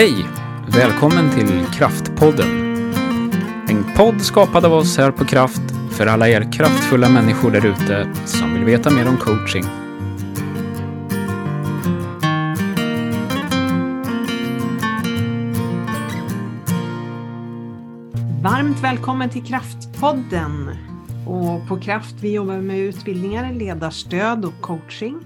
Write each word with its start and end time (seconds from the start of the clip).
Hej! 0.00 0.26
Välkommen 0.68 1.30
till 1.30 1.66
Kraftpodden. 1.72 2.48
En 3.68 3.84
podd 3.96 4.22
skapad 4.22 4.64
av 4.64 4.72
oss 4.72 4.98
här 4.98 5.10
på 5.10 5.24
Kraft 5.24 5.62
för 5.90 6.06
alla 6.06 6.28
er 6.28 6.52
kraftfulla 6.52 7.08
människor 7.08 7.50
där 7.50 7.66
ute 7.66 8.12
som 8.24 8.54
vill 8.54 8.64
veta 8.64 8.90
mer 8.90 9.08
om 9.08 9.16
coaching. 9.16 9.64
Varmt 18.42 18.80
välkommen 18.82 19.30
till 19.30 19.44
Kraftpodden. 19.44 20.70
Och 21.26 21.68
på 21.68 21.80
Kraft 21.80 22.14
vi 22.20 22.32
jobbar 22.32 22.58
med 22.58 22.78
utbildningar, 22.78 23.52
ledarstöd 23.52 24.44
och 24.44 24.60
coaching 24.60 25.20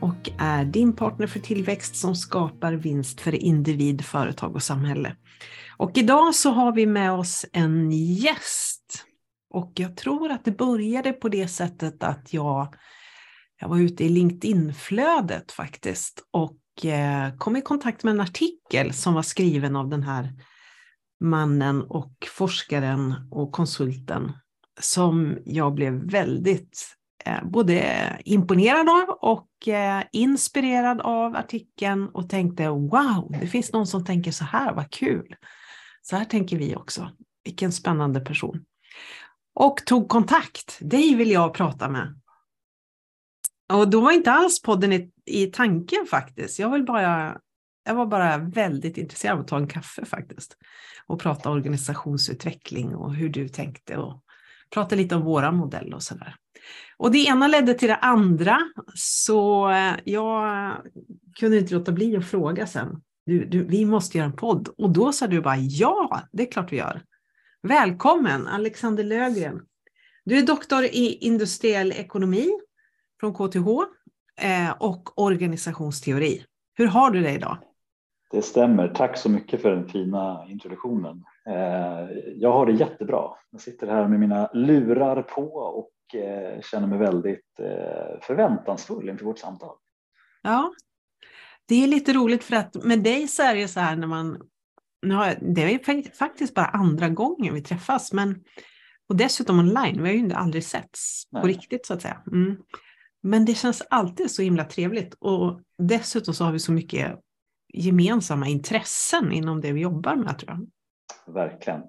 och 0.00 0.30
är 0.38 0.64
din 0.64 0.92
partner 0.92 1.26
för 1.26 1.40
tillväxt 1.40 1.96
som 1.96 2.16
skapar 2.16 2.72
vinst 2.72 3.20
för 3.20 3.34
individ, 3.34 4.04
företag 4.04 4.54
och 4.54 4.62
samhälle. 4.62 5.16
Och 5.76 5.98
idag 5.98 6.34
så 6.34 6.50
har 6.50 6.72
vi 6.72 6.86
med 6.86 7.12
oss 7.12 7.46
en 7.52 7.90
gäst. 7.90 9.04
Och 9.50 9.72
jag 9.74 9.96
tror 9.96 10.30
att 10.30 10.44
det 10.44 10.50
började 10.50 11.12
på 11.12 11.28
det 11.28 11.48
sättet 11.48 12.02
att 12.02 12.32
jag, 12.32 12.74
jag 13.60 13.68
var 13.68 13.78
ute 13.78 14.04
i 14.04 14.08
LinkedIn-flödet 14.08 15.52
faktiskt 15.52 16.24
och 16.30 16.84
eh, 16.84 17.36
kom 17.36 17.56
i 17.56 17.62
kontakt 17.62 18.04
med 18.04 18.10
en 18.14 18.20
artikel 18.20 18.92
som 18.92 19.14
var 19.14 19.22
skriven 19.22 19.76
av 19.76 19.88
den 19.88 20.02
här 20.02 20.32
mannen 21.20 21.82
och 21.82 22.12
forskaren 22.30 23.14
och 23.30 23.52
konsulten 23.52 24.32
som 24.80 25.38
jag 25.44 25.74
blev 25.74 26.10
väldigt 26.10 26.96
Eh, 27.26 27.44
både 27.44 28.06
imponerad 28.24 28.88
av 28.88 29.16
och 29.20 29.68
eh, 29.68 30.02
inspirerad 30.12 31.00
av 31.00 31.36
artikeln 31.36 32.08
och 32.08 32.28
tänkte 32.28 32.68
wow, 32.68 33.36
det 33.40 33.46
finns 33.46 33.72
någon 33.72 33.86
som 33.86 34.04
tänker 34.04 34.32
så 34.32 34.44
här, 34.44 34.74
vad 34.74 34.90
kul. 34.90 35.36
Så 36.02 36.16
här 36.16 36.24
tänker 36.24 36.58
vi 36.58 36.76
också. 36.76 37.10
Vilken 37.44 37.72
spännande 37.72 38.20
person. 38.20 38.64
Och 39.54 39.86
tog 39.86 40.08
kontakt. 40.08 40.78
Dig 40.80 41.14
vill 41.14 41.30
jag 41.30 41.54
prata 41.54 41.88
med. 41.88 42.20
Och 43.72 43.90
då 43.90 44.00
var 44.00 44.12
inte 44.12 44.32
alls 44.32 44.62
podden 44.62 44.92
i, 44.92 45.10
i 45.24 45.46
tanken 45.46 46.06
faktiskt. 46.06 46.58
Jag, 46.58 46.70
vill 46.70 46.84
bara, 46.84 47.38
jag 47.84 47.94
var 47.94 48.06
bara 48.06 48.38
väldigt 48.38 48.98
intresserad 48.98 49.34
av 49.34 49.40
att 49.40 49.48
ta 49.48 49.56
en 49.56 49.68
kaffe 49.68 50.04
faktiskt. 50.04 50.56
Och 51.06 51.20
prata 51.20 51.50
organisationsutveckling 51.50 52.94
och 52.94 53.14
hur 53.14 53.28
du 53.28 53.48
tänkte 53.48 53.96
och 53.96 54.22
prata 54.74 54.96
lite 54.96 55.16
om 55.16 55.22
våra 55.22 55.52
modell 55.52 55.94
och 55.94 56.02
sådär. 56.02 56.36
Och 56.96 57.10
det 57.10 57.18
ena 57.18 57.48
ledde 57.48 57.74
till 57.74 57.88
det 57.88 57.96
andra, 57.96 58.58
så 58.94 59.70
eh, 59.70 59.94
jag 60.04 60.72
kunde 61.38 61.58
inte 61.58 61.74
låta 61.74 61.92
bli 61.92 62.16
att 62.16 62.26
fråga 62.26 62.66
sen. 62.66 63.02
Du, 63.26 63.44
du, 63.44 63.64
vi 63.64 63.84
måste 63.84 64.18
göra 64.18 64.26
en 64.26 64.36
podd. 64.36 64.68
Och 64.78 64.90
då 64.90 65.12
sa 65.12 65.26
du 65.26 65.40
bara 65.40 65.56
ja, 65.56 66.20
det 66.32 66.42
är 66.42 66.52
klart 66.52 66.72
vi 66.72 66.76
gör. 66.76 67.02
Välkommen 67.62 68.46
Alexander 68.46 69.04
Lögren. 69.04 69.62
Du 70.24 70.38
är 70.38 70.46
doktor 70.46 70.84
i 70.84 71.18
industriell 71.20 71.92
ekonomi 71.92 72.50
från 73.20 73.34
KTH 73.34 73.68
eh, 74.40 74.70
och 74.78 75.18
organisationsteori. 75.18 76.44
Hur 76.74 76.86
har 76.86 77.10
du 77.10 77.22
det 77.22 77.32
idag? 77.32 77.58
Det 78.30 78.42
stämmer. 78.42 78.88
Tack 78.88 79.18
så 79.18 79.30
mycket 79.30 79.62
för 79.62 79.70
den 79.70 79.88
fina 79.88 80.46
introduktionen. 80.48 81.24
Eh, 81.46 82.08
jag 82.36 82.52
har 82.52 82.66
det 82.66 82.72
jättebra. 82.72 83.30
Jag 83.50 83.60
sitter 83.60 83.86
här 83.86 84.08
med 84.08 84.20
mina 84.20 84.50
lurar 84.52 85.22
på 85.22 85.42
och 85.54 85.90
känner 86.64 86.86
mig 86.86 86.98
väldigt 86.98 87.60
eh, 87.60 88.20
förväntansfull 88.20 89.08
inför 89.08 89.24
vårt 89.24 89.38
samtal. 89.38 89.76
Ja, 90.42 90.72
det 91.68 91.84
är 91.84 91.86
lite 91.86 92.12
roligt 92.12 92.44
för 92.44 92.56
att 92.56 92.84
med 92.84 93.02
dig 93.02 93.28
så 93.28 93.42
är 93.42 93.54
det 93.54 93.68
så 93.68 93.80
här 93.80 93.96
när 93.96 94.06
man, 94.06 94.40
det 95.40 95.62
är 95.62 96.14
faktiskt 96.14 96.54
bara 96.54 96.66
andra 96.66 97.08
gången 97.08 97.54
vi 97.54 97.62
träffas, 97.62 98.12
men 98.12 98.44
och 99.08 99.16
dessutom 99.16 99.58
online, 99.58 100.02
vi 100.02 100.08
har 100.08 100.16
ju 100.16 100.32
aldrig 100.32 100.64
setts 100.64 101.30
på 101.30 101.46
riktigt 101.46 101.86
så 101.86 101.94
att 101.94 102.02
säga. 102.02 102.22
Mm. 102.32 102.56
Men 103.22 103.44
det 103.44 103.54
känns 103.54 103.82
alltid 103.90 104.30
så 104.30 104.42
himla 104.42 104.64
trevligt 104.64 105.14
och 105.14 105.60
dessutom 105.78 106.34
så 106.34 106.44
har 106.44 106.52
vi 106.52 106.58
så 106.58 106.72
mycket 106.72 107.20
gemensamma 107.74 108.48
intressen 108.48 109.32
inom 109.32 109.60
det 109.60 109.72
vi 109.72 109.80
jobbar 109.80 110.16
med 110.16 110.38
tror 110.38 110.52
jag. 110.52 111.34
Verkligen. 111.34 111.82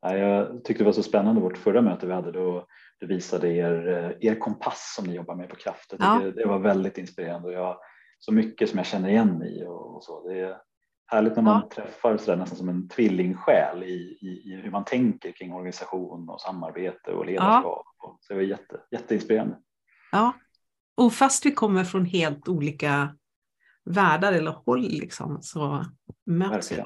Jag 0.00 0.64
tyckte 0.64 0.82
det 0.82 0.86
var 0.86 0.92
så 0.92 1.02
spännande 1.02 1.40
vårt 1.40 1.58
förra 1.58 1.82
möte 1.82 2.06
vi 2.06 2.12
hade 2.12 2.32
då 2.32 2.66
du 3.00 3.06
visade 3.06 3.48
er, 3.48 3.88
eh, 3.88 4.30
er 4.30 4.34
kompass 4.34 4.94
som 4.96 5.04
ni 5.04 5.14
jobbar 5.14 5.34
med 5.34 5.48
på 5.48 5.56
Kraft. 5.56 5.94
Ja. 5.98 6.20
Det 6.36 6.46
var 6.46 6.58
väldigt 6.58 6.98
inspirerande 6.98 7.48
och 7.48 7.54
jag, 7.54 7.76
så 8.18 8.32
mycket 8.32 8.70
som 8.70 8.78
jag 8.78 8.86
känner 8.86 9.08
igen 9.08 9.38
mig 9.38 9.60
i 9.60 9.64
och, 9.64 9.96
och 9.96 10.04
så. 10.04 10.28
Det 10.28 10.40
är 10.40 10.56
härligt 11.06 11.36
när 11.36 11.42
man 11.42 11.62
ja. 11.62 11.68
träffar 11.74 12.16
så 12.16 12.30
där, 12.30 12.36
nästan 12.36 12.58
som 12.58 12.68
en 12.68 12.88
tvillingsjäl 12.88 13.82
i, 13.82 14.18
i, 14.20 14.52
i, 14.52 14.60
hur 14.62 14.70
man 14.70 14.84
tänker 14.84 15.32
kring 15.32 15.52
organisation 15.52 16.28
och 16.28 16.40
samarbete 16.40 17.12
och 17.12 17.26
ledarskap. 17.26 17.86
Ja. 18.02 18.18
Så 18.20 18.32
det 18.32 18.34
var 18.34 18.42
jätte, 18.42 18.80
jätteinspirerande. 18.90 19.58
Ja, 20.12 20.32
och 20.96 21.12
fast 21.12 21.46
vi 21.46 21.50
kommer 21.52 21.84
från 21.84 22.04
helt 22.04 22.48
olika 22.48 23.16
världar 23.84 24.32
eller 24.32 24.50
håll 24.50 24.82
liksom, 24.82 25.38
så 25.42 25.84
möts 26.26 26.72
vi. 26.72 26.84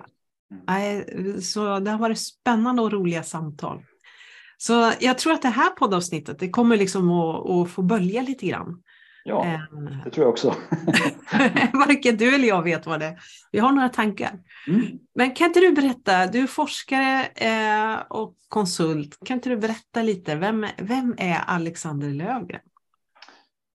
Mm. 0.50 1.40
Så 1.40 1.78
det 1.78 1.90
har 1.90 1.98
varit 1.98 2.18
spännande 2.18 2.82
och 2.82 2.92
roliga 2.92 3.22
samtal. 3.22 3.84
Så 4.66 4.92
jag 5.00 5.18
tror 5.18 5.32
att 5.32 5.42
det 5.42 5.48
här 5.48 5.70
poddavsnittet 5.70 6.38
det 6.38 6.50
kommer 6.50 6.76
liksom 6.76 7.10
att, 7.10 7.50
att 7.50 7.70
få 7.70 7.82
bölja 7.82 8.22
lite 8.22 8.46
grann. 8.46 8.82
Ja, 9.24 9.44
ehm. 9.44 9.98
det 10.04 10.10
tror 10.10 10.24
jag 10.24 10.32
också. 10.32 10.48
Varken 11.72 12.16
du 12.16 12.34
eller 12.34 12.48
jag 12.48 12.62
vet 12.62 12.86
vad 12.86 13.00
det 13.00 13.06
är. 13.06 13.18
Vi 13.52 13.58
har 13.58 13.72
några 13.72 13.88
tankar. 13.88 14.32
Mm. 14.68 14.82
Men 15.14 15.30
kan 15.30 15.46
inte 15.46 15.60
du 15.60 15.72
berätta, 15.72 16.26
du 16.26 16.42
är 16.42 16.46
forskare 16.46 17.26
eh, 17.34 18.02
och 18.08 18.34
konsult. 18.48 19.18
Kan 19.24 19.36
inte 19.36 19.48
du 19.48 19.56
berätta 19.56 20.02
lite, 20.02 20.36
vem, 20.36 20.66
vem 20.78 21.14
är 21.18 21.38
Alexander 21.46 22.08
Lövgren? 22.08 22.60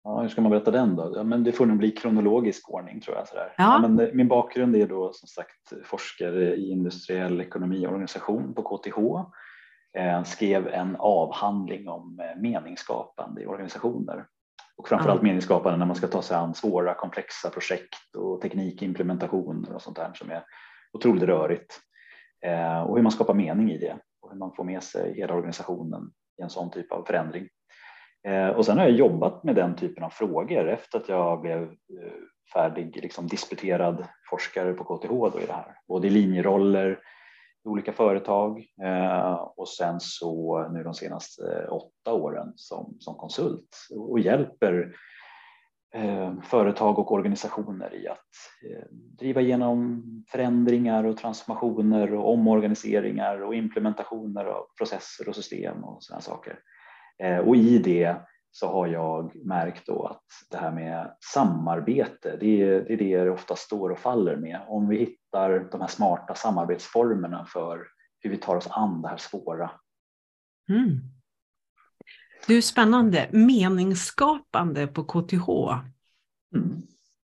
Ja, 0.04 0.20
hur 0.22 0.28
ska 0.28 0.40
man 0.40 0.50
berätta 0.50 0.70
den 0.70 0.96
då? 0.96 1.12
Ja, 1.16 1.22
men 1.22 1.44
det 1.44 1.52
får 1.52 1.66
nog 1.66 1.76
bli 1.76 1.90
kronologisk 1.90 2.70
ordning 2.70 3.00
tror 3.00 3.16
jag. 3.16 3.28
Sådär. 3.28 3.54
Ja. 3.56 3.80
ja 3.82 3.88
men 3.88 4.16
min 4.16 4.28
bakgrund 4.28 4.76
är 4.76 4.86
då 4.86 5.12
som 5.12 5.28
sagt 5.28 5.72
forskare 5.84 6.54
i 6.54 6.70
industriell 6.70 7.40
ekonomi 7.40 7.86
och 7.86 7.90
organisation 7.90 8.54
på 8.54 8.62
KTH. 8.62 8.98
Eh, 9.98 10.22
skrev 10.22 10.68
en 10.68 10.96
avhandling 10.98 11.88
om 11.88 12.20
eh, 12.20 12.40
meningsskapande 12.40 13.42
i 13.42 13.46
organisationer 13.46 14.26
och 14.76 14.88
framförallt 14.88 15.20
ja. 15.20 15.26
meningsskapande 15.26 15.78
när 15.78 15.86
man 15.86 15.96
ska 15.96 16.06
ta 16.06 16.22
sig 16.22 16.36
an 16.36 16.54
svåra 16.54 16.94
komplexa 16.94 17.50
projekt 17.50 18.16
och 18.16 18.40
teknikimplementationer 18.40 19.74
och 19.74 19.82
sånt 19.82 19.96
där 19.96 20.10
som 20.14 20.30
är 20.30 20.44
otroligt 20.92 21.22
rörigt 21.22 21.80
eh, 22.46 22.82
och 22.82 22.96
hur 22.96 23.02
man 23.02 23.12
skapar 23.12 23.34
mening 23.34 23.70
i 23.70 23.78
det 23.78 23.96
och 24.20 24.30
hur 24.30 24.38
man 24.38 24.54
får 24.54 24.64
med 24.64 24.82
sig 24.82 25.14
hela 25.14 25.34
organisationen 25.34 26.10
i 26.38 26.42
en 26.42 26.50
sån 26.50 26.70
typ 26.70 26.92
av 26.92 27.04
förändring. 27.04 27.48
Och 28.56 28.66
sen 28.66 28.78
har 28.78 28.84
jag 28.84 28.94
jobbat 28.94 29.44
med 29.44 29.54
den 29.54 29.76
typen 29.76 30.04
av 30.04 30.10
frågor 30.10 30.68
efter 30.68 30.98
att 30.98 31.08
jag 31.08 31.40
blev 31.40 31.74
färdig 32.52 32.96
liksom 33.02 33.26
disputerad 33.26 34.06
forskare 34.30 34.72
på 34.72 34.84
KTH 34.84 35.08
då 35.08 35.40
i 35.42 35.46
det 35.46 35.52
här, 35.52 35.76
både 35.88 36.06
i 36.06 36.10
linjeroller 36.10 36.98
i 37.64 37.68
olika 37.68 37.92
företag 37.92 38.66
eh, 38.82 39.32
och 39.32 39.68
sen 39.68 40.00
så 40.00 40.68
nu 40.68 40.82
de 40.82 40.94
senaste 40.94 41.42
eh, 41.42 41.72
åtta 41.72 42.12
åren 42.12 42.52
som, 42.56 42.96
som 42.98 43.14
konsult 43.14 43.76
och 43.90 44.20
hjälper 44.20 44.94
eh, 45.94 46.34
företag 46.42 46.98
och 46.98 47.12
organisationer 47.12 47.94
i 47.94 48.08
att 48.08 48.28
driva 49.18 49.40
igenom 49.40 50.02
förändringar 50.28 51.04
och 51.04 51.16
transformationer 51.16 52.14
och 52.14 52.32
omorganiseringar 52.32 53.42
och 53.42 53.54
implementationer 53.54 54.44
av 54.44 54.66
processer 54.78 55.28
och 55.28 55.36
system 55.36 55.84
och 55.84 56.02
sådana 56.02 56.20
saker. 56.20 56.58
Och 57.44 57.56
i 57.56 57.78
det 57.78 58.16
så 58.56 58.72
har 58.72 58.86
jag 58.86 59.36
märkt 59.44 59.86
då 59.86 60.06
att 60.06 60.24
det 60.50 60.56
här 60.56 60.72
med 60.72 61.16
samarbete, 61.32 62.36
det 62.40 62.62
är, 62.62 62.80
det 62.80 62.92
är 62.92 62.96
det 62.96 63.24
det 63.24 63.30
ofta 63.30 63.56
står 63.56 63.90
och 63.90 63.98
faller 63.98 64.36
med. 64.36 64.60
Om 64.68 64.88
vi 64.88 64.98
hittar 64.98 65.68
de 65.70 65.80
här 65.80 65.88
smarta 65.88 66.34
samarbetsformerna 66.34 67.46
för 67.48 67.86
hur 68.20 68.30
vi 68.30 68.36
tar 68.36 68.56
oss 68.56 68.68
an 68.70 69.02
det 69.02 69.08
här 69.08 69.16
svåra. 69.16 69.70
Mm. 70.68 71.00
Du, 72.46 72.62
spännande. 72.62 73.28
Meningsskapande 73.32 74.86
på 74.86 75.04
KTH. 75.04 75.48
Mm. 76.56 76.82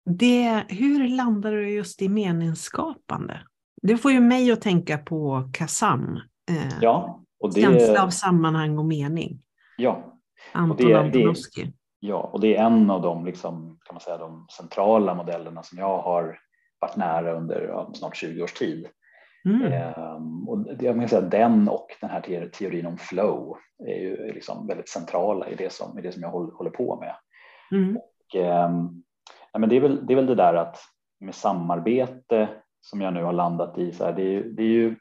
Det, 0.05 0.65
hur 0.69 1.09
landar 1.09 1.53
du 1.53 1.71
just 1.71 2.03
i 2.03 2.09
meningsskapande? 2.09 3.41
Det 3.83 3.97
får 3.97 4.13
ju 4.13 4.21
mig 4.21 4.53
att 4.53 4.61
tänka 4.61 4.99
på 4.99 5.51
KASAM. 5.53 6.21
Eh, 6.51 6.79
ja, 6.81 7.25
och 7.41 7.55
det... 7.55 7.61
Känsla 7.61 8.03
av 8.03 8.11
sammanhang 8.11 8.79
och 8.79 8.85
mening. 8.85 9.43
Ja. 9.77 10.14
Anton 10.53 10.77
det, 10.77 10.95
Antonovsky. 10.95 11.67
ja, 12.01 12.31
och 12.33 12.41
det 12.41 12.57
är 12.57 12.65
en 12.65 12.91
av 12.91 13.03
de, 13.03 13.25
liksom, 13.25 13.79
kan 13.85 13.95
man 13.95 14.01
säga, 14.01 14.19
de 14.19 14.47
centrala 14.57 15.15
modellerna 15.15 15.63
som 15.63 15.79
jag 15.79 15.99
har 15.99 16.39
varit 16.81 16.97
nära 16.97 17.33
under 17.33 17.63
ja, 17.69 17.91
snart 17.95 18.17
20 18.17 18.43
års 18.43 18.53
tid. 18.53 18.87
Mm. 19.45 19.73
Ehm, 19.73 20.49
och 20.49 20.59
det, 20.59 20.85
jag 20.85 20.95
kan 20.95 21.09
säga, 21.09 21.21
den 21.21 21.69
och 21.69 21.87
den 22.01 22.11
här 22.11 22.49
teorin 22.49 22.87
om 22.87 22.99
flow 22.99 23.57
är 23.87 24.01
ju 24.01 24.33
liksom 24.33 24.67
väldigt 24.67 24.89
centrala 24.89 25.49
i 25.49 25.55
det 25.55 25.73
som, 25.73 25.99
i 25.99 26.03
det 26.03 26.13
som 26.13 26.23
jag 26.23 26.31
håller, 26.31 26.53
håller 26.53 26.71
på 26.71 27.01
med. 27.01 27.15
Mm. 27.73 27.97
Och, 27.97 28.37
ehm, 28.37 29.03
ja, 29.53 29.59
men 29.59 29.69
det, 29.69 29.77
är 29.77 29.81
väl, 29.81 30.07
det 30.07 30.15
är 30.15 30.17
väl 30.17 30.27
det 30.27 30.35
där 30.35 30.55
att 30.55 30.77
med 31.21 31.35
samarbete 31.35 32.49
som 32.81 33.01
jag 33.01 33.15
nu 33.15 33.23
har 33.23 33.33
landat 33.33 33.79
i. 33.79 33.93
Så 33.93 34.05
här, 34.05 34.13
det, 34.13 34.23
är, 34.23 34.45
det 34.45 34.63
är 34.63 34.67
ju, 34.67 34.97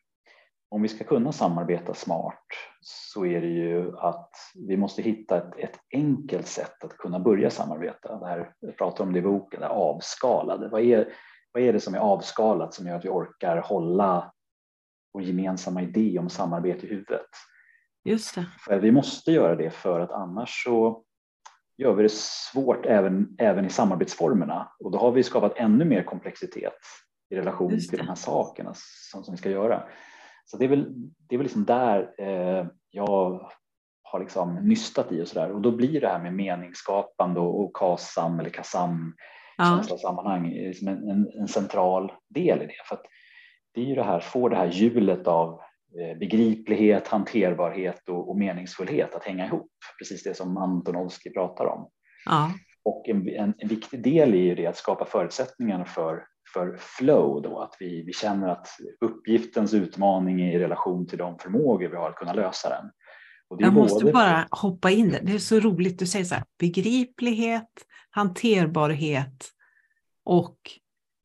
om 0.73 0.81
vi 0.81 0.87
ska 0.87 1.03
kunna 1.03 1.31
samarbeta 1.31 1.93
smart 1.93 2.43
så 2.81 3.25
är 3.25 3.41
det 3.41 3.47
ju 3.47 3.97
att 3.97 4.31
vi 4.55 4.77
måste 4.77 5.01
hitta 5.01 5.37
ett, 5.37 5.57
ett 5.57 5.79
enkelt 5.91 6.47
sätt 6.47 6.83
att 6.83 6.97
kunna 6.97 7.19
börja 7.19 7.49
samarbeta. 7.49 8.19
Det 8.19 8.27
här, 8.27 8.53
jag 8.59 8.77
pratar 8.77 9.03
om 9.03 9.13
det 9.13 9.19
i 9.19 9.21
boken, 9.21 9.61
det 9.61 9.67
avskalade. 9.67 10.67
Vad 10.67 10.81
är, 10.81 11.13
vad 11.51 11.63
är 11.63 11.73
det 11.73 11.79
som 11.79 11.93
är 11.95 11.99
avskalat 11.99 12.73
som 12.73 12.87
gör 12.87 12.95
att 12.95 13.05
vi 13.05 13.09
orkar 13.09 13.57
hålla 13.57 14.33
vår 15.13 15.23
gemensamma 15.23 15.81
idé 15.81 16.19
om 16.19 16.29
samarbete 16.29 16.85
i 16.85 16.89
huvudet? 16.89 17.29
Just 18.05 18.35
det. 18.35 18.45
För 18.65 18.79
vi 18.79 18.91
måste 18.91 19.31
göra 19.31 19.55
det 19.55 19.69
för 19.69 19.99
att 19.99 20.11
annars 20.11 20.63
så 20.63 21.03
gör 21.77 21.93
vi 21.93 22.03
det 22.03 22.11
svårt 22.11 22.85
även, 22.85 23.35
även 23.39 23.65
i 23.65 23.69
samarbetsformerna 23.69 24.71
och 24.79 24.91
då 24.91 24.97
har 24.97 25.11
vi 25.11 25.23
skapat 25.23 25.53
ännu 25.55 25.85
mer 25.85 26.03
komplexitet 26.03 26.79
i 27.29 27.35
relation 27.35 27.69
till 27.69 27.99
de 27.99 28.07
här 28.07 28.15
sakerna 28.15 28.73
som, 28.75 29.23
som 29.23 29.33
vi 29.33 29.37
ska 29.37 29.49
göra. 29.49 29.83
Så 30.45 30.57
det 30.57 30.65
är 30.65 30.69
väl, 30.69 30.93
det 31.29 31.35
är 31.35 31.37
väl 31.37 31.45
liksom 31.45 31.65
där 31.65 32.13
eh, 32.17 32.65
jag 32.91 33.49
har 34.03 34.19
liksom 34.19 34.55
nystat 34.55 35.11
i 35.11 35.21
och 35.21 35.27
så 35.27 35.39
där 35.39 35.51
och 35.51 35.61
då 35.61 35.71
blir 35.71 36.01
det 36.01 36.07
här 36.07 36.19
med 36.19 36.33
meningsskapande 36.33 37.39
och, 37.39 37.63
och 37.63 37.75
KASAM 37.75 38.39
eller 38.39 38.49
KASAM 38.49 39.13
ja. 39.57 39.83
sammanhang 39.83 40.49
liksom 40.49 40.87
en, 40.87 41.09
en, 41.09 41.27
en, 41.39 41.47
central 41.47 42.11
del 42.29 42.61
i 42.61 42.65
det. 42.65 42.87
För 42.89 42.97
det 43.73 43.81
är 43.81 43.85
ju 43.85 43.95
det 43.95 44.03
här, 44.03 44.19
får 44.19 44.49
det 44.49 44.55
här 44.55 44.67
hjulet 44.67 45.27
av 45.27 45.59
eh, 45.99 46.17
begriplighet, 46.17 47.07
hanterbarhet 47.07 48.09
och, 48.09 48.29
och, 48.29 48.37
meningsfullhet 48.37 49.15
att 49.15 49.23
hänga 49.23 49.45
ihop. 49.45 49.71
Precis 49.99 50.23
det 50.23 50.33
som 50.33 50.57
Antonovsky 50.57 51.29
pratar 51.29 51.65
om. 51.65 51.89
Ja. 52.25 52.51
Och 52.83 53.09
en, 53.09 53.29
en, 53.29 53.53
en, 53.57 53.67
viktig 53.67 54.03
del 54.03 54.33
är 54.33 54.37
ju 54.37 54.55
det 54.55 54.65
att 54.65 54.77
skapa 54.77 55.05
förutsättningar 55.05 55.85
för 55.85 56.25
för 56.53 56.77
flow 56.77 57.41
då, 57.41 57.59
att 57.59 57.75
vi, 57.79 58.03
vi 58.03 58.13
känner 58.13 58.47
att 58.47 58.67
uppgiftens 59.01 59.73
utmaning 59.73 60.41
är 60.41 60.55
i 60.55 60.59
relation 60.59 61.07
till 61.07 61.17
de 61.17 61.39
förmågor 61.39 61.89
vi 61.89 61.95
har 61.95 62.09
att 62.09 62.15
kunna 62.15 62.33
lösa 62.33 62.69
den. 62.69 62.91
Jag 63.59 63.73
måste 63.73 64.11
bara 64.11 64.47
hoppa 64.51 64.91
in 64.91 65.09
där. 65.09 65.19
Det 65.23 65.33
är 65.33 65.39
så 65.39 65.59
roligt, 65.59 65.99
du 65.99 66.07
säger 66.07 66.25
så 66.25 66.35
här, 66.35 66.43
begriplighet, 66.59 67.69
hanterbarhet 68.09 69.49
och 70.23 70.57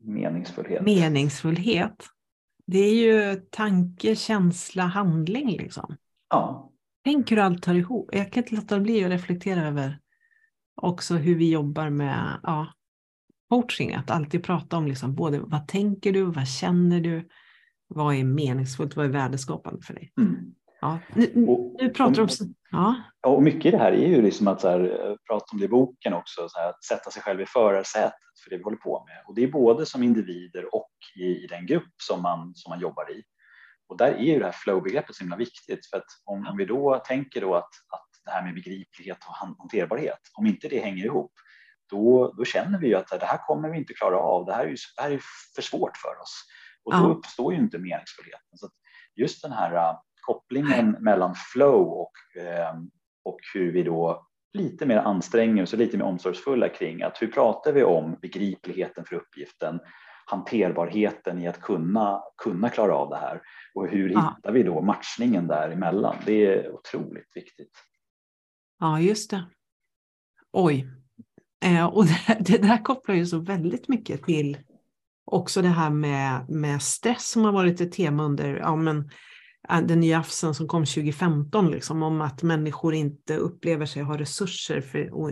meningsfullhet. 0.04 0.82
meningsfullhet. 0.82 2.06
Det 2.66 2.78
är 2.78 2.94
ju 2.94 3.36
tanke, 3.50 4.16
känsla, 4.16 4.82
handling 4.82 5.50
liksom. 5.50 5.96
Ja. 6.30 6.72
Tänk 7.04 7.30
hur 7.30 7.38
allt 7.38 7.62
tar 7.62 7.74
ihop. 7.74 8.10
Jag 8.12 8.32
kan 8.32 8.42
inte 8.42 8.54
låta 8.54 8.80
bli 8.80 9.04
att 9.04 9.10
reflektera 9.10 9.66
över 9.66 9.98
också 10.82 11.14
hur 11.14 11.34
vi 11.34 11.50
jobbar 11.50 11.90
med 11.90 12.40
ja, 12.42 12.66
coaching, 13.48 13.94
att 13.94 14.10
alltid 14.10 14.44
prata 14.44 14.76
om 14.76 14.86
liksom 14.86 15.14
både 15.14 15.38
vad 15.38 15.68
tänker 15.68 16.12
du, 16.12 16.24
vad 16.24 16.48
känner 16.48 17.00
du, 17.00 17.28
vad 17.88 18.14
är 18.14 18.24
meningsfullt, 18.24 18.96
vad 18.96 19.06
är 19.06 19.10
värdeskapande 19.10 19.82
för 19.82 19.94
dig? 19.94 20.12
Mm. 20.20 20.54
Ja, 20.80 20.98
nu, 21.14 21.46
och, 21.46 21.76
nu 21.82 21.88
pratar 21.88 22.14
du 22.14 22.22
om... 22.22 22.28
Ja. 22.70 22.94
och 23.26 23.42
mycket 23.42 23.66
i 23.66 23.70
det 23.70 23.78
här 23.78 23.92
är 23.92 24.08
ju 24.08 24.22
liksom 24.22 24.48
att 24.48 24.60
så 24.60 24.68
här, 24.68 25.16
prata 25.28 25.44
om 25.52 25.58
det 25.58 25.64
i 25.64 25.68
boken 25.68 26.14
också, 26.14 26.48
så 26.48 26.58
här, 26.58 26.68
att 26.68 26.84
sätta 26.84 27.10
sig 27.10 27.22
själv 27.22 27.40
i 27.40 27.46
förarsätet 27.46 28.12
för 28.44 28.50
det 28.50 28.56
vi 28.56 28.62
håller 28.62 28.76
på 28.76 29.04
med. 29.08 29.22
Och 29.26 29.34
det 29.34 29.42
är 29.42 29.48
både 29.48 29.86
som 29.86 30.02
individer 30.02 30.74
och 30.74 30.90
i, 31.16 31.44
i 31.44 31.46
den 31.46 31.66
grupp 31.66 31.94
som 32.02 32.22
man, 32.22 32.52
som 32.54 32.70
man 32.70 32.80
jobbar 32.80 33.10
i. 33.10 33.22
Och 33.88 33.96
där 33.96 34.12
är 34.12 34.32
ju 34.32 34.38
det 34.38 34.44
här 34.44 34.52
flow-begreppet 34.52 35.16
så 35.16 35.24
himla 35.24 35.36
viktigt 35.36 35.86
för 35.90 35.96
att 35.96 36.06
om, 36.24 36.46
om 36.46 36.56
vi 36.56 36.64
då 36.64 37.02
tänker 37.06 37.40
då 37.40 37.54
att, 37.54 37.64
att 37.64 38.08
det 38.24 38.30
här 38.30 38.44
med 38.44 38.54
begriplighet 38.54 39.18
och 39.28 39.34
hanterbarhet, 39.34 40.20
om 40.34 40.46
inte 40.46 40.68
det 40.68 40.78
hänger 40.80 41.04
ihop, 41.04 41.32
då, 41.90 42.34
då 42.36 42.44
känner 42.44 42.78
vi 42.78 42.86
ju 42.86 42.94
att 42.94 43.08
det 43.08 43.26
här 43.26 43.46
kommer 43.46 43.68
vi 43.68 43.78
inte 43.78 43.94
klara 43.94 44.18
av. 44.18 44.46
Det 44.46 44.52
här 44.52 44.64
är, 44.64 44.68
ju, 44.68 44.76
det 44.96 45.02
här 45.02 45.10
är 45.10 45.20
för 45.54 45.62
svårt 45.62 45.96
för 45.96 46.22
oss 46.22 46.44
och 46.84 46.92
då 46.92 47.08
ja. 47.08 47.14
uppstår 47.14 47.52
ju 47.52 47.58
inte 47.58 47.78
meningsfullheten. 47.78 48.58
Så 48.58 48.68
just 49.16 49.42
den 49.42 49.52
här 49.52 49.74
uh, 49.74 49.98
kopplingen 50.20 50.90
mellan 50.90 51.34
flow 51.52 51.88
och, 51.88 52.12
uh, 52.36 52.82
och 53.24 53.38
hur 53.54 53.72
vi 53.72 53.82
då 53.82 54.28
lite 54.52 54.86
mer 54.86 54.96
anstränger 54.96 55.62
oss 55.62 55.72
och 55.72 55.78
lite 55.78 55.96
mer 55.96 56.04
omsorgsfulla 56.04 56.68
kring 56.68 57.02
att 57.02 57.22
hur 57.22 57.26
pratar 57.26 57.72
vi 57.72 57.84
om 57.84 58.18
begripligheten 58.22 59.04
för 59.04 59.16
uppgiften, 59.16 59.80
hanterbarheten 60.26 61.42
i 61.42 61.48
att 61.48 61.60
kunna, 61.60 62.22
kunna 62.42 62.68
klara 62.68 62.94
av 62.94 63.10
det 63.10 63.16
här 63.16 63.40
och 63.74 63.88
hur 63.88 64.10
ja. 64.10 64.34
hittar 64.36 64.52
vi 64.52 64.62
då 64.62 64.80
matchningen 64.80 65.46
däremellan? 65.46 66.16
Det 66.26 66.46
är 66.46 66.72
otroligt 66.72 67.36
viktigt. 67.36 67.72
Ja, 68.78 69.00
just 69.00 69.30
det. 69.30 69.44
Oj, 70.52 70.86
Eh, 71.64 71.84
och 71.84 72.06
det, 72.06 72.36
det, 72.40 72.58
där 72.58 72.84
kopplar 72.84 73.14
ju 73.14 73.26
så 73.26 73.38
väldigt 73.38 73.88
mycket 73.88 74.24
till 74.24 74.58
också 75.24 75.62
det 75.62 75.68
här 75.68 75.90
med, 75.90 76.50
med 76.50 76.82
stress 76.82 77.30
som 77.30 77.44
har 77.44 77.52
varit 77.52 77.80
ett 77.80 77.92
tema 77.92 78.24
under 78.24 78.56
ja, 78.56 78.76
men, 78.76 79.10
eh, 79.68 79.80
den 79.80 80.00
nya 80.00 80.18
AFSen 80.18 80.54
som 80.54 80.68
kom 80.68 80.84
2015, 80.84 81.70
liksom, 81.70 82.02
om 82.02 82.20
att 82.20 82.42
människor 82.42 82.94
inte 82.94 83.36
upplever 83.36 83.86
sig 83.86 84.02
ha 84.02 84.18
resurser 84.18 84.80
för, 84.80 85.14
och 85.14 85.30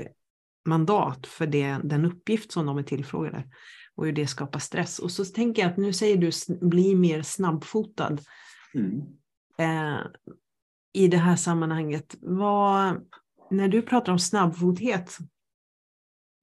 mandat 0.66 1.26
för 1.26 1.46
det, 1.46 1.78
den 1.84 2.04
uppgift 2.04 2.52
som 2.52 2.66
de 2.66 2.78
är 2.78 2.82
tillfrågade 2.82 3.44
och 3.96 4.06
hur 4.06 4.12
det 4.12 4.26
skapar 4.26 4.58
stress. 4.58 4.98
Och 4.98 5.10
så 5.10 5.24
tänker 5.24 5.62
jag 5.62 5.70
att 5.70 5.76
nu 5.76 5.92
säger 5.92 6.16
du 6.16 6.30
bli 6.66 6.94
mer 6.94 7.22
snabbfotad. 7.22 8.18
Mm. 8.74 9.00
Eh, 9.58 10.00
I 10.92 11.08
det 11.08 11.16
här 11.16 11.36
sammanhanget, 11.36 12.16
vad, 12.20 13.06
när 13.50 13.68
du 13.68 13.82
pratar 13.82 14.12
om 14.12 14.18
snabbfothet, 14.18 15.18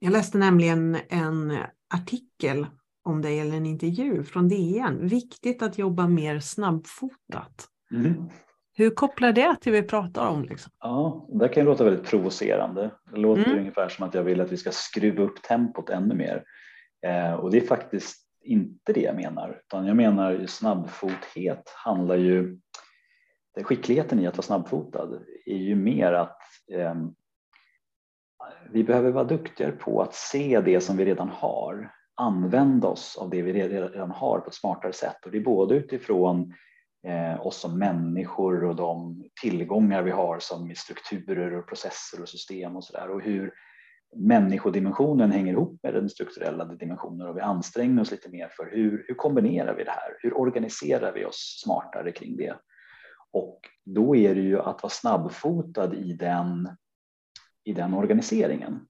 jag 0.04 0.12
läste 0.12 0.38
nämligen 0.38 0.98
en 1.10 1.58
artikel 1.94 2.68
om 3.04 3.22
dig, 3.22 3.40
eller 3.40 3.58
en 3.58 3.66
intervju 3.66 4.24
från 4.24 4.50
DN. 4.50 5.08
Viktigt 5.08 5.62
att 5.62 5.78
jobba 5.78 6.08
mer 6.08 6.40
snabbfotat. 6.40 7.68
Mm. 7.92 8.30
Hur 8.74 8.90
kopplar 8.90 9.32
det 9.32 9.56
till 9.62 9.74
det 9.74 9.82
vi 9.82 9.88
pratar 9.88 10.28
om? 10.28 10.44
Liksom? 10.44 10.72
Ja, 10.80 11.28
det 11.40 11.50
kan 11.50 11.66
låta 11.66 11.84
väldigt 11.84 12.06
provocerande. 12.06 12.92
Det 13.12 13.18
låter 13.18 13.46
mm. 13.46 13.60
ungefär 13.60 13.90
som 13.90 14.08
att 14.08 14.14
jag 14.14 14.24
vill 14.24 14.42
att 14.42 14.52
vi 14.52 14.58
ska 14.58 14.72
skruva 14.72 15.24
upp 15.24 15.42
tempot 15.42 15.90
ännu 15.90 16.16
mer. 16.16 16.44
Eh, 17.06 17.34
och 17.34 17.52
det 17.52 17.58
är 17.58 17.68
faktiskt 17.68 18.28
inte 18.42 18.94
det 18.94 19.02
jag 19.02 19.16
menar, 19.16 19.62
utan 19.66 19.86
jag 19.86 19.96
menar 19.96 20.46
snabbfothet 20.46 21.74
handlar 21.86 22.16
ju, 22.16 22.60
skickligheten 23.64 24.20
i 24.20 24.28
att 24.28 24.38
vara 24.38 24.46
snabbfotad 24.46 25.20
är 25.46 25.58
ju 25.58 25.76
mer 25.76 26.14
att 26.14 26.38
eh, 26.74 26.96
vi 28.72 28.84
behöver 28.84 29.12
vara 29.12 29.24
duktigare 29.24 29.72
på 29.72 30.01
att 30.01 30.13
se 30.13 30.62
det 30.62 30.81
som 30.81 30.98
vi 30.98 31.06
redan 31.06 31.30
har, 31.30 31.91
använda 32.15 32.88
oss 32.88 33.18
av 33.18 33.29
det 33.29 33.41
vi 33.41 33.53
redan 33.53 34.12
har 34.12 34.39
på 34.39 34.48
ett 34.48 34.53
smartare 34.53 34.94
sätt 34.94 35.25
och 35.25 35.32
det 35.32 35.38
är 35.38 35.44
både 35.44 35.75
utifrån 35.75 36.53
eh, 37.08 37.48
oss 37.48 37.58
som 37.58 37.79
människor 37.79 38.63
och 38.63 38.75
de 38.75 39.24
tillgångar 39.41 40.03
vi 40.03 40.12
har 40.12 40.39
som 40.39 40.72
i 40.72 40.75
strukturer 40.75 41.58
och 41.58 41.68
processer 41.68 42.22
och 42.22 42.29
system 42.29 42.75
och 42.75 42.84
så 42.84 42.94
där 42.94 43.10
och 43.10 43.22
hur 43.22 43.53
människodimensionen 44.15 45.32
hänger 45.32 45.53
ihop 45.53 45.79
med 45.84 45.94
den 45.94 46.10
strukturella 46.10 46.65
dimensionen 46.65 47.27
och 47.27 47.38
vi 47.38 47.41
anstränger 47.41 48.01
oss 48.01 48.12
lite 48.12 48.29
mer 48.29 48.48
för 48.48 48.70
hur, 48.72 49.06
hur 49.08 49.15
kombinerar 49.15 49.75
vi 49.75 49.84
det 49.84 49.91
här? 49.91 50.18
Hur 50.20 50.38
organiserar 50.38 51.13
vi 51.13 51.25
oss 51.25 51.62
smartare 51.63 52.12
kring 52.12 52.38
det? 52.38 52.56
Och 53.32 53.60
då 53.86 54.15
är 54.15 54.36
det 54.36 54.41
ju 54.41 54.60
att 54.60 54.84
vara 54.84 54.89
snabbfotad 54.89 55.94
i 55.94 56.13
den 56.13 56.70
i 57.63 57.74
den 57.74 57.93
organiseringen. 57.93 58.88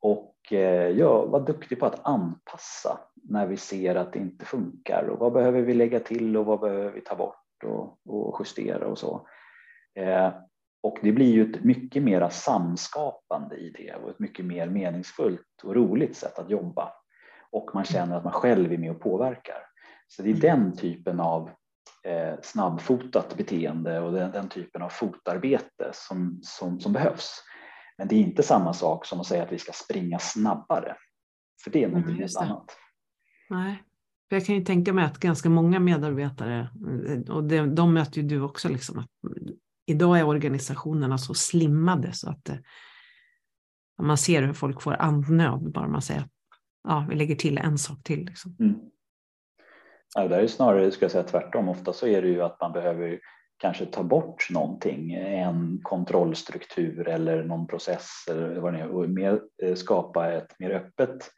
Och 0.00 0.52
eh, 0.52 0.88
ja, 0.88 1.26
var 1.26 1.40
duktig 1.40 1.80
på 1.80 1.86
att 1.86 2.06
anpassa 2.06 3.00
när 3.14 3.46
vi 3.46 3.56
ser 3.56 3.94
att 3.94 4.12
det 4.12 4.18
inte 4.18 4.44
funkar 4.44 5.08
och 5.08 5.18
vad 5.18 5.32
behöver 5.32 5.62
vi 5.62 5.74
lägga 5.74 6.00
till 6.00 6.36
och 6.36 6.46
vad 6.46 6.60
behöver 6.60 6.90
vi 6.90 7.00
ta 7.00 7.14
bort 7.14 7.64
och, 7.64 7.98
och 8.06 8.36
justera 8.40 8.86
och 8.86 8.98
så. 8.98 9.28
Eh, 9.94 10.32
och 10.82 10.98
det 11.02 11.12
blir 11.12 11.32
ju 11.32 11.50
ett 11.50 11.64
mycket 11.64 12.02
mera 12.02 12.30
samskapande 12.30 13.56
i 13.56 13.70
det 13.70 13.94
och 13.94 14.10
ett 14.10 14.18
mycket 14.18 14.44
mer 14.44 14.68
meningsfullt 14.68 15.62
och 15.62 15.74
roligt 15.74 16.16
sätt 16.16 16.38
att 16.38 16.50
jobba. 16.50 16.92
Och 17.50 17.70
man 17.74 17.84
känner 17.84 18.16
att 18.16 18.24
man 18.24 18.32
själv 18.32 18.72
är 18.72 18.78
med 18.78 18.90
och 18.90 19.00
påverkar. 19.00 19.66
Så 20.08 20.22
det 20.22 20.30
är 20.30 20.34
den 20.34 20.76
typen 20.76 21.20
av 21.20 21.50
eh, 22.02 22.34
snabbfotat 22.42 23.36
beteende 23.36 24.00
och 24.00 24.12
den, 24.12 24.30
den, 24.30 24.48
typen 24.48 24.82
av 24.82 24.88
fotarbete 24.88 25.90
som, 25.92 26.40
som, 26.42 26.80
som 26.80 26.92
behövs. 26.92 27.42
Men 27.98 28.08
det 28.08 28.14
är 28.14 28.20
inte 28.20 28.42
samma 28.42 28.72
sak 28.72 29.06
som 29.06 29.20
att 29.20 29.26
säga 29.26 29.42
att 29.42 29.52
vi 29.52 29.58
ska 29.58 29.72
springa 29.72 30.18
snabbare. 30.18 30.96
För 31.64 31.70
det 31.70 31.84
är 31.84 31.88
något 31.88 32.04
mm, 32.04 32.16
helt 32.16 32.36
annat. 32.36 32.76
Nej. 33.50 33.82
Jag 34.28 34.46
kan 34.46 34.54
ju 34.54 34.64
tänka 34.64 34.92
mig 34.92 35.04
att 35.04 35.18
ganska 35.18 35.48
många 35.48 35.80
medarbetare, 35.80 36.68
och 37.28 37.44
det, 37.44 37.66
de 37.66 37.94
möter 37.94 38.20
ju 38.20 38.28
du 38.28 38.40
också, 38.40 38.68
liksom, 38.68 38.98
att 38.98 39.10
idag 39.86 40.18
är 40.18 40.24
organisationerna 40.24 41.18
så 41.18 41.34
slimmade 41.34 42.12
så 42.12 42.30
att 42.30 42.48
eh, 42.48 42.56
man 44.02 44.18
ser 44.18 44.42
hur 44.42 44.52
folk 44.52 44.82
får 44.82 44.92
andnöd 44.92 45.72
bara 45.72 45.88
man 45.88 46.02
säger 46.02 46.20
att 46.20 46.30
ja, 46.88 47.06
vi 47.10 47.16
lägger 47.16 47.36
till 47.36 47.58
en 47.58 47.78
sak 47.78 48.02
till. 48.02 48.24
Liksom. 48.24 48.56
Mm. 48.60 48.74
Ja, 50.14 50.28
det 50.28 50.36
är 50.36 50.46
snarare 50.46 50.90
ska 50.90 51.04
jag 51.04 51.12
säga 51.12 51.24
tvärtom. 51.24 51.68
Ofta 51.68 51.92
så 51.92 52.06
är 52.06 52.22
det 52.22 52.28
ju 52.28 52.42
att 52.42 52.60
man 52.60 52.72
behöver 52.72 53.20
kanske 53.64 53.86
ta 53.86 54.02
bort 54.02 54.50
någonting, 54.50 55.14
en 55.14 55.80
kontrollstruktur 55.82 57.08
eller 57.08 57.44
någon 57.44 57.66
process 57.66 58.08
eller 58.30 58.60
vad 58.60 58.72
det 58.72 58.80
är, 58.80 58.88
och 58.88 59.08
mer, 59.08 59.40
eh, 59.62 59.74
skapa 59.74 60.32
ett 60.32 60.58
mer 60.58 60.70
öppet 60.70 61.30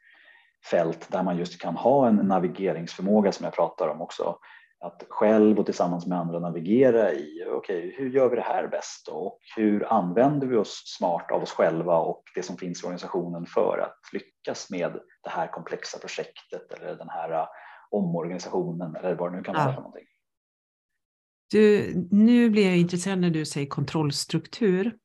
fält 0.71 1.07
där 1.11 1.23
man 1.23 1.37
just 1.37 1.61
kan 1.61 1.75
ha 1.75 2.07
en 2.07 2.15
navigeringsförmåga 2.15 3.31
som 3.31 3.43
jag 3.43 3.53
pratar 3.53 3.87
om 3.87 4.01
också. 4.01 4.37
Att 4.79 5.03
själv 5.09 5.59
och 5.59 5.65
tillsammans 5.65 6.07
med 6.07 6.19
andra 6.19 6.39
navigera 6.39 7.11
i, 7.11 7.43
okej, 7.47 7.77
okay, 7.77 7.93
hur 7.97 8.09
gör 8.09 8.29
vi 8.29 8.35
det 8.35 8.41
här 8.41 8.67
bäst 8.67 9.07
och 9.07 9.39
hur 9.55 9.93
använder 9.93 10.47
vi 10.47 10.55
oss 10.55 10.83
smart 10.97 11.31
av 11.31 11.43
oss 11.43 11.51
själva 11.51 11.97
och 11.97 12.23
det 12.35 12.43
som 12.43 12.57
finns 12.57 12.83
i 12.83 12.85
organisationen 12.85 13.45
för 13.45 13.79
att 13.79 14.13
lyckas 14.13 14.69
med 14.69 14.91
det 15.23 15.29
här 15.29 15.47
komplexa 15.47 15.99
projektet 15.99 16.71
eller 16.71 16.95
den 16.95 17.09
här 17.09 17.47
omorganisationen 17.89 18.95
eller 18.95 19.15
vad 19.15 19.31
det 19.31 19.37
nu 19.37 19.43
kan 19.43 19.55
vara 19.55 19.73
för 19.73 19.81
någonting. 19.81 20.07
Du, 21.51 21.93
nu 22.11 22.49
blir 22.49 22.65
jag 22.65 22.77
intresserad 22.77 23.19
när 23.19 23.29
du 23.29 23.45
säger 23.45 23.67
kontrollstruktur. 23.67 24.95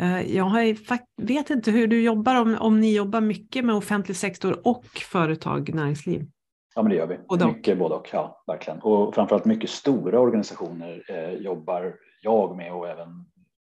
Eh, 0.00 0.36
jag 0.36 0.76
vet 1.22 1.50
inte 1.50 1.70
hur 1.70 1.86
du 1.86 2.02
jobbar, 2.02 2.34
om, 2.34 2.56
om 2.60 2.80
ni 2.80 2.96
jobbar 2.96 3.20
mycket 3.20 3.64
med 3.64 3.74
offentlig 3.74 4.16
sektor 4.16 4.60
och 4.64 4.86
företag, 4.86 5.74
näringsliv? 5.74 6.26
Ja, 6.74 6.82
men 6.82 6.90
det 6.90 6.96
gör 6.96 7.06
vi. 7.06 7.18
Både 7.28 7.46
mycket 7.46 7.78
både 7.78 7.94
och, 7.94 8.08
ja, 8.12 8.42
verkligen. 8.46 8.80
Och 8.80 9.14
framförallt 9.14 9.44
mycket 9.44 9.70
stora 9.70 10.20
organisationer 10.20 11.04
eh, 11.08 11.32
jobbar 11.32 11.94
jag 12.22 12.56
med 12.56 12.72
och 12.72 12.88
även 12.88 13.08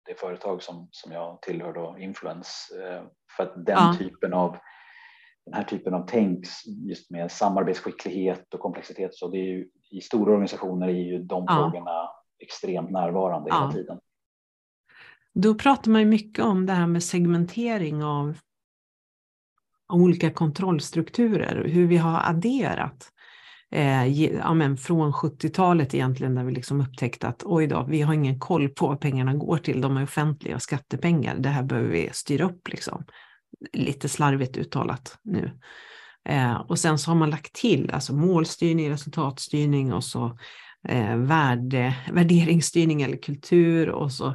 det 0.06 0.20
företag 0.20 0.62
som, 0.62 0.88
som 0.90 1.12
jag 1.12 1.42
tillhör, 1.42 1.72
då, 1.72 1.96
Influence, 1.98 2.50
eh, 2.82 3.02
för 3.36 3.42
att 3.42 3.66
den 3.66 3.76
ja. 3.78 3.96
typen 3.98 4.32
av 4.32 4.56
den 5.44 5.54
här 5.54 5.64
typen 5.64 5.94
av 5.94 6.06
tänk 6.08 6.46
just 6.88 7.10
med 7.10 7.30
samarbetsskicklighet 7.30 8.54
och 8.54 8.60
komplexitet. 8.60 9.14
Så 9.14 9.28
det 9.28 9.38
är 9.38 9.46
ju, 9.46 9.68
I 9.92 10.00
stora 10.00 10.32
organisationer 10.32 10.88
är 10.88 10.92
ju 10.92 11.18
de 11.18 11.44
ja. 11.48 11.54
frågorna 11.54 12.08
extremt 12.38 12.90
närvarande 12.90 13.50
ja. 13.50 13.60
hela 13.60 13.72
tiden. 13.72 13.98
Då 15.34 15.54
pratar 15.54 15.90
man 15.90 16.00
ju 16.00 16.06
mycket 16.06 16.44
om 16.44 16.66
det 16.66 16.72
här 16.72 16.86
med 16.86 17.02
segmentering 17.02 18.04
av 18.04 18.38
olika 19.92 20.30
kontrollstrukturer, 20.30 21.64
hur 21.64 21.86
vi 21.86 21.96
har 21.96 22.22
adderat. 22.24 23.12
Eh, 23.70 24.06
ja, 24.06 24.54
men 24.54 24.76
från 24.76 25.12
70-talet 25.12 25.94
egentligen 25.94 26.34
där 26.34 26.44
vi 26.44 26.52
liksom 26.52 26.80
upptäckte 26.80 27.28
att 27.28 27.42
oj 27.44 27.66
då, 27.66 27.86
vi 27.88 28.00
har 28.00 28.14
ingen 28.14 28.40
koll 28.40 28.68
på 28.68 28.86
vad 28.86 29.00
pengarna 29.00 29.34
går 29.34 29.58
till, 29.58 29.80
de 29.80 29.96
är 29.96 30.02
offentliga 30.02 30.58
skattepengar, 30.58 31.36
det 31.38 31.48
här 31.48 31.62
behöver 31.62 31.88
vi 31.88 32.10
styra 32.12 32.44
upp 32.44 32.68
liksom 32.68 33.04
lite 33.72 34.08
slarvigt 34.08 34.56
uttalat 34.56 35.18
nu. 35.22 35.50
Eh, 36.28 36.54
och 36.54 36.78
sen 36.78 36.98
så 36.98 37.10
har 37.10 37.16
man 37.16 37.30
lagt 37.30 37.52
till 37.52 37.90
alltså 37.90 38.14
målstyrning, 38.14 38.90
resultatstyrning 38.90 39.92
och 39.92 40.04
så 40.04 40.38
eh, 40.88 41.16
värde, 41.16 41.96
värderingsstyrning 42.12 43.02
eller 43.02 43.16
kultur 43.16 43.88
och 43.88 44.12
så 44.12 44.34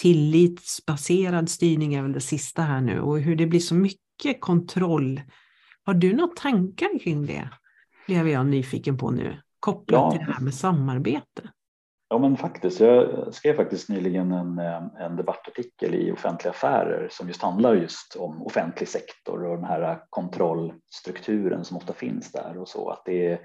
tillitsbaserad 0.00 1.48
styrning 1.48 1.94
är 1.94 2.02
väl 2.02 2.12
det 2.12 2.20
sista 2.20 2.62
här 2.62 2.80
nu 2.80 3.00
och 3.00 3.20
hur 3.20 3.36
det 3.36 3.46
blir 3.46 3.60
så 3.60 3.74
mycket 3.74 4.40
kontroll. 4.40 5.20
Har 5.84 5.94
du 5.94 6.12
några 6.12 6.34
tankar 6.36 6.98
kring 6.98 7.26
det? 7.26 7.48
Blev 8.06 8.28
jag 8.28 8.46
nyfiken 8.46 8.98
på 8.98 9.10
nu, 9.10 9.40
kopplat 9.60 10.00
ja. 10.00 10.10
till 10.10 10.26
det 10.26 10.32
här 10.32 10.40
med 10.40 10.54
samarbete. 10.54 11.45
Ja 12.08 12.18
men 12.18 12.36
faktiskt, 12.36 12.80
jag 12.80 13.34
skrev 13.34 13.54
faktiskt 13.54 13.88
nyligen 13.88 14.32
en, 14.32 14.58
en 14.98 15.16
debattartikel 15.16 15.94
i 15.94 16.12
Offentliga 16.12 16.50
Affärer 16.50 17.08
som 17.10 17.28
just 17.28 17.42
handlar 17.42 17.74
just 17.74 18.16
om 18.16 18.42
offentlig 18.42 18.88
sektor 18.88 19.44
och 19.44 19.56
den 19.56 19.64
här 19.64 20.00
kontrollstrukturen 20.10 21.64
som 21.64 21.76
ofta 21.76 21.92
finns 21.92 22.32
där 22.32 22.58
och 22.58 22.68
så 22.68 22.90
att 22.90 23.02
det 23.04 23.26
är, 23.26 23.40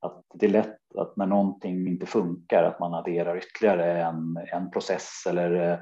att 0.00 0.24
det 0.34 0.46
är 0.46 0.50
lätt 0.50 0.78
att 0.98 1.16
när 1.16 1.26
någonting 1.26 1.88
inte 1.88 2.06
funkar 2.06 2.62
att 2.62 2.80
man 2.80 2.94
adderar 2.94 3.36
ytterligare 3.36 4.02
en, 4.02 4.36
en 4.52 4.70
process 4.70 5.26
eller 5.28 5.72
eh, 5.72 5.78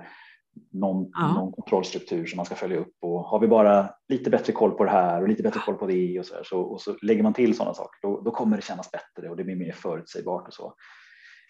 någon, 0.72 1.10
ja. 1.12 1.34
någon 1.34 1.52
kontrollstruktur 1.52 2.26
som 2.26 2.36
man 2.36 2.46
ska 2.46 2.54
följa 2.54 2.78
upp 2.78 2.94
och 3.00 3.24
har 3.24 3.40
vi 3.40 3.48
bara 3.48 3.90
lite 4.08 4.30
bättre 4.30 4.52
koll 4.52 4.70
på 4.70 4.84
det 4.84 4.90
här 4.90 5.22
och 5.22 5.28
lite 5.28 5.42
bättre 5.42 5.60
koll 5.60 5.74
på 5.74 5.86
det 5.86 6.18
och 6.18 6.26
så, 6.26 6.34
här, 6.34 6.42
så, 6.42 6.60
och 6.60 6.80
så 6.80 6.96
lägger 7.02 7.22
man 7.22 7.34
till 7.34 7.56
sådana 7.56 7.74
saker 7.74 7.98
då, 8.02 8.20
då 8.20 8.30
kommer 8.30 8.56
det 8.56 8.62
kännas 8.62 8.90
bättre 8.90 9.30
och 9.30 9.36
det 9.36 9.44
blir 9.44 9.56
mer 9.56 9.72
förutsägbart 9.72 10.48
och 10.48 10.54
så. 10.54 10.74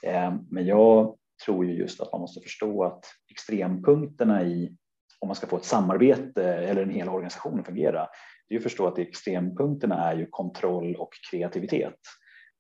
Eh, 0.07 0.35
men 0.51 0.67
jag 0.67 1.17
tror 1.45 1.67
ju 1.67 1.73
just 1.73 2.01
att 2.01 2.13
man 2.13 2.21
måste 2.21 2.41
förstå 2.41 2.85
att 2.85 3.05
extrempunkterna 3.31 4.43
i 4.43 4.77
om 5.21 5.29
man 5.29 5.35
ska 5.35 5.47
få 5.47 5.57
ett 5.57 5.65
samarbete 5.65 6.55
eller 6.55 6.83
en 6.83 6.91
hel 6.91 7.09
organisation 7.09 7.61
att 7.61 7.67
fungera, 7.67 8.09
det 8.49 8.55
är 8.55 8.59
att 8.59 8.63
förstå 8.63 8.87
att 8.87 8.99
extrempunkterna 8.99 10.11
är 10.11 10.17
ju 10.17 10.27
kontroll 10.31 10.97
och 10.97 11.11
kreativitet. 11.31 11.99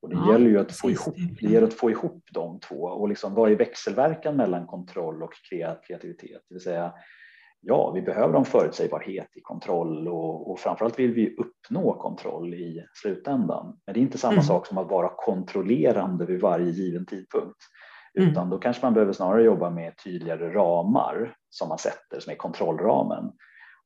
Och 0.03 0.09
det 0.09 0.17
ja, 0.17 0.33
gäller 0.33 0.51
ju 0.51 0.59
att 0.59 0.73
få, 0.73 0.91
ihop, 0.91 1.15
det 1.41 1.49
gäller 1.49 1.67
att 1.67 1.75
få 1.75 1.91
ihop 1.91 2.25
de 2.33 2.61
två 2.61 2.77
och 2.77 3.09
liksom 3.09 3.35
vad 3.35 3.53
är 3.53 3.57
växelverkan 3.57 4.37
mellan 4.37 4.67
kontroll 4.67 5.23
och 5.23 5.33
kreativitet? 5.51 6.43
Det 6.49 6.55
vill 6.55 6.63
säga, 6.63 6.93
ja, 7.63 7.91
vi 7.91 8.03
behöver 8.03 8.39
en 8.39 8.45
förutsägbarhet 8.45 9.37
i 9.37 9.41
kontroll 9.41 10.09
och, 10.09 10.51
och 10.51 10.61
framförallt 10.61 10.99
vill 10.99 11.15
vi 11.15 11.37
uppnå 11.37 11.95
kontroll 11.95 12.55
i 12.55 12.87
slutändan. 13.03 13.81
Men 13.87 13.95
det 13.95 14.01
är 14.01 14.03
inte 14.03 14.19
samma 14.19 14.33
mm. 14.33 14.45
sak 14.45 14.67
som 14.67 14.79
att 14.79 14.91
vara 14.91 15.09
kontrollerande 15.17 16.27
vid 16.27 16.41
varje 16.41 16.71
given 16.71 17.07
tidpunkt. 17.07 17.59
Mm. 18.19 18.31
Utan 18.31 18.51
då 18.51 18.59
kanske 18.59 18.87
man 18.87 18.95
behöver 18.95 19.13
snarare 19.13 19.43
jobba 19.43 19.71
med 19.71 19.93
tydligare 20.05 20.55
ramar 20.55 21.37
som 21.51 21.69
man 21.69 21.79
sätter, 21.79 22.21
som 22.21 22.33
är 22.33 22.37
kontrollramen. 22.37 23.33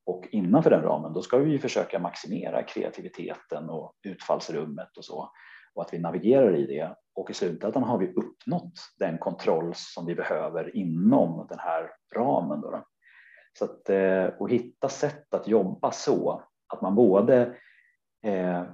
Och 0.06 0.28
innanför 0.30 0.70
den 0.70 0.82
ramen, 0.82 1.12
då 1.12 1.22
ska 1.22 1.38
vi 1.38 1.58
försöka 1.58 1.98
maximera 1.98 2.62
kreativiteten 2.62 3.70
och 3.70 3.92
utfallsrummet 4.02 4.96
och 4.96 5.04
så. 5.04 5.30
Och 5.74 5.82
att 5.82 5.94
vi 5.94 5.98
navigerar 5.98 6.56
i 6.56 6.66
det. 6.66 6.94
Och 7.14 7.30
i 7.30 7.34
slutändan 7.34 7.82
har 7.82 7.98
vi 7.98 8.06
uppnått 8.06 8.72
den 8.98 9.18
kontroll 9.18 9.72
som 9.74 10.06
vi 10.06 10.14
behöver 10.14 10.76
inom 10.76 11.46
den 11.48 11.58
här 11.58 11.90
ramen. 12.16 12.60
Då, 12.60 12.70
då. 12.70 12.84
Så 13.58 13.64
att, 13.64 13.90
eh, 13.90 14.24
och 14.24 14.50
hitta 14.50 14.88
sätt 14.88 15.34
att 15.34 15.48
jobba 15.48 15.92
så 15.92 16.42
att 16.66 16.82
man 16.82 16.94
både 16.94 17.56
eh, 18.22 18.64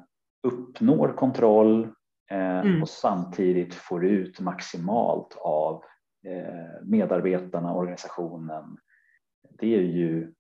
uppnår 0.43 1.17
kontroll 1.17 1.85
eh, 2.31 2.59
mm. 2.59 2.83
och 2.83 2.89
samtidigt 2.89 3.75
får 3.75 4.07
ut 4.07 4.41
maximalt 4.41 5.37
av 5.41 5.83
medarbetarna, 6.83 7.75
organisationen. 7.75 8.77
Det 9.59 9.75
är 9.75 9.81
ju 9.81 10.33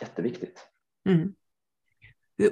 jätteviktigt. 0.00 0.66
Mm. 1.08 1.34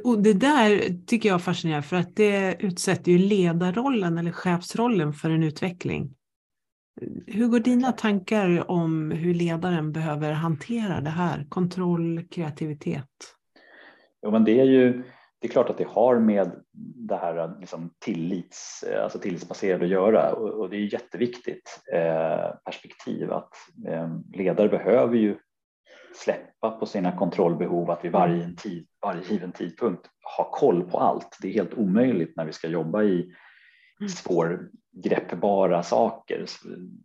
Och 0.05 0.23
det 0.23 0.33
där 0.33 0.99
tycker 1.07 1.29
jag 1.29 1.43
fascinerar 1.43 1.83
för 1.83 1.97
att 1.97 2.17
det 2.17 2.57
utsätter 2.63 3.13
ju 3.13 3.19
ledarrollen 3.19 4.19
eller 4.19 4.33
chefsrollen 4.33 5.13
för 5.13 5.31
en 5.31 5.43
utveckling. 5.43 6.15
Hur 7.27 7.49
går 7.49 7.61
dina 7.61 7.93
tankar 7.93 8.71
om 8.71 9.11
hur 9.11 9.35
ledaren 9.35 9.93
behöver 9.93 10.33
hantera 10.33 11.01
det 11.01 11.11
här? 11.11 11.47
Kontroll, 11.49 12.25
kreativitet? 12.31 13.11
Jo, 14.23 14.31
men 14.31 14.45
det 14.45 14.61
är 14.61 14.65
ju 14.65 15.03
det 15.41 15.49
är 15.49 15.53
klart 15.53 15.71
att 15.71 15.79
det 15.79 15.89
har 15.89 16.19
med 16.19 16.53
det 17.09 17.17
här 17.17 17.61
liksom 17.61 17.91
tillits, 17.99 18.85
alltså 19.03 19.19
tillitsbaserade 19.19 19.85
att 19.85 19.91
göra 19.91 20.33
och, 20.33 20.49
och 20.49 20.71
det 20.71 20.77
är 20.77 20.93
jätteviktigt 20.93 21.83
eh, 21.93 22.51
perspektiv 22.65 23.33
att 23.33 23.53
eh, 23.89 24.09
ledare 24.33 24.69
behöver 24.69 25.17
ju 25.17 25.37
släppa 26.15 26.71
på 26.71 26.87
sina 26.87 27.17
kontrollbehov 27.17 27.91
att 27.91 28.05
vid 28.05 28.13
varje, 28.13 28.55
tid, 28.57 28.87
varje 29.03 29.23
given 29.29 29.53
tidpunkt 29.53 30.11
ha 30.37 30.51
koll 30.51 30.91
på 30.91 30.99
allt. 30.99 31.39
Det 31.43 31.49
är 31.49 31.53
helt 31.53 31.75
omöjligt 31.75 32.37
när 32.37 32.45
vi 32.45 32.53
ska 32.53 32.69
jobba 32.69 33.03
i 33.03 33.35
Mm. 34.01 34.09
Svårgreppbara 34.95 35.83
saker, 35.83 36.47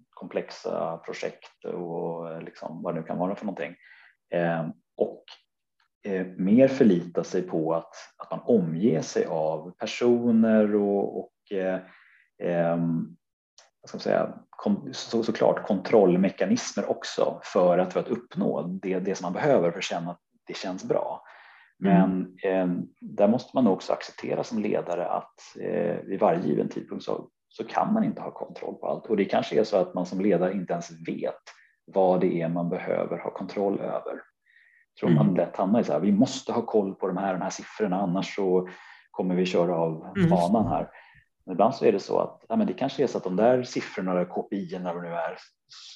komplexa 0.09 0.97
projekt 0.97 1.65
och 1.65 2.43
liksom 2.43 2.83
vad 2.83 2.95
det 2.95 2.99
nu 2.99 3.07
kan 3.07 3.17
vara 3.17 3.35
för 3.35 3.45
någonting. 3.45 3.75
Eh, 4.33 4.67
och 4.97 5.23
eh, 6.03 6.25
mer 6.25 6.67
förlita 6.67 7.23
sig 7.23 7.41
på 7.41 7.73
att, 7.73 7.93
att 8.17 8.31
man 8.31 8.39
omger 8.45 9.01
sig 9.01 9.25
av 9.25 9.71
personer 9.71 10.75
och, 10.75 11.19
och 11.19 11.57
eh, 11.57 11.79
vad 13.81 13.89
ska 13.89 13.95
man 13.95 14.01
säga, 14.01 14.33
kom, 14.49 14.89
så, 14.91 15.23
såklart 15.23 15.67
kontrollmekanismer 15.67 16.89
också 16.89 17.39
för 17.43 17.77
att, 17.77 17.93
för 17.93 17.99
att 17.99 18.07
uppnå 18.07 18.61
det, 18.81 18.99
det 18.99 19.15
som 19.15 19.25
man 19.25 19.33
behöver 19.33 19.71
för 19.71 19.77
att 19.77 19.83
känna 19.83 20.11
att 20.11 20.21
det 20.47 20.57
känns 20.57 20.83
bra. 20.83 21.23
Men 21.81 22.37
mm. 22.43 22.69
eh, 22.69 22.83
där 23.01 23.27
måste 23.27 23.51
man 23.53 23.67
också 23.67 23.93
acceptera 23.93 24.43
som 24.43 24.59
ledare 24.59 25.05
att 25.05 25.33
eh, 25.59 25.97
vid 26.03 26.19
varje 26.19 26.47
given 26.47 26.69
tidpunkt 26.69 27.05
så, 27.05 27.29
så 27.49 27.63
kan 27.63 27.93
man 27.93 28.03
inte 28.03 28.21
ha 28.21 28.31
kontroll 28.31 28.75
på 28.75 28.87
allt 28.87 29.05
och 29.05 29.17
det 29.17 29.25
kanske 29.25 29.59
är 29.59 29.63
så 29.63 29.77
att 29.77 29.93
man 29.93 30.05
som 30.05 30.21
ledare 30.21 30.53
inte 30.53 30.73
ens 30.73 30.91
vet 31.07 31.41
vad 31.85 32.21
det 32.21 32.41
är 32.41 32.49
man 32.49 32.69
behöver 32.69 33.17
ha 33.17 33.31
kontroll 33.31 33.79
över. 33.79 34.21
Jag 34.93 34.99
tror 34.99 35.09
mm. 35.09 35.25
man 35.25 35.35
lätt 35.35 35.55
hamnar 35.55 35.79
i 35.79 35.83
så 35.83 35.93
här, 35.93 35.99
vi 35.99 36.11
måste 36.11 36.51
ha 36.51 36.61
koll 36.61 36.95
på 36.95 37.07
de 37.07 37.17
här, 37.17 37.33
de 37.33 37.41
här 37.41 37.49
siffrorna 37.49 38.01
annars 38.01 38.35
så 38.35 38.69
kommer 39.11 39.35
vi 39.35 39.45
köra 39.45 39.75
av 39.75 40.13
mm. 40.17 40.29
banan 40.29 40.67
här. 40.67 40.89
Men 41.45 41.53
ibland 41.53 41.75
så 41.75 41.85
är 41.85 41.91
det 41.91 41.99
så 41.99 42.19
att 42.19 42.45
ja, 42.49 42.55
men 42.55 42.67
det 42.67 42.73
kanske 42.73 43.03
är 43.03 43.07
så 43.07 43.17
att 43.17 43.23
de 43.23 43.35
där 43.35 43.63
siffrorna 43.63 44.11
eller 44.11 44.25
KPI 44.25 44.75
eller 44.75 44.93
vad 44.93 45.03
det 45.03 45.09
nu 45.09 45.15
är 45.15 45.37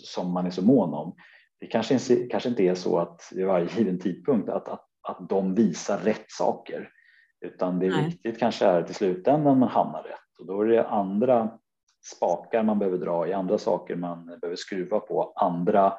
som 0.04 0.34
man 0.34 0.46
är 0.46 0.50
så 0.52 0.62
mån 0.66 0.94
om, 0.94 1.16
det 1.60 1.68
kanske, 1.68 2.00
kanske 2.28 2.50
inte 2.50 2.64
är 2.64 2.76
så 2.76 3.00
att 3.00 3.30
vid 3.32 3.46
varje 3.46 3.68
given 3.78 4.00
tidpunkt 4.00 4.50
att, 4.50 4.68
att 4.68 4.88
att 5.04 5.30
de 5.30 5.56
visar 5.56 5.98
rätt 5.98 6.32
saker, 6.32 6.90
utan 7.46 7.80
det 7.80 7.86
är 7.86 8.06
viktigt 8.06 8.40
kanske 8.40 8.66
är 8.66 8.84
till 8.84 8.96
slutändan 8.96 9.60
man 9.60 9.70
hamnar 9.70 10.04
rätt 10.04 10.23
och 10.44 10.56
då 10.56 10.62
är 10.62 10.66
det 10.66 10.88
andra 10.88 11.58
spakar 12.16 12.64
man 12.64 12.80
behöver 12.80 12.98
dra 12.98 13.28
i, 13.28 13.34
andra 13.34 13.58
saker 13.58 13.96
man 13.96 14.26
behöver 14.26 14.56
skruva 14.56 15.00
på, 15.00 15.34
andra 15.36 15.94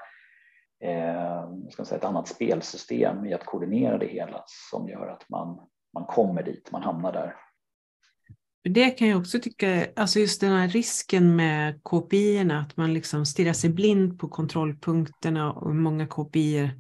eh, 0.85 1.49
ska 1.71 1.85
säga, 1.85 1.99
ett 1.99 2.05
annat 2.05 2.29
spelsystem 2.29 3.27
i 3.27 3.35
att 3.35 3.45
koordinera 3.45 3.99
det 3.99 4.07
hela 4.07 4.45
som 4.71 4.89
gör 4.89 5.09
att 5.09 5.29
man 5.29 5.61
man 5.95 6.05
kommer 6.05 6.43
dit, 6.43 6.73
man 6.73 6.83
hamnar 6.83 7.13
där. 7.13 7.35
Det 8.65 8.91
kan 8.91 9.09
jag 9.09 9.21
också 9.21 9.41
tycka, 9.41 9.87
alltså 9.97 10.19
just 10.19 10.41
den 10.41 10.53
här 10.53 10.69
risken 10.69 11.37
med 11.37 11.83
KPI, 11.83 12.51
att 12.51 12.77
man 12.77 12.95
liksom 12.95 13.27
stirrar 13.27 13.53
sig 13.53 13.71
blind 13.71 14.19
på 14.19 14.29
kontrollpunkterna 14.29 15.53
och 15.53 15.73
hur 15.73 15.81
många 15.81 16.07
KPI, 16.07 16.71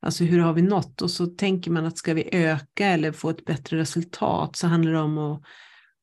alltså 0.00 0.24
hur 0.24 0.40
har 0.40 0.52
vi 0.52 0.62
nått? 0.62 1.02
Och 1.02 1.10
så 1.10 1.26
tänker 1.26 1.70
man 1.70 1.86
att 1.86 1.98
ska 1.98 2.14
vi 2.14 2.28
öka 2.32 2.86
eller 2.86 3.12
få 3.12 3.30
ett 3.30 3.44
bättre 3.44 3.76
resultat 3.76 4.56
så 4.56 4.66
handlar 4.66 4.92
det 4.92 4.98
om 5.00 5.18
att 5.18 5.42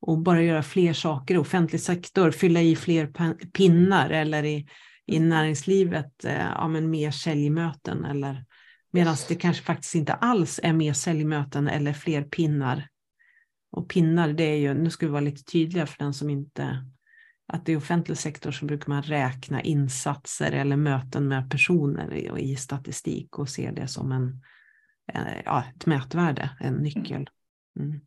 och 0.05 0.19
bara 0.19 0.41
göra 0.41 0.63
fler 0.63 0.93
saker 0.93 1.35
i 1.35 1.37
offentlig 1.37 1.81
sektor, 1.81 2.31
fylla 2.31 2.61
i 2.61 2.75
fler 2.75 3.07
pinnar 3.51 4.09
eller 4.09 4.43
i, 4.43 4.67
i 5.05 5.19
näringslivet, 5.19 6.25
eh, 6.25 6.45
ja, 6.55 6.67
men 6.67 6.89
mer 6.89 7.11
säljmöten 7.11 8.05
eller 8.05 8.45
medan 8.91 9.15
det 9.27 9.35
kanske 9.35 9.63
faktiskt 9.63 9.95
inte 9.95 10.13
alls 10.13 10.59
är 10.63 10.73
mer 10.73 10.93
säljmöten 10.93 11.67
eller 11.67 11.93
fler 11.93 12.23
pinnar 12.23 12.87
och 13.71 13.89
pinnar, 13.89 14.33
det 14.33 14.43
är 14.43 14.57
ju, 14.57 14.73
nu 14.73 14.89
ska 14.89 15.05
vi 15.05 15.11
vara 15.11 15.21
lite 15.21 15.43
tydliga 15.43 15.85
för 15.85 16.03
den 16.03 16.13
som 16.13 16.29
inte, 16.29 16.85
att 17.47 17.69
i 17.69 17.75
offentlig 17.75 18.17
sektor 18.17 18.51
så 18.51 18.65
brukar 18.65 18.89
man 18.89 19.03
räkna 19.03 19.61
insatser 19.61 20.51
eller 20.51 20.75
möten 20.75 21.27
med 21.27 21.51
personer 21.51 22.13
i, 22.13 22.51
i 22.51 22.55
statistik 22.55 23.39
och 23.39 23.49
se 23.49 23.71
det 23.71 23.87
som 23.87 24.11
en, 24.11 24.41
ja, 25.45 25.63
ett 25.75 25.85
mätvärde, 25.85 26.49
en 26.59 26.73
nyckel. 26.73 27.29
Mm. 27.79 28.01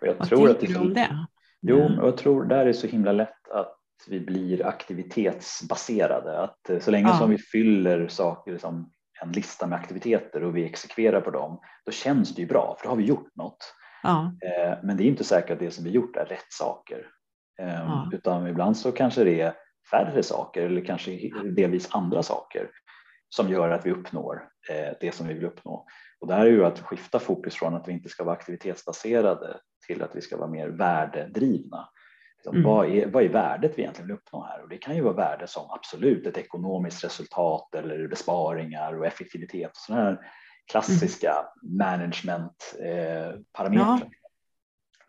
Och 0.00 0.06
jag 0.06 0.14
Vad 0.14 0.28
tror 0.28 0.50
att 0.50 0.60
det, 0.60 0.66
du 0.66 0.78
om 0.78 0.94
det? 0.94 1.26
Jo, 1.60 2.00
och 2.00 2.06
jag 2.06 2.16
tror 2.16 2.44
där 2.44 2.66
är 2.66 2.72
så 2.72 2.86
himla 2.86 3.12
lätt 3.12 3.48
att 3.50 3.76
vi 4.08 4.20
blir 4.20 4.66
aktivitetsbaserade. 4.66 6.38
Att 6.38 6.70
eh, 6.70 6.78
så 6.78 6.90
länge 6.90 7.08
ja. 7.08 7.18
som 7.18 7.30
vi 7.30 7.38
fyller 7.38 8.08
saker 8.08 8.58
som 8.58 8.92
en 9.22 9.32
lista 9.32 9.66
med 9.66 9.78
aktiviteter 9.78 10.44
och 10.44 10.56
vi 10.56 10.64
exekverar 10.64 11.20
på 11.20 11.30
dem, 11.30 11.60
då 11.86 11.92
känns 11.92 12.34
det 12.34 12.42
ju 12.42 12.48
bra 12.48 12.76
för 12.78 12.84
då 12.84 12.90
har 12.90 12.96
vi 12.96 13.04
gjort 13.04 13.36
något. 13.36 13.74
Ja. 14.02 14.32
Eh, 14.44 14.78
men 14.82 14.96
det 14.96 15.04
är 15.04 15.06
inte 15.08 15.24
säkert 15.24 15.50
att 15.50 15.58
det 15.58 15.70
som 15.70 15.84
vi 15.84 15.90
gjort 15.90 16.16
är 16.16 16.24
rätt 16.24 16.52
saker. 16.52 17.06
Ehm, 17.60 17.68
ja. 17.68 18.10
Utan 18.12 18.46
ibland 18.46 18.76
så 18.76 18.92
kanske 18.92 19.24
det 19.24 19.40
är 19.40 19.54
färre 19.90 20.22
saker 20.22 20.62
eller 20.62 20.84
kanske 20.84 21.10
delvis 21.56 21.94
andra 21.94 22.22
saker 22.22 22.70
som 23.28 23.48
gör 23.48 23.70
att 23.70 23.86
vi 23.86 23.90
uppnår 23.90 24.48
eh, 24.70 24.92
det 25.00 25.14
som 25.14 25.26
vi 25.26 25.34
vill 25.34 25.44
uppnå. 25.44 25.86
Och 26.22 26.28
det 26.28 26.34
här 26.34 26.46
är 26.46 26.50
ju 26.50 26.64
att 26.64 26.80
skifta 26.80 27.18
fokus 27.18 27.54
från 27.54 27.74
att 27.74 27.88
vi 27.88 27.92
inte 27.92 28.08
ska 28.08 28.24
vara 28.24 28.36
aktivitetsbaserade 28.36 29.60
till 29.86 30.02
att 30.02 30.16
vi 30.16 30.20
ska 30.20 30.36
vara 30.36 30.50
mer 30.50 30.68
värdedrivna. 30.68 31.88
Liksom, 32.36 32.56
mm. 32.56 32.66
Vad, 32.66 32.88
är, 32.88 33.06
vad 33.06 33.22
är 33.22 33.28
värdet 33.28 33.78
vi 33.78 33.82
egentligen 33.82 34.08
vill 34.08 34.16
uppnå 34.16 34.44
här? 34.44 34.62
Och 34.62 34.68
det 34.68 34.78
kan 34.78 34.96
ju 34.96 35.02
vara 35.02 35.14
värde 35.14 35.46
som 35.46 35.70
absolut 35.70 36.26
ett 36.26 36.38
ekonomiskt 36.38 37.04
resultat 37.04 37.74
eller 37.74 38.08
besparingar 38.08 38.98
och 38.98 39.06
effektivitet 39.06 39.70
och 39.70 39.76
sådana 39.76 40.04
här 40.04 40.18
klassiska 40.70 41.30
mm. 41.30 41.44
managementparametrar. 41.78 43.94
Eh, 43.94 44.00
ja. 44.00 44.10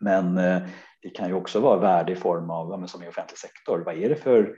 Men 0.00 0.38
eh, 0.38 0.62
det 1.02 1.10
kan 1.10 1.28
ju 1.28 1.34
också 1.34 1.60
vara 1.60 1.80
värde 1.80 2.12
i 2.12 2.16
form 2.16 2.50
av, 2.50 2.86
som 2.86 3.02
i 3.02 3.08
offentlig 3.08 3.38
sektor, 3.38 3.82
vad 3.86 3.96
är 3.96 4.08
det 4.08 4.16
för 4.16 4.56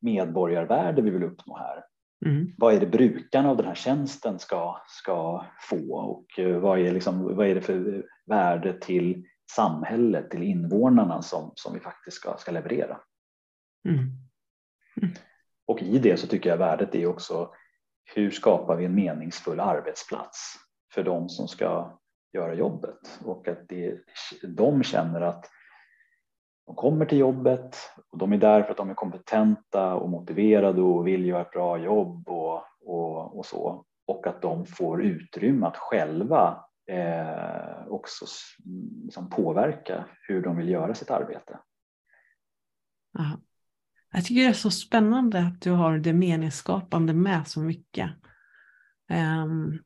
medborgarvärde 0.00 1.02
vi 1.02 1.10
vill 1.10 1.24
uppnå 1.24 1.56
här? 1.56 1.84
Mm. 2.26 2.54
Vad 2.58 2.74
är 2.74 2.80
det 2.80 2.86
brukarna 2.86 3.50
av 3.50 3.56
den 3.56 3.66
här 3.66 3.74
tjänsten 3.74 4.38
ska, 4.38 4.82
ska 4.86 5.46
få 5.60 5.94
och 5.94 6.38
eh, 6.38 6.58
vad 6.58 6.78
är, 6.78 6.92
liksom, 6.92 7.36
vad 7.36 7.46
är 7.46 7.54
det 7.54 7.60
för 7.60 8.06
värde 8.26 8.80
till 8.80 9.24
samhället, 9.50 10.30
till 10.30 10.42
invånarna 10.42 11.22
som, 11.22 11.52
som 11.54 11.74
vi 11.74 11.80
faktiskt 11.80 12.16
ska, 12.16 12.36
ska 12.36 12.52
leverera? 12.52 13.00
Mm. 13.88 13.98
Mm. 15.02 15.14
Och 15.66 15.82
i 15.82 15.98
det 15.98 16.16
så 16.16 16.26
tycker 16.26 16.50
jag 16.50 16.56
värdet 16.56 16.94
är 16.94 17.06
också 17.06 17.54
hur 18.14 18.30
skapar 18.30 18.76
vi 18.76 18.84
en 18.84 18.94
meningsfull 18.94 19.60
arbetsplats 19.60 20.54
för 20.94 21.02
de 21.02 21.28
som 21.28 21.48
ska 21.48 21.98
göra 22.32 22.54
jobbet 22.54 23.20
och 23.24 23.48
att 23.48 23.68
det, 23.68 23.98
de 24.42 24.82
känner 24.82 25.20
att 25.20 25.50
de 26.68 26.76
kommer 26.76 27.06
till 27.06 27.18
jobbet 27.18 27.76
och 28.10 28.18
de 28.18 28.32
är 28.32 28.38
där 28.38 28.62
för 28.62 28.70
att 28.70 28.76
de 28.76 28.90
är 28.90 28.94
kompetenta 28.94 29.94
och 29.94 30.10
motiverade 30.10 30.82
och 30.82 31.06
vill 31.06 31.26
göra 31.26 31.42
ett 31.42 31.50
bra 31.50 31.78
jobb 31.78 32.28
och, 32.28 32.62
och, 32.80 33.38
och 33.38 33.46
så 33.46 33.84
och 34.06 34.26
att 34.26 34.42
de 34.42 34.66
får 34.66 35.02
utrymme 35.04 35.66
att 35.66 35.76
själva 35.76 36.64
eh, 36.90 37.88
också 37.88 38.26
liksom 39.04 39.30
påverka 39.30 40.04
hur 40.28 40.42
de 40.42 40.56
vill 40.56 40.68
göra 40.68 40.94
sitt 40.94 41.10
arbete. 41.10 41.58
Aha. 43.18 43.40
Jag 44.12 44.24
tycker 44.24 44.42
det 44.42 44.48
är 44.48 44.52
så 44.52 44.70
spännande 44.70 45.38
att 45.38 45.60
du 45.60 45.70
har 45.70 45.98
det 45.98 46.12
meningsskapande 46.12 47.12
med 47.12 47.48
så 47.48 47.60
mycket. 47.60 48.10
Um, 49.10 49.78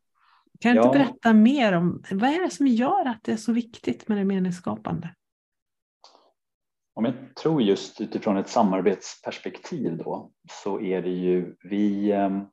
kan 0.61 0.73
du 0.73 0.79
ja. 0.79 0.87
inte 0.87 0.99
berätta 0.99 1.33
mer 1.33 1.73
om 1.73 2.03
vad 2.11 2.31
är 2.31 2.45
det 2.45 2.51
som 2.51 2.67
gör 2.67 3.09
att 3.09 3.25
det 3.25 3.33
är 3.33 3.37
så 3.37 3.53
viktigt 3.53 4.09
med 4.09 4.19
det 4.19 4.25
meningsskapande? 4.25 5.15
Om 6.95 7.05
jag 7.05 7.15
tror 7.37 7.63
just 7.63 8.01
utifrån 8.01 8.37
ett 8.37 8.49
samarbetsperspektiv 8.49 9.97
då 9.97 10.31
så 10.51 10.81
är 10.81 11.03
det 11.03 11.11
ju 11.11 11.57
vi 11.63 12.13
um, 12.13 12.49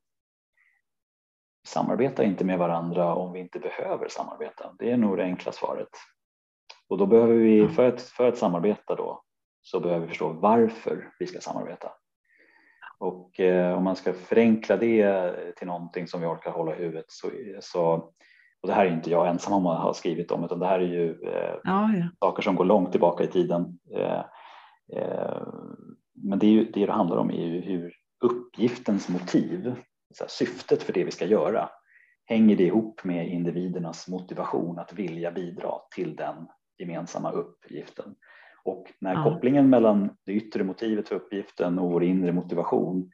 samarbetar 1.68 2.24
inte 2.24 2.46
med 2.46 2.60
varandra 2.60 3.16
om 3.16 3.34
vi 3.34 3.40
inte 3.40 3.60
behöver 3.60 4.08
samarbeta. 4.08 4.76
Det 4.80 4.92
är 4.92 4.98
nog 4.98 5.18
det 5.18 5.24
enkla 5.24 5.52
svaret. 5.52 5.90
Och 6.88 6.98
då 6.98 7.06
behöver 7.06 7.34
vi, 7.34 7.68
för 7.68 7.88
att, 7.88 8.02
för 8.02 8.28
att 8.28 8.38
samarbeta 8.38 8.96
då, 8.96 9.24
så 9.62 9.80
behöver 9.80 10.02
vi 10.02 10.08
förstå 10.08 10.30
varför 10.30 11.12
vi 11.20 11.28
ska 11.28 11.42
samarbeta. 11.42 11.92
Och 12.98 13.40
eh, 13.40 13.78
om 13.78 13.84
man 13.84 13.96
ska 13.96 14.14
förenkla 14.14 14.78
det 14.78 15.56
till 15.56 15.68
någonting 15.68 16.08
som 16.08 16.22
vi 16.22 16.28
orkar 16.28 16.52
hålla 16.52 16.76
i 16.76 16.80
huvudet 16.80 17.06
så, 17.08 17.32
så 17.60 18.14
och 18.62 18.68
det 18.68 18.74
här 18.74 18.86
är 18.86 18.94
inte 18.94 19.12
jag 19.12 19.28
ensam 19.28 19.54
om 19.54 19.68
att 19.68 19.82
ha 19.82 19.94
skrivit 19.94 20.32
om 20.32 20.44
utan 20.44 20.60
det 20.60 20.66
här 20.66 20.80
är 20.80 20.88
ju 20.88 21.10
eh, 21.12 21.56
ja, 21.64 21.92
ja. 21.94 22.10
saker 22.20 22.44
som 22.44 22.56
går 22.56 22.66
långt 22.66 22.92
tillbaka 22.92 23.24
i 23.24 23.28
tiden. 23.28 23.80
Eh, 23.96 24.24
eh 25.00 25.44
men 26.24 26.40
det, 26.40 26.46
är 26.46 26.52
ju, 26.52 26.72
det 26.72 26.86
det 26.86 26.92
handlar 26.92 27.18
om 27.18 27.30
är 27.30 27.46
ju 27.46 27.62
hur 27.62 27.94
uppgiftens 28.24 29.10
motiv, 29.10 29.76
här, 30.20 30.28
syftet 30.28 30.84
för 30.84 30.94
det 30.94 31.04
vi 31.04 31.12
ska 31.12 31.26
göra, 31.26 31.70
hänger 32.26 32.56
det 32.56 32.64
ihop 32.64 33.04
med 33.04 33.28
individernas 33.28 34.08
motivation 34.08 34.80
att 34.80 34.94
vilja 34.94 35.32
bidra 35.32 35.72
till 35.96 36.16
den 36.16 36.48
gemensamma 36.78 37.32
uppgiften. 37.32 38.16
Och 38.64 38.94
när 39.00 39.14
ja. 39.14 39.24
kopplingen 39.24 39.70
mellan 39.70 40.10
det 40.26 40.32
yttre 40.32 40.64
motivet 40.64 41.10
för 41.10 41.16
uppgiften 41.16 41.80
och 41.80 41.92
vår 41.92 42.04
inre 42.04 42.32
motivation, 42.32 43.12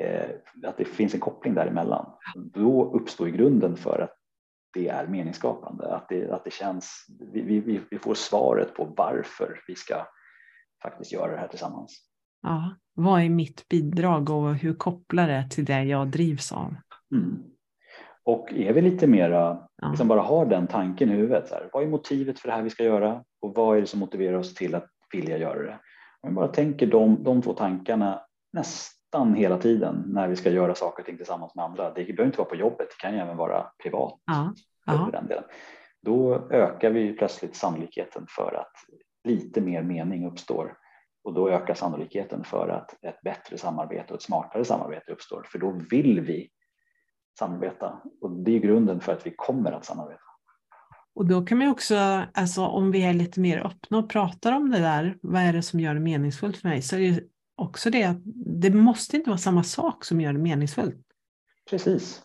eh, 0.00 0.30
att 0.66 0.76
det 0.76 0.84
finns 0.84 1.14
en 1.14 1.20
koppling 1.20 1.54
däremellan, 1.54 2.06
då 2.36 2.92
uppstår 2.94 3.26
grunden 3.26 3.76
för 3.76 3.98
att 3.98 4.17
det 4.74 4.88
är 4.88 5.06
meningsskapande, 5.06 5.94
att 5.94 6.08
det, 6.08 6.30
att 6.30 6.44
det 6.44 6.52
känns, 6.52 7.06
vi, 7.32 7.60
vi, 7.60 7.80
vi 7.90 7.98
får 7.98 8.14
svaret 8.14 8.74
på 8.74 8.84
varför 8.96 9.60
vi 9.68 9.74
ska 9.74 10.06
faktiskt 10.82 11.12
göra 11.12 11.32
det 11.32 11.38
här 11.38 11.48
tillsammans. 11.48 12.04
Ja, 12.42 12.76
vad 12.94 13.22
är 13.22 13.28
mitt 13.28 13.68
bidrag 13.68 14.30
och 14.30 14.54
hur 14.54 14.74
kopplar 14.74 15.28
det 15.28 15.50
till 15.50 15.64
det 15.64 15.82
jag 15.82 16.08
drivs 16.08 16.52
av? 16.52 16.74
Mm. 17.14 17.42
Och 18.24 18.52
är 18.52 18.72
vi 18.72 18.82
lite 18.82 19.06
mera, 19.06 19.68
ja. 19.82 19.88
liksom 19.88 20.08
bara 20.08 20.20
har 20.20 20.46
den 20.46 20.66
tanken 20.66 21.10
i 21.10 21.14
huvudet, 21.14 21.48
så 21.48 21.54
här, 21.54 21.70
vad 21.72 21.82
är 21.82 21.88
motivet 21.88 22.38
för 22.38 22.48
det 22.48 22.54
här 22.54 22.62
vi 22.62 22.70
ska 22.70 22.84
göra 22.84 23.24
och 23.40 23.54
vad 23.54 23.76
är 23.76 23.80
det 23.80 23.86
som 23.86 24.00
motiverar 24.00 24.36
oss 24.36 24.54
till 24.54 24.74
att 24.74 24.90
vilja 25.12 25.38
göra 25.38 25.62
det? 25.62 25.78
Om 26.20 26.30
vi 26.30 26.34
bara 26.34 26.48
tänker 26.48 26.86
de, 26.86 27.24
de 27.24 27.42
två 27.42 27.52
tankarna 27.52 28.22
nästan 29.12 29.34
hela 29.34 29.58
tiden 29.58 30.04
när 30.06 30.28
vi 30.28 30.36
ska 30.36 30.50
göra 30.50 30.74
saker 30.74 31.02
och 31.02 31.06
ting 31.06 31.16
tillsammans 31.16 31.54
med 31.54 31.64
andra. 31.64 31.92
Det 31.94 32.04
behöver 32.04 32.26
inte 32.26 32.38
vara 32.38 32.48
på 32.48 32.56
jobbet, 32.56 32.88
det 32.90 33.02
kan 33.02 33.14
ju 33.14 33.20
även 33.20 33.36
vara 33.36 33.66
privat. 33.82 34.20
Ja. 34.26 34.54
Ja. 34.86 35.08
Den 35.12 35.26
delen. 35.26 35.44
Då 36.02 36.48
ökar 36.50 36.90
vi 36.90 37.12
plötsligt 37.12 37.56
sannolikheten 37.56 38.26
för 38.28 38.54
att 38.54 38.72
lite 39.24 39.60
mer 39.60 39.82
mening 39.82 40.26
uppstår 40.26 40.76
och 41.24 41.34
då 41.34 41.50
ökar 41.50 41.74
sannolikheten 41.74 42.44
för 42.44 42.68
att 42.68 43.04
ett 43.04 43.20
bättre 43.20 43.58
samarbete 43.58 44.12
och 44.12 44.16
ett 44.16 44.22
smartare 44.22 44.64
samarbete 44.64 45.12
uppstår. 45.12 45.46
För 45.52 45.58
då 45.58 45.80
vill 45.90 46.20
vi 46.20 46.50
samarbeta 47.38 48.02
och 48.20 48.30
det 48.30 48.56
är 48.56 48.58
grunden 48.58 49.00
för 49.00 49.12
att 49.12 49.26
vi 49.26 49.34
kommer 49.36 49.72
att 49.72 49.84
samarbeta. 49.84 50.20
Och 51.14 51.26
då 51.26 51.46
kan 51.46 51.58
man 51.58 51.68
också, 51.68 52.22
alltså 52.34 52.66
om 52.66 52.90
vi 52.90 53.02
är 53.02 53.12
lite 53.12 53.40
mer 53.40 53.66
öppna 53.66 53.98
och 53.98 54.10
pratar 54.10 54.52
om 54.52 54.70
det 54.70 54.78
där, 54.78 55.18
vad 55.22 55.42
är 55.42 55.52
det 55.52 55.62
som 55.62 55.80
gör 55.80 55.94
det 55.94 56.00
meningsfullt 56.00 56.56
för 56.56 56.68
mig? 56.68 56.82
Så 56.82 56.96
är 56.96 57.00
det 57.00 57.22
också 57.58 57.90
det 57.90 58.04
att 58.04 58.16
det 58.60 58.70
måste 58.70 59.16
inte 59.16 59.30
vara 59.30 59.38
samma 59.38 59.62
sak 59.62 60.04
som 60.04 60.20
gör 60.20 60.32
det 60.32 60.38
meningsfullt. 60.38 61.06
Precis. 61.70 62.22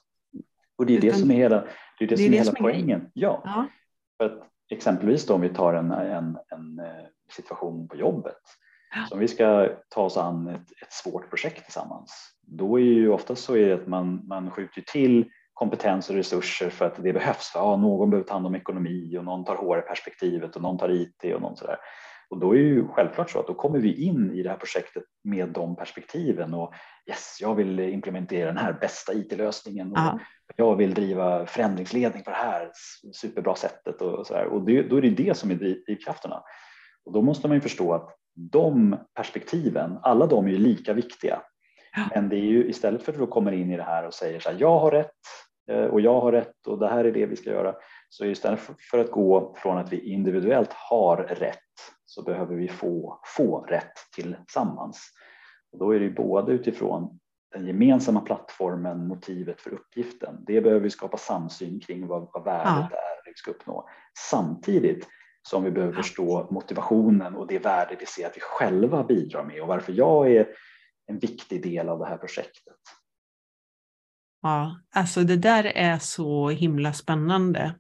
Och 0.76 0.86
det 0.86 0.94
är 0.94 0.98
Utan, 0.98 1.10
det 1.10 1.16
som 1.16 1.32
är 1.32 1.36
hela, 1.36 1.64
det 2.00 2.06
är 2.06 2.08
det, 2.08 2.16
det, 2.16 2.18
som 2.18 2.26
är 2.26 2.38
hela 2.38 2.46
som 2.46 2.56
poängen. 2.56 3.02
Är 3.02 3.12
ja. 3.14 3.42
ja. 3.46 3.66
För 4.18 4.26
att 4.26 4.50
exempelvis 4.72 5.26
då 5.26 5.34
om 5.34 5.42
vi 5.42 5.50
tar 5.50 5.74
en, 5.74 5.92
en, 5.92 6.38
en 6.50 6.80
eh, 6.80 7.06
situation 7.32 7.88
på 7.88 7.96
jobbet. 7.96 8.42
Så 9.10 9.14
om 9.14 9.20
vi 9.20 9.28
ska 9.28 9.70
ta 9.90 10.02
oss 10.02 10.18
an 10.18 10.48
ett, 10.48 10.72
ett 10.82 10.94
svårt 10.94 11.30
projekt 11.30 11.64
tillsammans, 11.64 12.36
då 12.42 12.80
är 12.80 12.84
ju 12.84 13.10
oftast 13.10 13.44
så 13.44 13.56
är 13.56 13.68
det 13.68 13.74
att 13.74 13.88
man, 13.88 14.28
man 14.28 14.52
skjuter 14.52 14.82
till 14.82 15.30
kompetens 15.54 16.10
och 16.10 16.16
resurser 16.16 16.70
för 16.70 16.86
att 16.86 17.04
det 17.04 17.14
behövs. 17.14 17.52
Ja, 17.56 17.78
någon 17.78 18.10
behöver 18.10 18.28
ta 18.28 18.34
hand 18.34 18.46
om 18.46 18.56
ekonomi 18.56 19.18
och 19.18 19.26
någon 19.26 19.46
tar 19.46 19.56
HR-perspektivet 19.56 20.56
och 20.56 20.62
någon 20.62 20.78
tar 20.78 20.90
IT 20.90 21.24
och 21.36 21.42
någon 21.42 21.58
sådär. 21.58 21.78
Och 22.34 22.40
då 22.40 22.56
är 22.56 22.60
det 22.60 22.70
ju 22.70 22.88
självklart 22.88 23.30
så 23.30 23.40
att 23.40 23.48
då 23.48 23.54
kommer 23.54 23.80
vi 23.80 24.04
in 24.04 24.32
i 24.34 24.44
det 24.44 24.50
här 24.50 24.58
projektet 24.58 25.04
med 25.24 25.50
de 25.50 25.76
perspektiven 25.76 26.54
och 26.54 26.74
yes, 27.10 27.38
jag 27.42 27.56
vill 27.56 27.80
implementera 27.80 28.46
den 28.46 28.58
här 28.58 28.74
bästa 28.74 29.14
IT-lösningen 29.14 29.92
och 29.92 29.98
ja. 29.98 30.20
jag 30.56 30.76
vill 30.76 30.94
driva 30.94 31.46
förändringsledning 31.46 32.24
på 32.24 32.30
det 32.30 32.36
här 32.36 32.72
superbra 33.14 33.56
sättet 33.56 34.02
och 34.02 34.28
så 34.28 34.34
här. 34.34 34.46
Och 34.46 34.66
det, 34.66 34.82
då 34.82 34.98
är 34.98 35.02
det 35.02 35.10
det 35.10 35.38
som 35.38 35.52
är 35.52 35.56
drivkrafterna. 35.56 36.44
Och 37.06 37.14
då 37.14 37.22
måste 37.22 37.48
man 37.48 37.58
ju 37.58 37.62
förstå 37.62 37.94
att 37.94 38.10
de 38.36 38.98
perspektiven, 39.16 39.98
alla 40.02 40.26
de 40.26 40.46
är 40.46 40.52
ju 40.52 40.58
lika 40.58 40.94
viktiga. 40.94 41.42
Ja. 41.96 42.04
Men 42.16 42.30
det 42.30 42.36
är 42.36 42.52
ju 42.52 42.70
istället 42.70 43.04
för 43.04 43.12
att 43.12 43.20
du 43.20 43.28
kommer 43.28 43.52
in 43.52 43.72
i 43.72 43.78
det 43.78 43.84
här 43.84 44.08
och 44.08 44.14
säger 44.14 44.40
så 44.40 44.50
här, 44.50 44.58
jag 44.60 44.80
har 44.80 44.92
rätt 44.92 45.12
eh, 45.72 45.86
och 45.86 46.02
jag 46.02 46.22
har 46.22 46.32
rätt 46.32 46.68
och 46.68 46.80
det 46.80 46.88
här 46.88 47.06
är 47.06 47.12
det 47.12 47.26
vi 47.26 47.36
ska 47.36 47.50
göra. 47.50 47.76
Så 48.10 48.26
istället 48.26 48.60
för 48.92 49.00
att 49.00 49.12
gå 49.12 49.56
från 49.58 49.78
att 49.78 49.94
vi 49.94 50.00
individuellt 50.14 50.74
har 50.74 51.18
rätt 51.18 51.60
så 52.14 52.24
behöver 52.24 52.56
vi 52.56 52.68
få, 52.68 53.20
få 53.38 53.60
rätt 53.62 53.94
tillsammans. 54.16 55.12
Och 55.72 55.80
då 55.80 55.96
är 55.96 56.00
det 56.00 56.10
både 56.10 56.52
utifrån 56.52 57.20
den 57.54 57.68
gemensamma 57.68 58.22
plattformen, 58.22 59.08
motivet 59.08 59.62
för 59.62 59.74
uppgiften. 59.74 60.44
Det 60.48 60.62
behöver 60.62 60.82
vi 60.82 60.90
skapa 60.90 61.18
samsyn 61.18 61.80
kring 61.80 62.08
vad, 62.08 62.30
vad 62.34 62.44
värdet 62.44 62.88
ja. 62.92 62.98
är 62.98 63.14
vi 63.26 63.34
ska 63.36 63.52
uppnå. 63.52 63.90
Samtidigt 64.30 65.08
som 65.42 65.64
vi 65.64 65.72
behöver 65.72 65.94
förstå 65.94 66.48
motivationen 66.52 67.36
och 67.36 67.48
det 67.48 67.60
värde 67.60 67.96
vi 68.00 68.06
ser 68.06 68.28
att 68.28 68.38
vi 68.38 68.42
själva 68.42 69.04
bidrar 69.04 69.44
med 69.44 69.62
och 69.62 69.68
varför 69.68 69.94
jag 69.94 70.32
är 70.32 70.48
en 71.06 71.20
viktig 71.20 71.64
del 71.64 71.90
av 71.90 72.00
det 72.00 72.06
här 72.06 72.18
projektet. 72.18 72.80
Ja, 74.42 74.80
alltså 74.96 75.24
det 75.24 75.38
där 75.38 75.64
är 75.64 76.00
så 76.00 76.50
himla 76.50 76.94
spännande. 76.94 77.76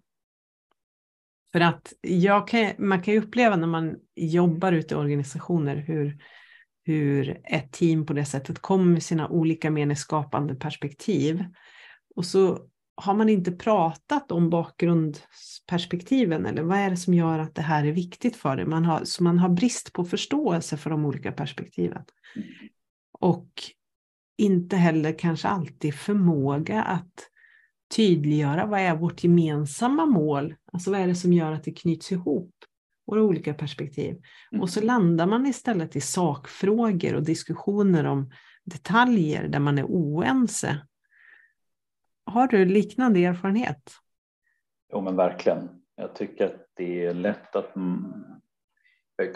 För 1.53 1.59
att 1.59 1.93
jag 2.01 2.47
kan, 2.47 2.71
man 2.77 3.01
kan 3.01 3.13
ju 3.13 3.19
uppleva 3.19 3.55
när 3.55 3.67
man 3.67 3.95
jobbar 4.15 4.71
ute 4.71 4.93
i 4.93 4.97
organisationer 4.97 5.75
hur, 5.75 6.17
hur 6.85 7.41
ett 7.43 7.71
team 7.71 8.05
på 8.05 8.13
det 8.13 8.25
sättet 8.25 8.59
kommer 8.59 8.85
med 8.85 9.03
sina 9.03 9.29
olika 9.29 9.71
meningsskapande 9.71 10.55
perspektiv. 10.55 11.45
Och 12.15 12.25
så 12.25 12.59
har 12.95 13.13
man 13.13 13.29
inte 13.29 13.51
pratat 13.51 14.31
om 14.31 14.49
bakgrundsperspektiven 14.49 16.45
eller 16.45 16.63
vad 16.63 16.77
är 16.77 16.89
det 16.89 16.97
som 16.97 17.13
gör 17.13 17.39
att 17.39 17.55
det 17.55 17.61
här 17.61 17.85
är 17.85 17.91
viktigt 17.91 18.35
för 18.35 18.55
dig? 18.55 18.65
Man 18.65 18.85
har, 18.85 19.03
så 19.03 19.23
man 19.23 19.39
har 19.39 19.49
brist 19.49 19.93
på 19.93 20.05
förståelse 20.05 20.77
för 20.77 20.89
de 20.89 21.05
olika 21.05 21.31
perspektiven. 21.31 22.03
Och 23.19 23.49
inte 24.37 24.75
heller 24.75 25.19
kanske 25.19 25.47
alltid 25.47 25.95
förmåga 25.95 26.83
att 26.83 27.29
tydliggöra 27.95 28.65
vad 28.65 28.79
är 28.79 28.95
vårt 28.95 29.23
gemensamma 29.23 30.05
mål? 30.05 30.55
Alltså 30.73 30.91
vad 30.91 30.99
är 30.99 31.07
det 31.07 31.15
som 31.15 31.33
gör 31.33 31.51
att 31.51 31.63
det 31.63 31.71
knyts 31.71 32.11
ihop? 32.11 32.55
Våra 33.07 33.21
olika 33.21 33.53
perspektiv. 33.53 34.21
Och 34.61 34.69
så 34.69 34.81
landar 34.81 35.25
man 35.25 35.45
istället 35.45 35.95
i 35.95 36.01
sakfrågor 36.01 37.15
och 37.15 37.23
diskussioner 37.23 38.05
om 38.05 38.31
detaljer 38.65 39.47
där 39.47 39.59
man 39.59 39.77
är 39.77 39.85
oense 39.85 40.79
har 42.25 42.47
du 42.47 42.65
liknande 42.65 43.25
erfarenhet? 43.25 43.91
Jo 44.93 45.01
men 45.01 45.15
verkligen. 45.15 45.69
Jag 45.95 46.15
tycker 46.15 46.45
att 46.45 46.67
det 46.73 47.05
är 47.05 47.13
lätt 47.13 47.55
att 47.55 47.71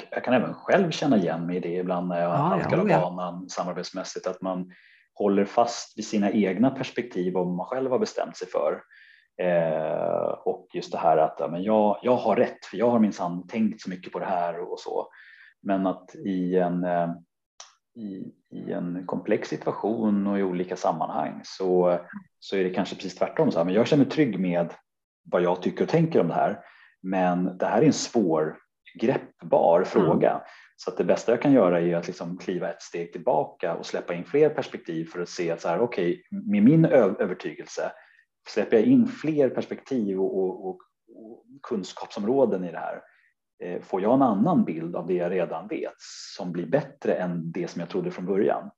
jag 0.10 0.24
kan 0.24 0.34
även 0.34 0.54
själv 0.54 0.92
känna 0.92 1.18
igen 1.18 1.46
mig 1.46 1.58
i 1.58 1.60
det 1.60 1.76
ibland 1.76 2.08
när 2.08 2.22
jag 2.22 2.32
ja, 2.32 2.36
halkar 2.36 2.78
av 2.78 2.90
ja. 2.90 3.00
banan 3.00 3.50
samarbetsmässigt 3.50 4.28
att 4.28 4.42
man 4.42 4.72
håller 5.18 5.46
fast 5.46 5.98
vid 5.98 6.06
sina 6.06 6.32
egna 6.32 6.70
perspektiv 6.70 7.38
om 7.38 7.56
man 7.56 7.66
själv 7.66 7.92
har 7.92 8.00
bestämt 8.00 8.38
sig 8.38 8.48
för. 8.48 8.82
Eh, 9.42 10.30
och 10.46 10.68
just 10.74 10.92
det 10.92 10.98
här 10.98 11.18
att 11.18 11.36
ja, 11.40 11.48
men 11.48 11.64
jag, 11.64 12.00
jag 12.04 12.16
har 12.16 12.36
rätt 12.36 12.66
för 12.66 12.78
jag 12.78 12.90
har 12.90 13.00
minsann 13.00 13.48
tänkt 13.48 13.82
så 13.82 13.90
mycket 13.90 14.14
på 14.14 14.20
det 14.20 14.26
här 14.26 14.72
och 14.72 14.80
så. 14.80 15.08
Men 15.62 15.88
att 15.88 16.16
i 16.16 16.56
en 16.56 16.84
eh, 16.84 17.10
i, 17.98 18.34
i 18.50 18.72
en 18.72 19.04
komplex 19.06 19.50
situation 19.50 20.28
och 20.28 20.40
i 20.40 20.44
olika 20.44 20.76
sammanhang 20.76 21.42
så, 21.44 22.00
så 22.40 22.56
är 22.56 22.64
det 22.64 22.70
kanske 22.70 22.96
precis 22.96 23.16
tvärtom. 23.16 23.52
Så 23.52 23.58
här, 23.58 23.66
men 23.66 23.74
jag 23.74 23.88
känner 23.88 24.04
mig 24.04 24.12
trygg 24.12 24.40
med 24.40 24.74
vad 25.24 25.42
jag 25.42 25.62
tycker 25.62 25.84
och 25.84 25.90
tänker 25.90 26.22
om 26.22 26.28
det 26.28 26.34
här. 26.34 26.60
Men 27.02 27.58
det 27.58 27.66
här 27.66 27.82
är 27.82 27.86
en 27.86 27.94
svår 27.94 28.58
greppbar 29.00 29.84
fråga. 29.84 30.30
Mm. 30.30 30.42
Så 30.80 30.92
att 30.92 30.98
det 30.98 31.04
bästa 31.04 31.32
jag 31.32 31.42
kan 31.42 31.54
göra 31.54 31.82
är 31.82 31.96
att 31.96 32.08
liksom 32.08 32.38
kliva 32.38 32.70
ett 32.70 32.82
steg 32.82 33.12
tillbaka 33.12 33.76
och 33.76 33.86
släppa 33.86 34.14
in 34.14 34.26
fler 34.26 34.50
perspektiv 34.50 35.06
för 35.06 35.22
att 35.22 35.30
se 35.30 35.52
att 35.52 35.62
så 35.62 35.68
här, 35.68 35.82
okay, 35.82 36.22
med 36.32 36.64
min 36.64 36.86
övertygelse 36.86 37.92
släpper 38.50 38.78
jag 38.78 38.86
in 38.86 39.08
fler 39.08 39.50
perspektiv 39.50 40.20
och, 40.20 40.38
och, 40.40 40.66
och 40.66 40.82
kunskapsområden 41.64 42.64
i 42.64 42.72
det 42.72 42.78
här 42.78 43.02
Eh, 43.64 43.82
får 43.82 44.02
jag 44.02 44.14
en 44.14 44.22
annan 44.22 44.66
bild 44.66 44.96
av 44.96 45.08
det 45.08 45.14
jag 45.14 45.32
redan 45.32 45.68
vet 45.68 45.96
som 46.36 46.52
blir 46.52 46.66
bättre 46.66 47.14
än 47.14 47.52
det 47.52 47.68
som 47.68 47.80
jag 47.80 47.90
trodde 47.90 48.12
från 48.12 48.26
början. 48.26 48.70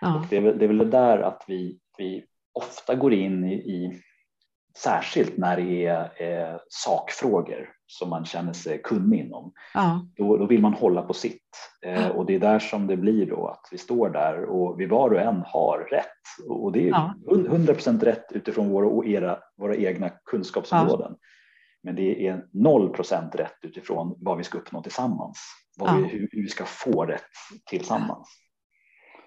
Ja. 0.00 0.26
Det, 0.30 0.36
är 0.36 0.40
väl, 0.40 0.58
det 0.58 0.64
är 0.64 0.68
väl 0.68 0.78
det 0.78 0.84
där 0.84 1.18
att 1.18 1.44
vi, 1.48 1.78
vi 1.98 2.24
ofta 2.52 2.94
går 2.94 3.12
in 3.12 3.44
i, 3.44 3.54
i 3.54 4.00
särskilt 4.78 5.36
när 5.36 5.56
det 5.56 5.86
är 5.86 6.22
eh, 6.22 6.56
sakfrågor 6.68 7.70
som 7.92 8.10
man 8.10 8.24
känner 8.24 8.52
sig 8.52 8.82
kunnig 8.82 9.20
inom. 9.20 9.52
Ja. 9.74 10.06
Då, 10.16 10.36
då, 10.36 10.46
vill 10.46 10.60
man 10.60 10.72
hålla 10.72 11.02
på 11.02 11.12
sitt 11.12 11.42
eh, 11.86 12.08
och 12.08 12.26
det 12.26 12.34
är 12.34 12.38
där 12.38 12.58
som 12.58 12.86
det 12.86 12.96
blir 12.96 13.26
då 13.26 13.46
att 13.46 13.68
vi 13.70 13.78
står 13.78 14.10
där 14.10 14.44
och 14.44 14.80
vi 14.80 14.86
var 14.86 15.10
och 15.10 15.20
en 15.20 15.42
har 15.46 15.88
rätt 15.90 16.48
och 16.48 16.72
det 16.72 16.88
är 16.88 16.90
ja. 16.90 17.14
100% 17.26 18.04
rätt 18.04 18.32
utifrån 18.32 18.68
våra, 18.68 18.86
och 18.86 19.06
era, 19.06 19.38
våra 19.56 19.76
egna 19.76 20.08
kunskapsområden. 20.08 21.14
Men 21.82 21.96
det 21.96 22.26
är 22.26 22.44
noll 22.52 22.88
procent 22.88 23.34
rätt 23.34 23.58
utifrån 23.62 24.14
vad 24.18 24.38
vi 24.38 24.44
ska 24.44 24.58
uppnå 24.58 24.82
tillsammans. 24.82 25.38
Ja. 25.78 25.96
Vi, 25.96 26.02
hur, 26.02 26.28
hur 26.32 26.42
vi 26.42 26.48
ska 26.48 26.64
få 26.64 27.04
rätt 27.04 27.22
tillsammans. 27.70 28.28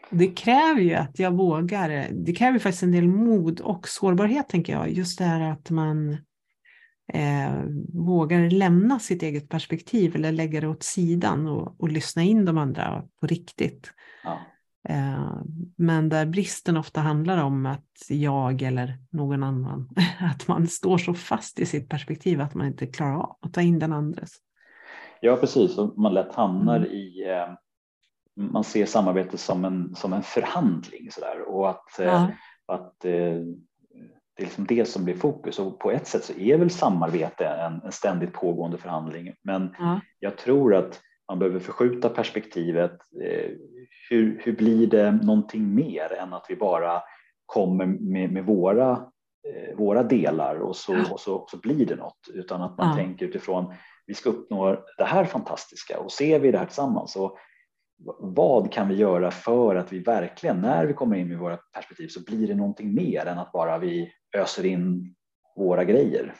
Det 0.09 0.27
kräver 0.27 0.81
ju 0.81 0.93
att 0.93 1.19
jag 1.19 1.31
vågar. 1.31 2.07
Det 2.11 2.33
kräver 2.33 2.59
faktiskt 2.59 2.83
en 2.83 2.91
del 2.91 3.07
mod 3.07 3.61
och 3.61 3.87
sårbarhet 3.87 4.49
tänker 4.49 4.73
jag. 4.73 4.89
Just 4.89 5.17
det 5.17 5.25
här 5.25 5.51
att 5.51 5.69
man 5.69 6.17
eh, 7.13 7.63
vågar 7.93 8.49
lämna 8.49 8.99
sitt 8.99 9.23
eget 9.23 9.49
perspektiv 9.49 10.15
eller 10.15 10.31
lägga 10.31 10.61
det 10.61 10.67
åt 10.67 10.83
sidan 10.83 11.47
och, 11.47 11.75
och 11.81 11.89
lyssna 11.89 12.23
in 12.23 12.45
de 12.45 12.57
andra 12.57 13.03
på 13.21 13.27
riktigt. 13.27 13.91
Ja. 14.23 14.39
Eh, 14.89 15.41
men 15.75 16.09
där 16.09 16.25
bristen 16.25 16.77
ofta 16.77 17.01
handlar 17.01 17.43
om 17.43 17.65
att 17.65 18.05
jag 18.09 18.61
eller 18.61 18.97
någon 19.09 19.43
annan, 19.43 19.89
att 20.19 20.47
man 20.47 20.67
står 20.67 20.97
så 20.97 21.13
fast 21.13 21.59
i 21.59 21.65
sitt 21.65 21.89
perspektiv 21.89 22.41
att 22.41 22.53
man 22.53 22.67
inte 22.67 22.87
klarar 22.87 23.15
av 23.15 23.37
att 23.41 23.53
ta 23.53 23.61
in 23.61 23.79
den 23.79 23.93
andres. 23.93 24.31
Ja, 25.19 25.35
precis. 25.35 25.77
Och 25.77 25.97
man 25.97 26.13
lätt 26.13 26.35
hamnar 26.35 26.77
mm. 26.77 26.91
i, 26.91 27.29
eh, 27.29 27.53
man 28.35 28.63
ser 28.63 28.85
samarbete 28.85 29.37
som 29.37 29.65
en, 29.65 29.95
som 29.95 30.13
en 30.13 30.23
förhandling 30.23 31.11
så 31.11 31.21
där, 31.21 31.49
och 31.49 31.69
att, 31.69 31.99
eh, 31.99 32.05
ja. 32.05 32.31
att 32.65 33.05
det 34.35 34.43
är 34.43 34.45
liksom 34.45 34.65
det 34.65 34.85
som 34.85 35.05
blir 35.05 35.15
fokus 35.15 35.59
och 35.59 35.79
på 35.79 35.91
ett 35.91 36.07
sätt 36.07 36.23
så 36.23 36.33
är 36.33 36.57
väl 36.57 36.69
samarbete 36.69 37.47
en, 37.47 37.81
en 37.85 37.91
ständigt 37.91 38.33
pågående 38.33 38.77
förhandling. 38.77 39.33
Men 39.41 39.75
ja. 39.79 39.99
jag 40.19 40.37
tror 40.37 40.75
att 40.75 41.01
man 41.27 41.39
behöver 41.39 41.59
förskjuta 41.59 42.09
perspektivet. 42.09 42.97
Hur, 44.09 44.41
hur 44.43 44.55
blir 44.55 44.87
det 44.87 45.11
någonting 45.11 45.75
mer 45.75 46.13
än 46.19 46.33
att 46.33 46.45
vi 46.49 46.55
bara 46.55 47.01
kommer 47.45 47.85
med, 47.85 48.31
med 48.31 48.45
våra, 48.45 48.91
eh, 49.47 49.77
våra 49.77 50.03
delar 50.03 50.55
och 50.55 50.75
så, 50.75 50.97
och 51.11 51.19
så, 51.19 51.35
och 51.35 51.49
så 51.49 51.57
blir 51.57 51.85
det 51.85 51.95
något 51.95 52.27
utan 52.33 52.61
att 52.61 52.77
man 52.77 52.89
ja. 52.89 52.95
tänker 52.95 53.25
utifrån 53.25 53.73
vi 54.05 54.13
ska 54.13 54.29
uppnå 54.29 54.83
det 54.97 55.03
här 55.03 55.25
fantastiska 55.25 55.99
och 55.99 56.11
ser 56.11 56.39
vi 56.39 56.51
det 56.51 56.57
här 56.57 56.65
tillsammans 56.65 57.15
och 57.15 57.37
vad 58.19 58.71
kan 58.71 58.87
vi 58.87 58.95
göra 58.95 59.31
för 59.31 59.75
att 59.75 59.93
vi 59.93 59.99
verkligen 59.99 60.61
när 60.61 60.85
vi 60.85 60.93
kommer 60.93 61.17
in 61.17 61.27
med 61.27 61.39
våra 61.39 61.57
perspektiv 61.57 62.07
så 62.07 62.23
blir 62.23 62.47
det 62.47 62.55
någonting 62.55 62.93
mer 62.95 63.25
än 63.25 63.39
att 63.39 63.51
bara 63.51 63.77
vi 63.77 64.11
öser 64.35 64.65
in 64.65 65.15
våra 65.55 65.83
grejer. 65.83 66.35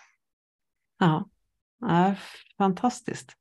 Ja, 0.99 1.29
ja 1.79 2.15
fantastiskt. 2.57 3.31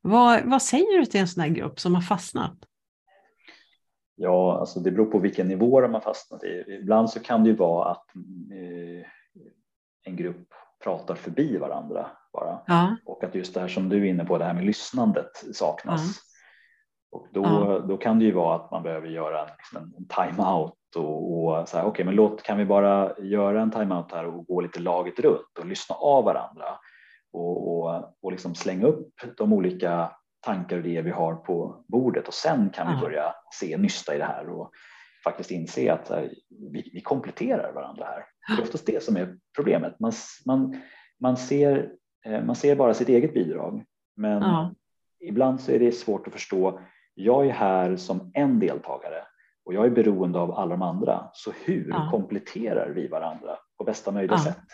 Vad, 0.00 0.44
vad 0.44 0.62
säger 0.62 0.98
du 0.98 1.06
till 1.06 1.20
en 1.20 1.28
sån 1.28 1.40
här 1.40 1.50
grupp 1.50 1.80
som 1.80 1.94
har 1.94 2.02
fastnat? 2.02 2.58
Ja, 4.14 4.58
alltså 4.60 4.80
det 4.80 4.90
beror 4.90 5.06
på 5.06 5.18
vilken 5.18 5.48
nivå 5.48 5.80
de 5.80 5.94
har 5.94 6.00
fastnat 6.00 6.44
i. 6.44 6.64
Ibland 6.80 7.10
så 7.10 7.20
kan 7.20 7.44
det 7.44 7.50
ju 7.50 7.56
vara 7.56 7.90
att 7.90 8.06
eh, 8.50 9.06
en 10.04 10.16
grupp 10.16 10.48
pratar 10.84 11.14
förbi 11.14 11.56
varandra 11.56 12.10
bara 12.32 12.62
ja. 12.66 12.96
och 13.04 13.24
att 13.24 13.34
just 13.34 13.54
det 13.54 13.60
här 13.60 13.68
som 13.68 13.88
du 13.88 14.06
är 14.06 14.10
inne 14.10 14.24
på, 14.24 14.38
det 14.38 14.44
här 14.44 14.54
med 14.54 14.64
lyssnandet 14.64 15.30
saknas. 15.52 16.00
Ja. 16.00 17.18
Och 17.18 17.28
då, 17.32 17.42
ja. 17.42 17.78
då 17.78 17.96
kan 17.96 18.18
det 18.18 18.24
ju 18.24 18.32
vara 18.32 18.56
att 18.56 18.70
man 18.70 18.82
behöver 18.82 19.08
göra 19.08 19.40
en, 19.40 19.50
liksom 19.58 19.94
en 19.96 20.06
time-out 20.06 20.74
och, 20.96 21.44
och 21.44 21.68
så 21.68 21.76
här, 21.76 21.84
okej, 21.84 21.90
okay, 21.90 22.04
men 22.04 22.14
låt, 22.14 22.42
kan 22.42 22.58
vi 22.58 22.64
bara 22.64 23.12
göra 23.18 23.62
en 23.62 23.70
time-out 23.70 24.12
här 24.12 24.26
och 24.26 24.46
gå 24.46 24.60
lite 24.60 24.80
laget 24.80 25.18
runt 25.18 25.58
och 25.58 25.66
lyssna 25.66 25.96
av 25.96 26.24
varandra 26.24 26.64
och, 27.32 27.78
och, 27.78 28.16
och 28.22 28.32
liksom 28.32 28.54
slänga 28.54 28.86
upp 28.86 29.14
de 29.36 29.52
olika 29.52 30.10
tankar 30.40 30.78
och 30.78 30.86
idéer 30.86 31.02
vi 31.02 31.10
har 31.10 31.34
på 31.34 31.84
bordet 31.88 32.28
och 32.28 32.34
sen 32.34 32.70
kan 32.70 32.94
vi 32.94 33.00
börja 33.00 33.34
se 33.60 33.76
nysta 33.76 34.14
i 34.14 34.18
det 34.18 34.24
här 34.24 34.48
och 34.48 34.70
faktiskt 35.24 35.50
inse 35.50 35.92
att 35.92 36.08
här, 36.08 36.34
vi, 36.72 36.90
vi, 36.92 37.00
kompletterar 37.00 37.72
varandra 37.72 38.04
här. 38.04 38.24
Det 38.48 38.62
är 38.62 38.64
oftast 38.64 38.86
det 38.86 39.02
som 39.02 39.16
är 39.16 39.36
problemet. 39.56 40.00
Man, 40.00 40.12
man, 40.46 40.80
man, 41.20 41.36
ser, 41.36 41.92
eh, 42.24 42.44
man 42.44 42.56
ser 42.56 42.76
bara 42.76 42.94
sitt 42.94 43.08
eget 43.08 43.34
bidrag 43.34 43.84
men 44.16 44.42
ja. 44.42 44.74
ibland 45.20 45.60
så 45.60 45.72
är 45.72 45.78
det 45.78 45.92
svårt 45.92 46.26
att 46.26 46.32
förstå. 46.32 46.80
Jag 47.14 47.46
är 47.46 47.52
här 47.52 47.96
som 47.96 48.30
en 48.34 48.58
deltagare 48.58 49.24
och 49.64 49.74
jag 49.74 49.86
är 49.86 49.90
beroende 49.90 50.38
av 50.38 50.52
alla 50.52 50.70
de 50.70 50.82
andra. 50.82 51.30
Så 51.32 51.52
hur 51.64 51.88
ja. 51.88 52.08
kompletterar 52.10 52.88
vi 52.88 53.08
varandra 53.08 53.58
på 53.78 53.84
bästa 53.84 54.10
möjliga 54.10 54.36
ja. 54.36 54.44
sätt? 54.44 54.64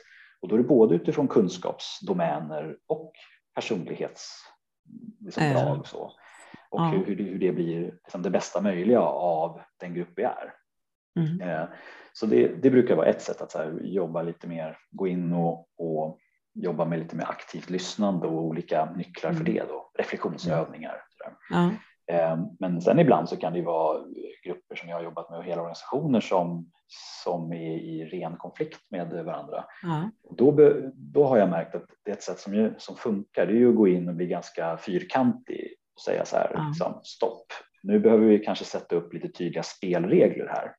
Och 0.40 0.48
då 0.48 0.54
är 0.54 0.58
det 0.58 0.68
både 0.68 0.94
utifrån 0.94 1.28
kunskapsdomäner 1.28 2.76
och 2.86 3.12
personlighetsdrag. 3.54 4.54
Liksom, 5.20 5.42
äh. 5.42 5.82
så. 5.82 6.12
Och 6.70 6.80
ja. 6.80 6.88
hur, 6.88 7.16
hur, 7.16 7.38
det 7.38 7.52
blir 7.52 7.80
liksom, 7.80 8.22
det 8.22 8.30
bästa 8.30 8.60
möjliga 8.60 9.00
av 9.00 9.60
den 9.80 9.94
grupp 9.94 10.12
vi 10.16 10.22
är. 10.22 10.54
Mm. 11.16 11.40
Eh, 11.40 11.68
så 12.12 12.26
det, 12.26 12.48
det, 12.48 12.70
brukar 12.70 12.96
vara 12.96 13.06
ett 13.06 13.22
sätt 13.22 13.40
att 13.40 13.54
här, 13.54 13.80
jobba 13.82 14.22
lite 14.22 14.46
mer, 14.46 14.78
gå 14.90 15.06
in 15.06 15.32
och, 15.32 15.68
och, 15.78 16.18
jobba 16.54 16.84
med 16.84 16.98
lite 16.98 17.16
mer 17.16 17.24
aktivt 17.24 17.70
lyssnande 17.70 18.26
och 18.26 18.42
olika 18.42 18.92
nycklar 18.96 19.30
mm. 19.30 19.44
för 19.44 19.52
det 19.52 19.64
då, 19.68 19.90
reflektionsövningar. 19.98 21.02
Ja. 21.50 21.70
Eh, 22.10 22.38
men 22.58 22.80
sen 22.80 22.98
ibland 22.98 23.28
så 23.28 23.36
kan 23.36 23.52
det 23.52 23.62
vara 23.62 24.04
grupper 24.44 24.76
som 24.76 24.88
jag 24.88 24.96
har 24.96 25.02
jobbat 25.02 25.30
med 25.30 25.38
och 25.38 25.44
hela 25.44 25.60
organisationer 25.60 26.20
som, 26.20 26.70
som 27.24 27.52
är 27.52 27.76
i 27.76 28.04
ren 28.04 28.36
konflikt 28.36 28.80
med 28.90 29.24
varandra. 29.24 29.64
Ja. 29.82 30.10
Då, 30.36 30.72
då 30.94 31.24
har 31.24 31.38
jag 31.38 31.50
märkt 31.50 31.74
att 31.74 31.86
det 32.04 32.10
är 32.10 32.14
ett 32.14 32.22
sätt 32.22 32.38
som, 32.38 32.74
som 32.78 32.96
funkar, 32.96 33.46
det 33.46 33.52
är 33.52 33.56
ju 33.56 33.68
att 33.68 33.76
gå 33.76 33.88
in 33.88 34.08
och 34.08 34.14
bli 34.14 34.26
ganska 34.26 34.76
fyrkantig 34.76 35.74
och 35.94 36.00
säga 36.00 36.24
så 36.24 36.36
här, 36.36 36.50
ja. 36.54 36.64
liksom, 36.68 37.00
stopp, 37.02 37.46
nu 37.82 38.00
behöver 38.00 38.26
vi 38.26 38.38
kanske 38.38 38.64
sätta 38.64 38.96
upp 38.96 39.12
lite 39.14 39.28
tydliga 39.28 39.62
spelregler 39.62 40.46
här. 40.46 40.74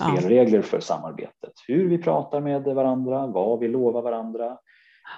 Spelregler 0.00 0.58
ja. 0.58 0.62
för 0.62 0.80
samarbetet, 0.80 1.52
hur 1.68 1.88
vi 1.88 1.98
pratar 1.98 2.40
med 2.40 2.62
varandra, 2.62 3.26
vad 3.26 3.58
vi 3.58 3.68
lovar 3.68 4.02
varandra, 4.02 4.58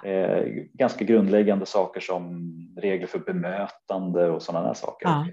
Eh, 0.03 0.43
ganska 0.73 1.05
grundläggande 1.05 1.65
saker 1.65 1.99
som 2.01 2.51
regler 2.77 3.07
för 3.07 3.19
bemötande 3.19 4.29
och 4.29 4.41
sådana 4.41 4.67
där 4.67 4.73
saker. 4.73 5.07
Ja. 5.07 5.27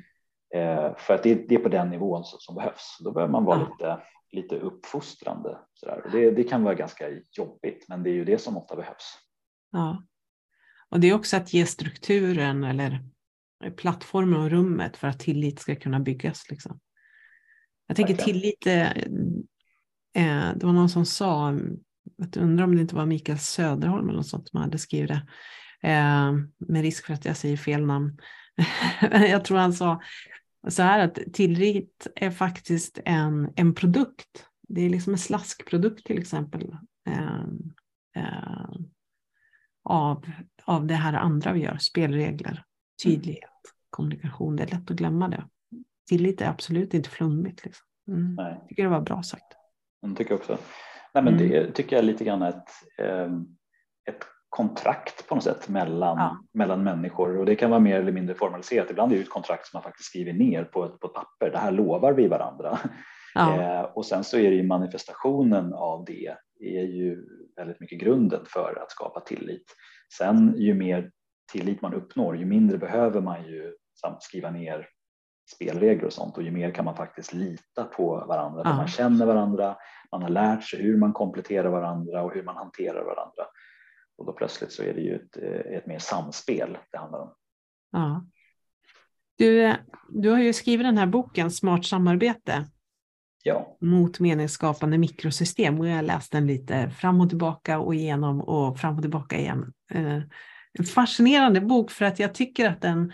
Eh, 0.54 0.96
för 0.96 1.14
att 1.14 1.22
det, 1.22 1.34
det, 1.34 1.54
är 1.54 1.58
på 1.58 1.68
den 1.68 1.90
nivån 1.90 2.24
som, 2.24 2.38
som 2.40 2.54
behövs. 2.54 2.98
Då 3.04 3.12
behöver 3.12 3.32
man 3.32 3.44
vara 3.44 3.58
ja. 3.58 3.66
lite, 3.68 4.02
lite 4.32 4.64
uppfostrande. 4.64 5.58
Sådär. 5.74 6.08
Det, 6.12 6.30
det, 6.30 6.44
kan 6.44 6.64
vara 6.64 6.74
ganska 6.74 7.04
jobbigt, 7.30 7.84
men 7.88 8.02
det 8.02 8.10
är 8.10 8.14
ju 8.14 8.24
det 8.24 8.38
som 8.38 8.56
ofta 8.56 8.76
behövs. 8.76 9.18
Ja. 9.72 10.02
Och 10.88 11.00
det 11.00 11.10
är 11.10 11.14
också 11.14 11.36
att 11.36 11.52
ge 11.52 11.66
strukturen 11.66 12.64
eller 12.64 13.04
plattformen 13.76 14.40
och 14.40 14.50
rummet 14.50 14.96
för 14.96 15.08
att 15.08 15.20
tillit 15.20 15.58
ska 15.58 15.76
kunna 15.76 16.00
byggas. 16.00 16.50
Liksom. 16.50 16.80
Jag 17.86 17.96
tänker 17.96 18.14
tillit, 18.14 18.66
eh, 18.66 18.90
eh, 20.14 20.54
det 20.56 20.66
var 20.66 20.72
någon 20.72 20.88
som 20.88 21.06
sa 21.06 21.52
jag 22.16 22.36
undrar 22.36 22.64
om 22.64 22.74
det 22.74 22.80
inte 22.80 22.94
var 22.94 23.06
Mikael 23.06 23.38
Söderholm 23.38 24.08
eller 24.08 24.16
något 24.16 24.26
sånt 24.26 24.48
som 24.48 24.60
hade 24.60 24.78
skrivit 24.78 25.08
det. 25.08 25.26
Eh, 25.88 26.32
med 26.58 26.82
risk 26.82 27.06
för 27.06 27.14
att 27.14 27.24
jag 27.24 27.36
säger 27.36 27.56
fel 27.56 27.86
namn. 27.86 28.18
jag 29.10 29.44
tror 29.44 29.58
han 29.58 29.72
sa 29.72 30.00
så 30.68 30.82
här 30.82 30.98
att 30.98 31.18
tillit 31.32 32.06
är 32.16 32.30
faktiskt 32.30 32.98
en, 33.04 33.52
en 33.56 33.74
produkt. 33.74 34.46
Det 34.68 34.80
är 34.80 34.90
liksom 34.90 35.12
en 35.12 35.18
slaskprodukt 35.18 36.06
till 36.06 36.18
exempel. 36.18 36.76
Eh, 37.08 37.44
eh, 38.16 38.70
av, 39.84 40.30
av 40.64 40.86
det 40.86 40.94
här 40.94 41.12
andra 41.12 41.52
vi 41.52 41.60
gör, 41.60 41.78
spelregler, 41.78 42.64
tydlighet, 43.04 43.50
kommunikation. 43.90 44.56
Det 44.56 44.62
är 44.62 44.66
lätt 44.66 44.90
att 44.90 44.96
glömma 44.96 45.28
det. 45.28 45.44
Tillit 46.08 46.40
är 46.40 46.48
absolut 46.48 46.94
inte 46.94 47.10
flummigt. 47.10 47.64
Liksom. 47.64 47.86
Mm. 48.08 48.34
Jag 48.36 48.68
tycker 48.68 48.82
det 48.82 48.88
var 48.88 49.00
bra 49.00 49.22
sagt. 49.22 49.56
Jag 50.00 50.16
tycker 50.16 50.34
också. 50.34 50.58
Nej, 51.14 51.24
men 51.24 51.34
mm. 51.34 51.48
Det 51.48 51.72
tycker 51.72 51.96
jag 51.96 52.02
är 52.02 52.06
lite 52.06 52.24
grann 52.24 52.42
ett, 52.42 52.68
ehm, 52.98 53.46
ett 54.08 54.24
kontrakt 54.48 55.28
på 55.28 55.34
något 55.34 55.44
sätt 55.44 55.68
mellan, 55.68 56.18
ja. 56.18 56.38
mellan 56.52 56.84
människor 56.84 57.38
och 57.38 57.46
det 57.46 57.54
kan 57.54 57.70
vara 57.70 57.80
mer 57.80 58.00
eller 58.00 58.12
mindre 58.12 58.34
formaliserat. 58.34 58.90
Ibland 58.90 59.12
är 59.12 59.16
det 59.16 59.22
ett 59.22 59.30
kontrakt 59.30 59.66
som 59.66 59.76
man 59.76 59.82
faktiskt 59.82 60.08
skriver 60.08 60.32
ner 60.32 60.64
på 60.64 60.84
ett, 60.84 61.00
på 61.00 61.06
ett 61.06 61.14
papper. 61.14 61.50
Det 61.50 61.58
här 61.58 61.72
lovar 61.72 62.12
vi 62.12 62.28
varandra. 62.28 62.78
Ja. 63.34 63.62
Eh, 63.62 63.82
och 63.82 64.06
sen 64.06 64.24
så 64.24 64.38
är 64.38 64.50
det 64.50 64.56
ju 64.56 64.62
manifestationen 64.62 65.74
av 65.74 66.04
det 66.04 66.36
är 66.60 66.84
ju 66.84 67.26
väldigt 67.56 67.80
mycket 67.80 68.00
grunden 68.00 68.40
för 68.46 68.78
att 68.82 68.90
skapa 68.90 69.20
tillit. 69.20 69.64
Sen 70.18 70.54
ju 70.56 70.74
mer 70.74 71.10
tillit 71.52 71.82
man 71.82 71.94
uppnår, 71.94 72.36
ju 72.36 72.44
mindre 72.44 72.78
behöver 72.78 73.20
man 73.20 73.44
ju 73.44 73.74
skriva 74.20 74.50
ner 74.50 74.88
spelregler 75.54 76.04
och 76.04 76.12
sånt 76.12 76.36
och 76.36 76.42
ju 76.42 76.50
mer 76.50 76.70
kan 76.70 76.84
man 76.84 76.96
faktiskt 76.96 77.32
lita 77.32 77.84
på 77.84 78.24
varandra. 78.28 78.62
Ja. 78.64 78.76
Man 78.76 78.88
känner 78.88 79.26
varandra, 79.26 79.76
man 80.12 80.22
har 80.22 80.28
lärt 80.28 80.64
sig 80.64 80.82
hur 80.82 80.96
man 80.96 81.12
kompletterar 81.12 81.68
varandra 81.70 82.22
och 82.22 82.34
hur 82.34 82.42
man 82.42 82.56
hanterar 82.56 83.04
varandra. 83.04 83.46
Och 84.18 84.26
då 84.26 84.32
plötsligt 84.32 84.72
så 84.72 84.82
är 84.82 84.94
det 84.94 85.00
ju 85.00 85.14
ett, 85.14 85.36
eh, 85.36 85.76
ett 85.76 85.86
mer 85.86 85.98
samspel 85.98 86.78
det 86.92 86.98
handlar 86.98 87.20
om. 87.20 87.34
Ja. 87.92 88.24
Du, 89.38 89.74
du 90.08 90.30
har 90.30 90.38
ju 90.38 90.52
skrivit 90.52 90.86
den 90.86 90.98
här 90.98 91.06
boken 91.06 91.50
Smart 91.50 91.86
samarbete 91.86 92.64
ja. 93.42 93.76
mot 93.80 94.20
meningsskapande 94.20 94.98
mikrosystem 94.98 95.80
och 95.80 95.88
jag 95.88 95.96
har 95.96 96.02
läst 96.02 96.32
den 96.32 96.46
lite 96.46 96.90
fram 96.90 97.20
och 97.20 97.28
tillbaka 97.28 97.78
och 97.78 97.94
igenom 97.94 98.40
och 98.40 98.78
fram 98.78 98.96
och 98.96 99.02
tillbaka 99.02 99.38
igen. 99.38 99.72
Eh, 99.90 100.20
en 100.78 100.84
fascinerande 100.84 101.60
bok 101.60 101.90
för 101.90 102.04
att 102.04 102.18
jag 102.18 102.34
tycker 102.34 102.68
att 102.68 102.80
den 102.80 103.12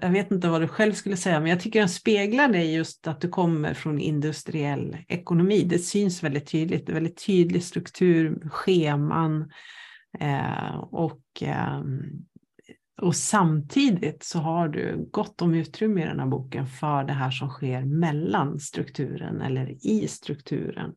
jag 0.00 0.10
vet 0.10 0.30
inte 0.30 0.48
vad 0.48 0.60
du 0.60 0.68
själv 0.68 0.92
skulle 0.92 1.16
säga, 1.16 1.40
men 1.40 1.50
jag 1.50 1.60
tycker 1.60 1.78
den 1.78 1.88
speglar 1.88 2.48
dig 2.48 2.74
just 2.74 3.06
att 3.06 3.20
du 3.20 3.28
kommer 3.28 3.74
från 3.74 3.98
industriell 3.98 4.96
ekonomi. 5.08 5.62
Det 5.62 5.78
syns 5.78 6.22
väldigt 6.22 6.46
tydligt, 6.46 6.86
det 6.86 6.92
är 6.92 6.94
väldigt 6.94 7.26
tydlig 7.26 7.64
struktur, 7.64 8.48
scheman 8.50 9.50
eh, 10.18 10.76
och, 10.76 11.22
ehm, 11.40 12.02
och 13.00 13.16
samtidigt 13.16 14.22
så 14.22 14.38
har 14.38 14.68
du 14.68 15.08
gott 15.10 15.42
om 15.42 15.54
utrymme 15.54 16.02
i 16.02 16.06
den 16.06 16.20
här 16.20 16.26
boken 16.26 16.66
för 16.66 17.04
det 17.04 17.12
här 17.12 17.30
som 17.30 17.48
sker 17.48 17.84
mellan 17.84 18.58
strukturen 18.58 19.40
eller 19.40 19.86
i 19.86 20.08
strukturen. 20.08 20.94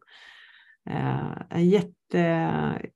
Eh, 0.89 1.63
jätte, 1.63 2.91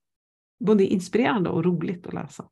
både 0.59 0.85
inspirerande 0.85 1.49
och 1.49 1.65
roligt 1.65 2.07
att 2.07 2.13
läsa. 2.13 2.45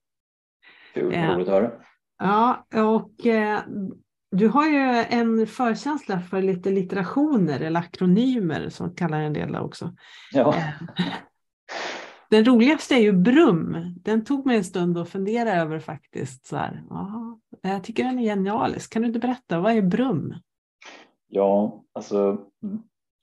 Kul, 0.93 1.03
roligt 1.03 1.47
att 1.47 1.53
höra. 1.53 1.71
Ja, 2.17 2.65
och 2.73 3.25
eh, 3.25 3.59
du 4.31 4.47
har 4.47 4.67
ju 4.67 5.05
en 5.09 5.47
förkänsla 5.47 6.19
för 6.19 6.41
lite 6.41 6.69
litterationer 6.69 7.59
eller 7.59 7.79
akronymer 7.79 8.69
som 8.69 8.95
kallar 8.95 9.21
en 9.21 9.33
del 9.33 9.55
också. 9.55 9.93
Ja. 10.31 10.55
Eh, 10.55 10.63
den 12.29 12.45
roligaste 12.45 12.95
är 12.95 12.99
ju 12.99 13.11
BRUM. 13.11 13.77
Den 14.03 14.25
tog 14.25 14.45
mig 14.45 14.57
en 14.57 14.63
stund 14.63 14.97
att 14.97 15.09
fundera 15.09 15.53
över 15.53 15.79
faktiskt. 15.79 16.45
Så 16.45 16.55
här, 16.55 16.83
aha, 16.91 17.39
jag 17.61 17.83
tycker 17.83 18.03
den 18.03 18.19
är 18.19 18.23
genialisk. 18.23 18.93
Kan 18.93 19.01
du 19.01 19.07
inte 19.07 19.19
berätta, 19.19 19.59
vad 19.59 19.77
är 19.77 19.81
BRUM? 19.81 20.33
Ja, 21.27 21.83
alltså 21.93 22.37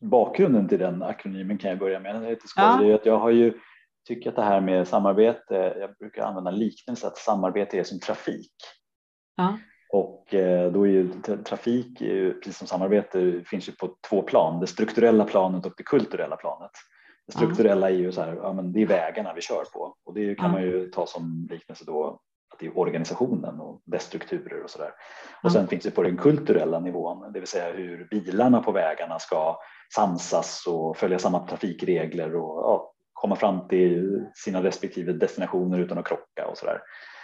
bakgrunden 0.01 0.69
till 0.69 0.79
den 0.79 1.03
akronymen 1.03 1.59
kan 1.59 1.71
jag 1.71 1.79
börja 1.79 2.01
med. 2.01 2.23
Det 2.23 2.29
är 2.29 2.39
ja. 2.57 2.95
att 2.95 3.07
jag 3.07 3.19
har 3.19 3.31
ju 3.31 3.55
tycker 4.05 4.31
att 4.31 4.37
det 4.37 4.43
här 4.43 4.61
med 4.61 4.89
samarbete, 4.89 5.77
jag 5.81 5.97
brukar 5.97 6.23
använda 6.23 6.51
liknelse 6.51 7.07
att 7.07 7.19
samarbete 7.19 7.79
är 7.79 7.85
som 7.85 8.01
trafik. 8.01 8.53
Ja. 9.37 9.59
Och 9.93 10.35
eh, 10.35 10.73
då 10.73 10.87
är 10.87 10.91
ju 10.91 11.13
trafik, 11.23 11.99
precis 12.43 12.59
som 12.59 12.67
samarbete, 12.67 13.43
finns 13.47 13.69
ju 13.69 13.73
på 13.73 13.97
två 14.09 14.23
plan, 14.23 14.61
det 14.61 14.67
strukturella 14.67 15.25
planet 15.25 15.67
och 15.67 15.73
det 15.77 15.83
kulturella 15.83 16.37
planet. 16.37 16.71
Det 17.27 17.33
strukturella 17.33 17.91
är 17.91 17.95
ju 17.95 18.13
så 18.13 18.21
här, 18.21 18.35
ja, 18.43 18.53
men 18.53 18.73
det 18.73 18.83
är 18.83 18.87
vägarna 18.87 19.35
vi 19.35 19.41
kör 19.41 19.65
på 19.65 19.97
och 20.05 20.15
det 20.15 20.35
kan 20.35 20.51
man 20.51 20.63
ju 20.63 20.91
ta 20.91 21.07
som 21.07 21.49
liknelse 21.51 21.85
då 21.87 22.21
att 22.55 22.61
det 22.61 22.67
är 22.67 22.79
organisationen 22.79 23.61
och 23.61 23.81
dess 23.85 24.03
strukturer 24.03 24.63
och 24.63 24.71
så 24.71 24.79
där. 24.79 24.91
Och 25.43 25.53
sen 25.53 25.69
finns 25.69 25.85
det 25.85 25.91
på 25.91 26.03
den 26.03 26.17
kulturella 26.17 26.81
nivån, 26.81 27.33
det 27.33 27.41
vill 27.41 27.49
säga 27.49 27.73
hur 27.73 28.09
bilarna 28.11 28.63
på 28.63 28.73
vägarna 28.73 29.19
ska 29.19 29.59
samsas 29.95 30.65
och 30.67 30.97
följa 30.97 31.19
samma 31.19 31.47
trafikregler 31.47 32.37
och 32.37 32.63
ja, 32.63 32.93
komma 33.13 33.37
fram 33.37 33.69
till 33.69 34.27
sina 34.35 34.63
respektive 34.63 35.13
destinationer 35.13 35.79
utan 35.79 35.99
att 35.99 36.09
krocka 36.09 36.47
och 36.47 36.59
så 36.59 36.67
där. 36.67 36.81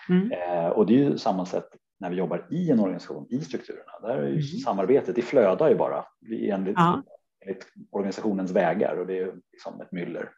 Mm. 0.08 0.32
Eh, 0.32 0.66
och 0.66 0.86
det 0.86 0.92
är 0.92 0.98
ju 0.98 1.18
samma 1.18 1.46
sätt 1.46 1.68
när 2.00 2.10
vi 2.10 2.16
jobbar 2.16 2.46
i 2.50 2.70
en 2.70 2.80
organisation, 2.80 3.26
i 3.30 3.40
strukturerna. 3.40 3.92
Där 4.02 4.16
är 4.16 4.26
ju 4.26 4.32
mm. 4.32 4.42
samarbetet, 4.42 5.14
det 5.14 5.22
flödar 5.22 5.68
ju 5.68 5.74
bara 5.74 6.04
enligt, 6.30 6.76
ja. 6.76 7.02
enligt 7.40 7.66
organisationens 7.90 8.50
vägar 8.50 8.96
och 8.96 9.06
det 9.06 9.18
är 9.18 9.34
liksom 9.52 9.80
ett 9.80 9.92
myller. 9.92 10.30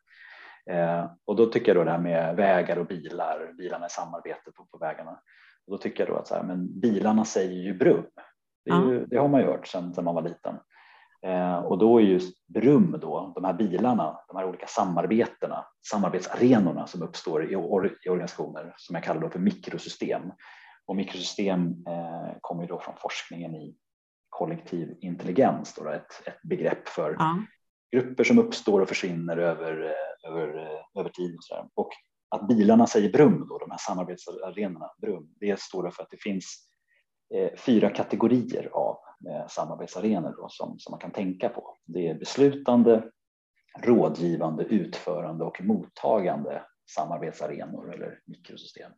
Eh, 0.71 1.11
och 1.25 1.37
då 1.37 1.47
tycker 1.47 1.69
jag 1.69 1.77
då 1.77 1.85
det 1.85 1.91
här 1.91 1.99
med 1.99 2.37
vägar 2.37 2.77
och 2.77 2.87
bilar, 2.87 3.53
bilarna 3.59 3.87
i 3.87 3.91
samarbete 3.91 4.51
på, 4.57 4.65
på 4.65 4.79
vägarna. 4.79 5.11
Och 5.67 5.73
då 5.73 5.79
tycker 5.79 6.07
jag 6.07 6.15
då 6.15 6.19
att 6.19 6.27
så 6.27 6.35
här, 6.35 6.43
men 6.43 6.81
bilarna 6.81 7.25
säger 7.25 7.63
ju 7.63 7.75
brum. 7.75 8.05
Det, 8.65 8.71
ja. 8.71 8.91
ju, 8.91 9.07
det 9.07 9.17
har 9.17 9.29
man 9.29 9.41
ju 9.41 9.47
hört 9.47 9.67
sedan, 9.67 9.95
sedan 9.95 10.05
man 10.05 10.15
var 10.15 10.23
liten. 10.23 10.55
Eh, 11.27 11.59
och 11.59 11.79
då 11.79 11.99
är 11.99 12.03
just 12.03 12.47
Brum 12.47 12.99
då, 13.01 13.33
de 13.35 13.45
här 13.45 13.53
bilarna, 13.53 14.21
de 14.29 14.37
här 14.37 14.45
olika 14.45 14.67
samarbetena, 14.67 15.65
samarbetsarenorna 15.91 16.87
som 16.87 17.03
uppstår 17.03 17.53
i, 17.53 17.57
or 17.57 17.97
i 18.07 18.09
organisationer 18.09 18.75
som 18.77 18.95
jag 18.95 19.05
kallar 19.05 19.29
för 19.29 19.39
mikrosystem. 19.39 20.23
Och 20.87 20.97
mikrosystem 20.97 21.85
eh, 21.89 22.33
kommer 22.41 22.67
då 22.67 22.81
från 22.81 22.95
forskningen 22.97 23.55
i 23.55 23.77
kollektiv 24.29 24.97
intelligens, 25.01 25.75
då, 25.75 25.89
ett, 25.89 26.27
ett 26.27 26.43
begrepp 26.43 26.89
för 26.89 27.17
ja. 27.19 27.43
grupper 27.93 28.25
som 28.25 28.39
uppstår 28.39 28.81
och 28.81 28.89
försvinner 28.89 29.37
över, 29.37 29.85
eh, 29.85 30.31
över, 30.31 30.59
eh, 30.59 31.01
över 31.01 31.11
tid. 31.11 31.37
Och, 31.37 31.85
och 31.85 31.93
att 32.29 32.49
bilarna 32.49 32.87
säger 32.87 33.13
Brum, 33.13 33.47
då, 33.49 33.59
de 33.59 33.71
här 33.71 33.79
samarbetsarenorna, 33.79 34.91
Brum, 34.99 35.29
det 35.41 35.61
står 35.61 35.91
för 35.91 36.03
att 36.03 36.11
det 36.11 36.23
finns 36.23 36.69
eh, 37.35 37.51
fyra 37.59 37.91
kategorier 37.91 38.71
av 38.73 38.97
eh, 39.31 39.47
samarbetsarenor 39.49 40.35
då, 40.37 40.47
som, 40.49 40.79
som 40.79 40.91
man 40.91 41.01
kan 41.01 41.11
tänka 41.11 41.49
på. 41.49 41.77
Det 41.85 42.09
är 42.09 42.15
beslutande, 42.15 43.05
rådgivande, 43.79 44.65
utförande 44.65 45.45
och 45.45 45.61
mottagande 45.61 46.63
samarbetsarenor 46.95 47.95
eller 47.95 48.21
mikrosystem. 48.27 48.93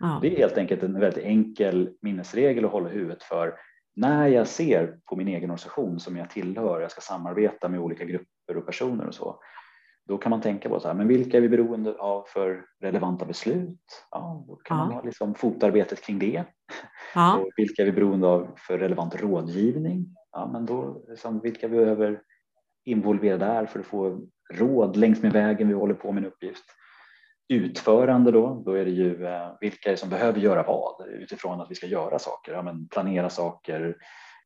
Ja. 0.00 0.18
Det 0.22 0.34
är 0.34 0.38
helt 0.38 0.58
enkelt 0.58 0.82
en 0.82 1.00
väldigt 1.00 1.24
enkel 1.24 1.90
minnesregel 2.02 2.64
att 2.64 2.72
hålla 2.72 2.90
i 2.90 2.92
huvudet 2.92 3.22
för 3.22 3.54
när 3.96 4.26
jag 4.26 4.46
ser 4.46 4.98
på 5.04 5.16
min 5.16 5.28
egen 5.28 5.50
organisation 5.50 6.00
som 6.00 6.16
jag 6.16 6.30
tillhör, 6.30 6.80
jag 6.80 6.90
ska 6.90 7.00
samarbeta 7.00 7.68
med 7.68 7.80
olika 7.80 8.04
grupper 8.04 8.56
och 8.56 8.66
personer 8.66 9.06
och 9.06 9.14
så, 9.14 9.40
då 10.08 10.18
kan 10.18 10.30
man 10.30 10.40
tänka 10.40 10.68
på 10.68 10.80
så 10.80 10.88
här, 10.88 10.94
men 10.94 11.08
vilka 11.08 11.36
är 11.36 11.40
vi 11.40 11.48
beroende 11.48 11.94
av 11.94 12.24
för 12.28 12.64
relevanta 12.80 13.24
beslut? 13.24 14.06
Ja, 14.10 14.44
då 14.48 14.56
kan 14.56 14.78
ja. 14.78 14.84
man 14.84 14.92
ha 14.92 15.02
liksom 15.02 15.34
fotarbetet 15.34 16.00
kring 16.02 16.18
det. 16.18 16.44
Ja. 17.14 17.36
Och 17.40 17.50
vilka 17.56 17.82
är 17.82 17.86
vi 17.86 17.92
beroende 17.92 18.26
av 18.26 18.48
för 18.56 18.78
relevant 18.78 19.22
rådgivning? 19.22 20.14
Ja, 20.32 20.50
men 20.52 20.66
då 20.66 21.04
liksom, 21.08 21.40
vilka 21.40 21.68
vi 21.68 21.78
behöver 21.78 22.20
involvera 22.84 23.38
där 23.38 23.66
för 23.66 23.80
att 23.80 23.86
få 23.86 24.20
råd 24.52 24.96
längs 24.96 25.22
med 25.22 25.32
vägen 25.32 25.68
vi 25.68 25.74
håller 25.74 25.94
på 25.94 26.12
med 26.12 26.24
en 26.24 26.30
uppgift. 26.30 26.64
Utförande 27.50 28.30
då, 28.30 28.62
då 28.66 28.72
är 28.72 28.84
det 28.84 28.90
ju 28.90 29.26
eh, 29.26 29.52
vilka 29.60 29.88
är 29.88 29.90
det 29.90 29.96
som 29.96 30.10
behöver 30.10 30.40
göra 30.40 30.62
vad 30.62 31.08
utifrån 31.08 31.60
att 31.60 31.70
vi 31.70 31.74
ska 31.74 31.86
göra 31.86 32.18
saker, 32.18 32.52
ja, 32.52 32.62
men 32.62 32.88
planera 32.88 33.30
saker, 33.30 33.96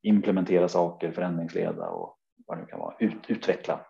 implementera 0.03 0.69
saker, 0.69 1.13
förändringsleda 1.13 1.89
och 1.89 2.19
vad 2.47 2.57
det 2.57 2.61
nu 2.61 2.67
kan 2.67 2.79
vara, 2.79 2.95
ut, 2.99 3.31
utveckla. 3.31 3.81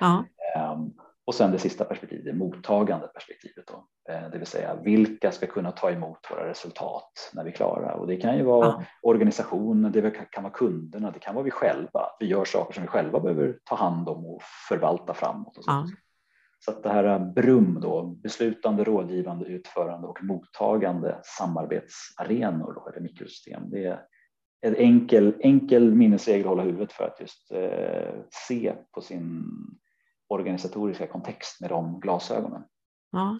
Ja. 0.00 0.24
Um, 0.72 0.92
och 1.26 1.34
sen 1.34 1.52
det 1.52 1.58
sista 1.58 1.84
perspektivet, 1.84 2.24
det 2.24 2.32
mottagande 2.32 3.06
perspektivet. 3.06 3.64
Då. 3.66 4.12
Eh, 4.12 4.30
det 4.32 4.38
vill 4.38 4.46
säga 4.46 4.74
vilka 4.74 5.32
ska 5.32 5.46
kunna 5.46 5.70
ta 5.70 5.90
emot 5.90 6.18
våra 6.30 6.48
resultat 6.48 7.30
när 7.34 7.44
vi 7.44 7.50
är 7.50 7.54
klara. 7.54 7.94
Och 7.94 8.06
det 8.06 8.16
kan 8.16 8.36
ju 8.36 8.42
vara 8.42 8.66
ja. 8.66 8.84
organisationen, 9.02 9.92
det 9.92 10.10
kan 10.30 10.42
vara 10.42 10.52
kunderna, 10.52 11.10
det 11.10 11.18
kan 11.18 11.34
vara 11.34 11.44
vi 11.44 11.50
själva. 11.50 12.06
Vi 12.20 12.26
gör 12.26 12.44
saker 12.44 12.74
som 12.74 12.82
vi 12.82 12.88
själva 12.88 13.20
behöver 13.20 13.58
ta 13.64 13.74
hand 13.74 14.08
om 14.08 14.26
och 14.26 14.42
förvalta 14.68 15.14
framåt. 15.14 15.58
Och 15.58 15.64
så. 15.64 15.70
Ja 15.70 15.86
så 16.66 16.72
att 16.72 16.82
det 16.82 16.88
här 16.88 17.04
eh, 17.04 17.32
BRUM, 17.32 17.80
då, 17.80 18.02
beslutande, 18.02 18.84
rådgivande, 18.84 19.46
utförande 19.46 20.06
och 20.06 20.24
mottagande 20.24 21.20
samarbetsarenor 21.38 22.72
då, 22.72 22.88
eller 22.88 23.00
mikrosystem. 23.00 23.70
Det 23.70 23.84
är 23.84 24.00
en 24.60 24.76
enkel, 24.76 25.34
enkel 25.40 25.94
minnesregel 25.94 26.40
att 26.40 26.48
hålla 26.48 26.62
huvudet 26.62 26.92
för 26.92 27.04
att 27.04 27.20
just 27.20 27.52
eh, 27.52 28.14
se 28.48 28.74
på 28.94 29.00
sin 29.00 29.44
organisatoriska 30.28 31.06
kontext 31.06 31.60
med 31.60 31.70
de 31.70 32.00
glasögonen. 32.00 32.62
Ja. 33.12 33.38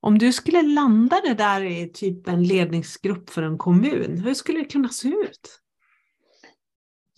Om 0.00 0.18
du 0.18 0.32
skulle 0.32 0.62
landa 0.62 1.20
det 1.24 1.34
där 1.34 1.62
i 1.62 1.88
typ 1.88 2.28
en 2.28 2.42
ledningsgrupp 2.42 3.30
för 3.30 3.42
en 3.42 3.58
kommun, 3.58 4.18
hur 4.24 4.34
skulle 4.34 4.58
det 4.58 4.64
kunna 4.64 4.88
se 4.88 5.08
ut? 5.08 5.60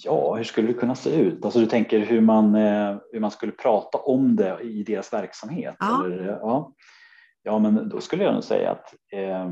Ja, 0.05 0.35
hur 0.35 0.45
skulle 0.45 0.69
det 0.69 0.75
kunna 0.75 0.95
se 0.95 1.15
ut? 1.15 1.45
Alltså 1.45 1.61
du 1.61 1.67
tänker 1.67 1.99
hur 1.99 2.21
man, 2.21 2.55
eh, 2.55 2.97
hur 3.13 3.21
man 3.21 3.31
skulle 3.31 3.53
prata 3.53 3.99
om 3.99 4.37
det 4.37 4.61
i 4.63 4.83
deras 4.83 5.13
verksamhet? 5.13 5.77
Ja, 5.79 6.05
eller, 6.05 6.39
ja. 6.41 6.73
ja 7.43 7.59
men 7.59 7.89
då 7.89 8.01
skulle 8.01 8.25
jag 8.25 8.35
nog 8.35 8.45
säga 8.45 8.71
att 8.71 8.95
eh, 9.13 9.51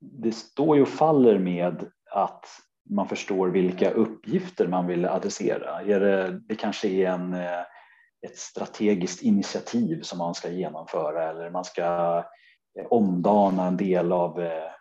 det 0.00 0.32
står 0.32 0.76
ju 0.76 0.82
och 0.82 0.88
faller 0.88 1.38
med 1.38 1.84
att 2.10 2.46
man 2.90 3.08
förstår 3.08 3.48
vilka 3.48 3.90
uppgifter 3.90 4.66
man 4.66 4.86
vill 4.86 5.04
adressera. 5.04 5.82
Är 5.82 6.00
det, 6.00 6.40
det 6.48 6.54
kanske 6.54 6.88
är 6.88 7.10
en 7.10 7.34
eh, 7.34 7.62
ett 8.26 8.38
strategiskt 8.38 9.22
initiativ 9.22 10.02
som 10.02 10.18
man 10.18 10.34
ska 10.34 10.48
genomföra 10.48 11.30
eller 11.30 11.50
man 11.50 11.64
ska 11.64 12.16
eh, 12.78 12.86
omdana 12.90 13.66
en 13.66 13.76
del 13.76 14.12
av 14.12 14.40
eh, 14.40 14.72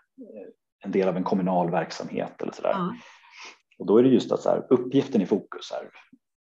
en 0.83 0.91
del 0.91 1.07
av 1.07 1.17
en 1.17 1.23
kommunal 1.23 1.71
verksamhet 1.71 2.41
eller 2.41 2.51
sådär. 2.51 2.69
Ja. 2.69 2.95
Och 3.81 3.87
då 3.87 3.97
är 3.97 4.03
det 4.03 4.09
just 4.09 4.31
att 4.31 4.41
så 4.41 4.49
här, 4.49 4.67
uppgiften 4.69 5.21
i 5.21 5.25
fokus 5.25 5.71
här. 5.71 5.89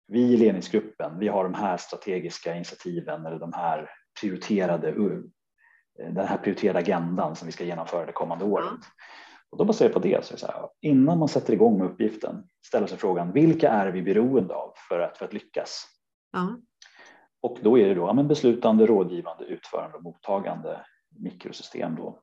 Vi 0.08 0.20
i 0.20 0.36
ledningsgruppen, 0.36 1.18
vi 1.18 1.28
har 1.28 1.44
de 1.44 1.54
här 1.54 1.76
strategiska 1.76 2.54
initiativen 2.54 3.26
eller 3.26 3.38
de 3.38 3.52
här 3.52 3.90
prioriterade, 4.20 4.88
eh, 4.88 6.14
den 6.14 6.26
här 6.26 6.38
prioriterade 6.38 6.78
agendan 6.78 7.36
som 7.36 7.46
vi 7.46 7.52
ska 7.52 7.64
genomföra 7.64 8.06
det 8.06 8.12
kommande 8.12 8.44
året. 8.44 8.80
Och 9.50 9.58
då 9.58 9.64
baserat 9.64 9.92
på 9.92 9.98
det 9.98 10.24
så 10.24 10.34
är 10.34 10.38
så 10.38 10.46
här, 10.46 10.68
innan 10.80 11.18
man 11.18 11.28
sätter 11.28 11.52
igång 11.52 11.78
med 11.78 11.86
uppgiften 11.86 12.48
ställer 12.66 12.86
sig 12.86 12.98
frågan 12.98 13.32
vilka 13.32 13.70
är 13.70 13.92
vi 13.92 14.02
beroende 14.02 14.54
av 14.54 14.72
för 14.88 15.00
att, 15.00 15.18
för 15.18 15.24
att 15.24 15.32
lyckas? 15.32 15.84
Ja. 16.32 16.58
Och 17.40 17.58
då 17.62 17.78
är 17.78 17.88
det 17.88 17.94
då 17.94 18.02
ja, 18.02 18.12
men 18.12 18.28
beslutande, 18.28 18.86
rådgivande, 18.86 19.44
utförande 19.44 19.96
och 19.96 20.02
mottagande 20.02 20.80
mikrosystem. 21.18 21.96
Då. 21.96 22.22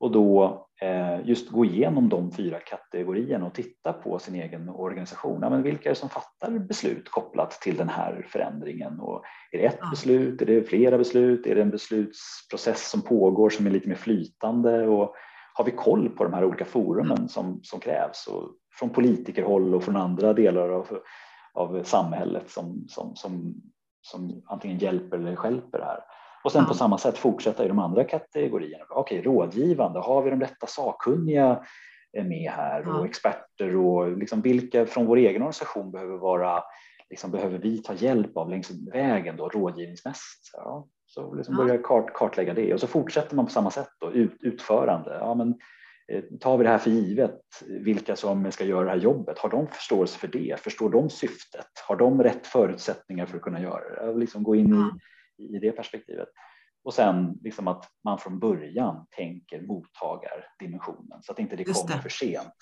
Och 0.00 0.10
då 0.10 0.66
eh, 0.80 1.28
just 1.28 1.50
gå 1.50 1.64
igenom 1.64 2.08
de 2.08 2.32
fyra 2.32 2.58
kategorierna 2.58 3.46
och 3.46 3.54
titta 3.54 3.92
på 3.92 4.18
sin 4.18 4.34
egen 4.34 4.68
organisation. 4.68 5.38
Ja, 5.42 5.50
men 5.50 5.62
vilka 5.62 5.88
är 5.88 5.94
det 5.94 6.00
som 6.00 6.08
fattar 6.08 6.58
beslut 6.58 7.10
kopplat 7.10 7.50
till 7.50 7.76
den 7.76 7.88
här 7.88 8.26
förändringen? 8.28 9.00
Och 9.00 9.22
är 9.52 9.58
det 9.58 9.64
ett 9.64 9.90
beslut? 9.90 10.42
Är 10.42 10.46
det 10.46 10.62
flera 10.62 10.98
beslut? 10.98 11.46
Är 11.46 11.54
det 11.54 11.62
en 11.62 11.70
beslutsprocess 11.70 12.90
som 12.90 13.02
pågår 13.02 13.50
som 13.50 13.66
är 13.66 13.70
lite 13.70 13.88
mer 13.88 13.96
flytande? 13.96 14.86
Och 14.86 15.14
har 15.54 15.64
vi 15.64 15.70
koll 15.70 16.08
på 16.08 16.24
de 16.24 16.32
här 16.32 16.44
olika 16.44 16.64
forumen 16.64 17.28
som, 17.28 17.60
som 17.62 17.80
krävs? 17.80 18.26
Och 18.26 18.50
från 18.78 18.90
politikerhåll 18.90 19.74
och 19.74 19.84
från 19.84 19.96
andra 19.96 20.32
delar 20.32 20.68
av, 20.68 20.98
av 21.54 21.82
samhället 21.82 22.50
som, 22.50 22.84
som, 22.88 23.16
som 23.16 23.62
som 24.02 24.42
antingen 24.46 24.78
hjälper 24.78 25.18
eller 25.18 25.36
skälper 25.36 25.78
det 25.78 25.84
här. 25.84 26.00
Och 26.44 26.52
sen 26.52 26.62
ja. 26.62 26.68
på 26.68 26.74
samma 26.74 26.98
sätt 26.98 27.18
fortsätta 27.18 27.64
i 27.64 27.68
de 27.68 27.78
andra 27.78 28.04
kategorierna. 28.04 28.84
Okej, 28.90 29.22
rådgivande, 29.22 30.00
har 30.00 30.22
vi 30.22 30.30
de 30.30 30.40
rätta 30.40 30.66
sakkunniga 30.66 31.64
med 32.12 32.50
här 32.50 32.82
ja. 32.86 32.98
och 32.98 33.06
experter 33.06 33.76
och 33.76 34.16
liksom 34.16 34.40
vilka 34.40 34.86
från 34.86 35.06
vår 35.06 35.16
egen 35.16 35.42
organisation 35.42 35.90
behöver 35.90 36.16
vara 36.16 36.62
liksom 37.10 37.30
behöver 37.30 37.58
vi 37.58 37.78
ta 37.78 37.94
hjälp 37.94 38.36
av 38.36 38.50
längs 38.50 38.70
vägen 38.92 39.36
då 39.36 39.48
rådgivningsmässigt. 39.48 40.50
Ja, 40.52 40.86
så 41.06 41.34
liksom 41.34 41.54
ja. 41.58 41.64
börja 41.64 41.82
kart, 41.82 42.14
kartlägga 42.14 42.54
det 42.54 42.74
och 42.74 42.80
så 42.80 42.86
fortsätter 42.86 43.36
man 43.36 43.44
på 43.44 43.50
samma 43.50 43.70
sätt 43.70 43.88
då, 44.00 44.12
ut, 44.12 44.36
utförande. 44.42 45.18
Ja, 45.20 45.34
men 45.34 45.54
Eh, 46.10 46.22
tar 46.40 46.58
vi 46.58 46.64
det 46.64 46.70
här 46.70 46.78
för 46.78 46.90
givet, 46.90 47.40
vilka 47.68 48.16
som 48.16 48.52
ska 48.52 48.64
göra 48.64 48.84
det 48.84 48.90
här 48.90 48.96
jobbet, 48.96 49.38
har 49.38 49.48
de 49.48 49.66
förståelse 49.66 50.18
för 50.18 50.28
det? 50.28 50.60
Förstår 50.60 50.90
de 50.90 51.10
syftet? 51.10 51.66
Har 51.88 51.96
de 51.96 52.22
rätt 52.22 52.46
förutsättningar 52.46 53.26
för 53.26 53.36
att 53.36 53.42
kunna 53.42 53.60
göra 53.60 54.06
det? 54.06 54.18
Liksom 54.18 54.42
gå 54.42 54.54
in 54.54 54.74
i, 54.74 54.90
i 55.40 55.58
det 55.58 55.72
perspektivet. 55.72 56.28
Och 56.84 56.94
sen 56.94 57.38
liksom 57.42 57.68
att 57.68 57.84
man 58.04 58.18
från 58.18 58.38
början 58.38 59.06
tänker 59.16 59.62
mottagardimensionen 59.62 61.22
så 61.22 61.32
att 61.32 61.38
inte 61.38 61.56
det 61.56 61.64
kommer 61.64 61.96
det. 61.96 62.02
för 62.02 62.08
sent. 62.08 62.54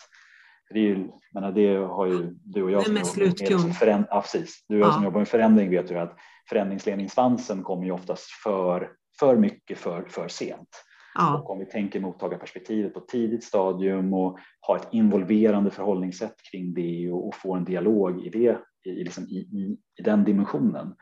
det, 0.71 0.79
är 0.79 0.83
ju, 0.83 1.09
menar, 1.35 1.53
det 1.53 1.77
har 1.77 2.07
ju 2.07 2.35
du 2.45 2.63
och 2.63 2.71
jag 2.71 2.85
som, 2.85 2.97
jobbar 2.97 3.67
med, 3.67 3.77
föränd, 3.77 4.05
ja, 4.11 4.21
precis. 4.21 4.65
Du 4.69 4.75
och 4.75 4.81
jag 4.81 4.89
ja. 4.89 4.93
som 4.93 5.05
jobbar 5.05 5.21
med 5.21 5.29
förändring 5.29 5.71
vet 5.71 5.91
ju 5.91 5.99
att 5.99 6.17
förändringsledningssvansen 6.49 7.63
kommer 7.63 7.85
ju 7.85 7.93
oftast 7.93 8.31
för, 8.31 8.91
för 9.21 9.37
mycket 9.37 9.79
för, 9.79 10.03
för 10.09 10.29
sent. 10.29 10.85
Ja. 11.15 11.39
Och 11.39 11.51
om 11.51 11.59
vi 11.59 11.67
tänker 11.67 12.01
mottagarperspektivet 12.01 12.95
på 12.95 13.01
ett 13.01 13.09
tidigt 13.09 13.45
stadium 13.45 14.15
och 14.15 14.39
ha 14.67 14.77
ett 14.77 14.89
involverande 14.93 15.71
förhållningssätt 15.71 16.37
kring 16.51 16.75
det 16.75 17.11
och, 17.11 17.29
och 17.29 17.35
få 17.35 17.55
en 17.55 17.65
dialog 17.65 18.27
i, 18.27 18.29
det, 18.29 18.59
i, 18.85 19.05
liksom 19.05 19.25
i, 19.25 19.37
i, 19.37 19.79
i 19.99 20.03
den 20.03 20.25
dimensionen, 20.25 20.95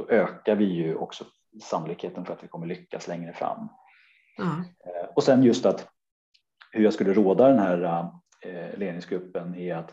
då 0.00 0.14
ökar 0.14 0.54
vi 0.54 0.64
ju 0.64 0.94
också 0.94 1.24
sannolikheten 1.62 2.24
för 2.24 2.32
att 2.32 2.44
vi 2.44 2.48
kommer 2.48 2.66
lyckas 2.66 3.08
längre 3.08 3.32
fram. 3.32 3.68
Eh, 4.86 5.08
och 5.14 5.22
sen 5.22 5.42
just 5.42 5.66
att 5.66 5.88
hur 6.72 6.84
jag 6.84 6.92
skulle 6.92 7.12
råda 7.12 7.48
den 7.48 7.58
här 7.58 8.10
eh, 8.46 8.78
ledningsgruppen 8.78 9.54
är 9.54 9.74
att 9.74 9.90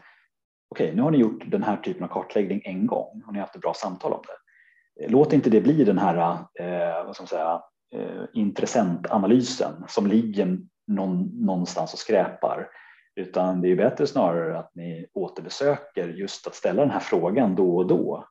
okej, 0.71 0.85
okay, 0.85 0.95
nu 0.95 1.01
har 1.01 1.11
ni 1.11 1.17
gjort 1.17 1.43
den 1.47 1.63
här 1.63 1.77
typen 1.77 2.03
av 2.03 2.07
kartläggning 2.07 2.61
en 2.65 2.87
gång 2.87 3.23
och 3.25 3.33
ni 3.33 3.39
har 3.39 3.45
haft 3.45 3.55
ett 3.55 3.61
bra 3.61 3.73
samtal 3.73 4.13
om 4.13 4.21
det. 4.27 5.03
Eh, 5.03 5.11
låt 5.11 5.33
inte 5.33 5.49
det 5.49 5.61
bli 5.61 5.83
den 5.83 5.97
här 5.97 6.37
eh, 6.59 7.05
vad 7.05 7.15
ska 7.15 7.23
man 7.23 7.27
säga, 7.27 7.61
eh, 7.95 8.23
intressentanalysen 8.33 9.83
som 9.87 10.07
ligger 10.07 10.57
någon, 10.87 11.45
någonstans 11.45 11.93
och 11.93 11.99
skräpar. 11.99 12.69
Utan 13.15 13.61
det 13.61 13.71
är 13.71 13.75
bättre 13.75 14.07
snarare 14.07 14.59
att 14.59 14.75
ni 14.75 15.07
återbesöker 15.13 16.07
just 16.07 16.47
att 16.47 16.55
ställa 16.55 16.81
den 16.81 16.91
här 16.91 16.99
frågan 16.99 17.55
då 17.55 17.77
och 17.77 17.87
då 17.87 18.27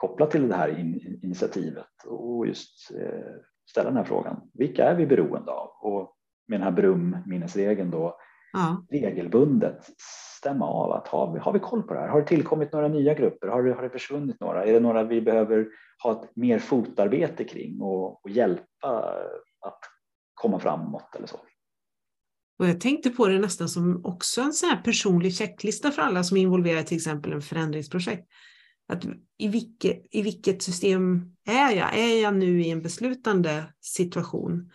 kopplat 0.00 0.30
till 0.30 0.48
det 0.48 0.54
här 0.54 0.78
in, 0.78 1.20
initiativet 1.22 2.04
och 2.06 2.46
just 2.46 2.90
eh, 2.90 3.34
ställa 3.70 3.88
den 3.88 3.96
här 3.96 4.04
frågan. 4.04 4.40
Vilka 4.54 4.84
är 4.84 4.94
vi 4.94 5.06
beroende 5.06 5.50
av? 5.50 5.68
Och 5.82 6.16
med 6.48 6.60
den 6.60 6.64
här 6.64 6.72
BRUM-minnesregeln 6.72 7.90
då 7.90 8.18
ja. 8.52 8.84
regelbundet 8.90 9.86
stämma 10.38 10.66
av 10.66 10.92
att 10.92 11.08
har 11.08 11.32
vi, 11.32 11.38
har 11.38 11.52
vi 11.52 11.58
koll 11.58 11.82
på 11.82 11.94
det 11.94 12.00
här? 12.00 12.08
Har 12.08 12.20
det 12.20 12.26
tillkommit 12.26 12.72
några 12.72 12.88
nya 12.88 13.14
grupper? 13.14 13.48
Har 13.48 13.62
det, 13.62 13.74
har 13.74 13.82
det 13.82 13.90
försvunnit 13.90 14.40
några? 14.40 14.64
Är 14.64 14.72
det 14.72 14.80
några 14.80 15.04
vi 15.04 15.20
behöver 15.20 15.68
ha 16.02 16.12
ett 16.12 16.36
mer 16.36 16.58
fotarbete 16.58 17.44
kring 17.44 17.80
och, 17.80 18.24
och 18.24 18.30
hjälpa 18.30 19.14
att 19.60 19.80
komma 20.34 20.58
framåt 20.58 21.14
eller 21.16 21.26
så? 21.26 21.36
Och 22.58 22.66
jag 22.68 22.80
tänkte 22.80 23.10
på 23.10 23.28
det 23.28 23.38
nästan 23.38 23.68
som 23.68 24.00
också 24.04 24.40
en 24.40 24.52
sån 24.52 24.68
här 24.68 24.82
personlig 24.82 25.34
checklista 25.34 25.90
för 25.90 26.02
alla 26.02 26.24
som 26.24 26.36
är 26.36 26.40
involverade 26.40 26.84
till 26.84 26.96
exempel 26.96 27.32
en 27.32 27.42
förändringsprojekt. 27.42 28.28
Att 28.88 29.04
i, 29.38 29.48
vilket, 29.48 30.06
I 30.10 30.22
vilket 30.22 30.62
system 30.62 31.32
är 31.46 31.76
jag? 31.76 31.98
Är 31.98 32.22
jag 32.22 32.34
nu 32.34 32.62
i 32.62 32.70
en 32.70 32.82
beslutande 32.82 33.64
situation? 33.80 34.72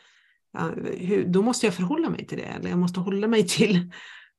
Ja, 0.53 0.71
hur, 0.97 1.25
då 1.25 1.41
måste 1.41 1.65
jag 1.65 1.73
förhålla 1.73 2.09
mig 2.09 2.27
till 2.27 2.37
det, 2.37 2.43
eller 2.43 2.69
jag 2.69 2.79
måste 2.79 2.99
hålla 2.99 3.27
mig 3.27 3.47
till 3.47 3.91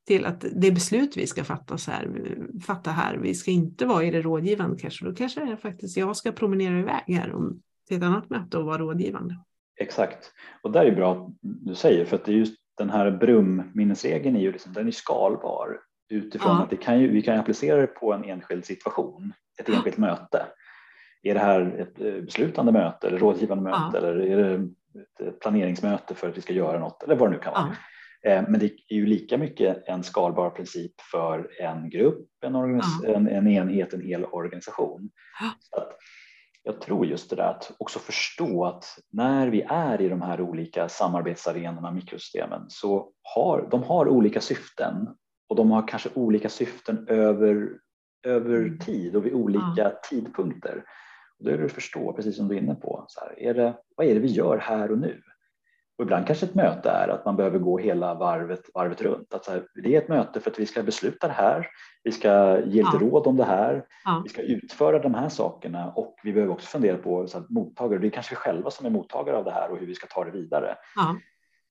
till 0.07 0.27
att 0.27 0.45
det 0.53 0.70
beslut 0.70 1.16
vi 1.16 1.27
ska 1.27 1.45
fatta, 1.45 1.79
så 1.79 1.91
här, 1.91 2.37
fatta 2.66 2.91
här, 2.91 3.16
vi 3.16 3.35
ska 3.35 3.51
inte 3.51 3.87
vara 3.87 4.05
i 4.05 4.11
det 4.11 4.22
rådgivande 4.22 4.79
kanske, 4.79 5.05
då 5.05 5.14
kanske 5.14 5.41
jag 5.41 5.61
faktiskt 5.61 5.97
jag 5.97 6.16
ska 6.16 6.33
promenera 6.33 6.79
iväg 6.79 7.16
här 7.16 7.35
om, 7.35 7.62
till 7.89 7.97
ett 7.97 8.03
annat 8.03 8.31
möte 8.31 8.59
och 8.59 8.64
vara 8.64 8.79
rådgivande. 8.79 9.39
Exakt, 9.81 10.33
och 10.62 10.72
där 10.72 10.85
är 10.85 10.95
bra 10.95 11.12
att 11.12 11.35
du 11.41 11.75
säger, 11.75 12.05
för 12.05 12.16
att 12.16 12.25
det 12.25 12.33
är 12.33 12.37
just 12.37 12.55
den 12.77 12.91
här 12.91 13.11
Brum-minnesregeln 13.11 14.37
är 14.37 14.41
ju 14.41 14.53
liksom, 14.53 14.72
den 14.72 14.87
är 14.87 14.91
skalbar 14.91 15.81
utifrån 16.15 16.57
ja. 16.57 16.62
att 16.62 16.71
det 16.71 16.77
kan 16.77 17.01
ju, 17.01 17.11
vi 17.11 17.23
kan 17.23 17.39
applicera 17.39 17.81
det 17.81 17.87
på 17.87 18.12
en 18.12 18.25
enskild 18.25 18.65
situation, 18.65 19.33
ett 19.61 19.69
enskilt 19.69 19.99
möte. 19.99 20.47
Är 21.23 21.35
det 21.35 21.41
här 21.41 21.77
ett 21.79 22.01
eh, 22.01 22.25
beslutande 22.25 22.73
möte 22.73 23.07
eller 23.07 23.19
rådgivande 23.19 23.65
möte 23.65 23.91
ja. 23.93 23.99
eller 23.99 24.21
är 24.21 24.37
det 24.37 24.69
ett 25.29 25.41
planeringsmöte 25.41 26.15
för 26.15 26.29
att 26.29 26.37
vi 26.37 26.41
ska 26.41 26.53
göra 26.53 26.79
något 26.79 27.03
eller 27.03 27.17
vad 27.17 27.29
det 27.29 27.37
nu 27.37 27.43
kan 27.43 27.53
vara. 27.53 27.77
Ja. 28.23 28.31
Eh, 28.31 28.45
men 28.49 28.61
det 28.61 28.67
är 28.67 28.97
ju 28.97 29.07
lika 29.07 29.39
mycket 29.39 29.89
en 29.89 30.03
skalbar 30.03 30.51
princip 30.51 31.01
för 31.01 31.51
en 31.61 31.91
grupp, 31.91 32.29
en, 32.45 32.55
en, 32.55 33.29
en 33.29 33.49
enhet, 33.49 33.95
en 33.95 34.03
hel 34.03 34.25
organisation. 34.25 35.11
Så 35.61 35.77
att 35.77 35.97
jag 36.67 36.81
tror 36.81 37.07
just 37.07 37.31
det 37.31 37.37
där 37.37 37.51
att 37.51 37.73
också 37.79 37.99
förstå 37.99 38.65
att 38.65 38.85
när 39.12 39.49
vi 39.49 39.62
är 39.62 40.01
i 40.01 40.09
de 40.09 40.23
här 40.23 40.41
olika 40.41 40.89
samarbetsarenorna, 40.89 41.91
mikrosystemen, 41.91 42.65
så 42.69 43.11
har 43.35 43.69
de 43.71 43.83
har 43.83 44.09
olika 44.09 44.41
syften 44.41 45.09
och 45.49 45.57
de 45.57 45.71
har 45.71 45.89
kanske 45.89 46.09
olika 46.15 46.49
syften 46.49 47.09
över, 47.09 47.71
över 48.27 48.57
mm. 48.57 48.79
tid 48.79 49.17
och 49.17 49.27
vid 49.27 49.35
olika 49.35 49.63
ja. 49.77 50.01
tidpunkter. 50.11 50.85
Och 51.39 51.45
då 51.45 51.51
är 51.51 51.59
det 51.59 51.65
att 51.65 51.73
förstå, 51.73 52.13
precis 52.13 52.37
som 52.37 52.49
du 52.49 52.55
är 52.55 52.61
inne 52.61 52.75
på, 52.75 53.05
så 53.09 53.21
här, 53.21 53.43
är 53.43 53.55
det, 53.55 53.75
vad 53.97 54.07
är 54.07 54.15
det 54.15 54.21
vi 54.21 54.29
gör 54.29 54.59
här 54.59 54.91
och 54.91 54.99
nu? 54.99 55.23
Och 55.99 56.05
ibland 56.05 56.27
kanske 56.27 56.47
ett 56.47 56.55
möte 56.55 56.91
är 56.91 57.09
att 57.09 57.25
man 57.25 57.37
behöver 57.37 57.59
gå 57.59 57.79
hela 57.79 58.15
varvet, 58.15 58.61
varvet 58.75 59.03
runt. 59.03 59.35
Att 59.35 59.47
här, 59.47 59.67
det 59.83 59.95
är 59.95 60.01
ett 60.01 60.09
möte 60.09 60.41
för 60.41 60.51
att 60.51 60.59
vi 60.59 60.67
ska 60.67 60.83
besluta 60.83 61.27
det 61.27 61.33
här, 61.33 61.67
vi 62.03 62.13
ska 62.13 62.59
ge 62.59 62.83
lite 62.83 62.91
ja. 62.93 62.99
råd 63.01 63.27
om 63.27 63.37
det 63.37 63.45
här, 63.45 63.87
ja. 64.05 64.21
vi 64.25 64.29
ska 64.31 64.43
utföra 64.43 64.99
de 64.99 65.15
här 65.15 65.29
sakerna 65.29 65.93
och 65.93 66.17
vi 66.23 66.33
behöver 66.33 66.53
också 66.53 66.67
fundera 66.67 66.97
på 66.97 67.27
så 67.27 67.39
här, 67.39 67.47
mottagare, 67.51 67.99
det 67.99 68.07
är 68.07 68.11
kanske 68.11 68.33
vi 68.33 68.37
själva 68.37 68.71
som 68.71 68.87
är 68.87 68.91
mottagare 68.91 69.37
av 69.37 69.45
det 69.45 69.51
här 69.51 69.71
och 69.71 69.79
hur 69.79 69.87
vi 69.87 69.95
ska 69.95 70.07
ta 70.07 70.25
det 70.25 70.31
vidare. 70.31 70.77
Ja. 70.97 71.17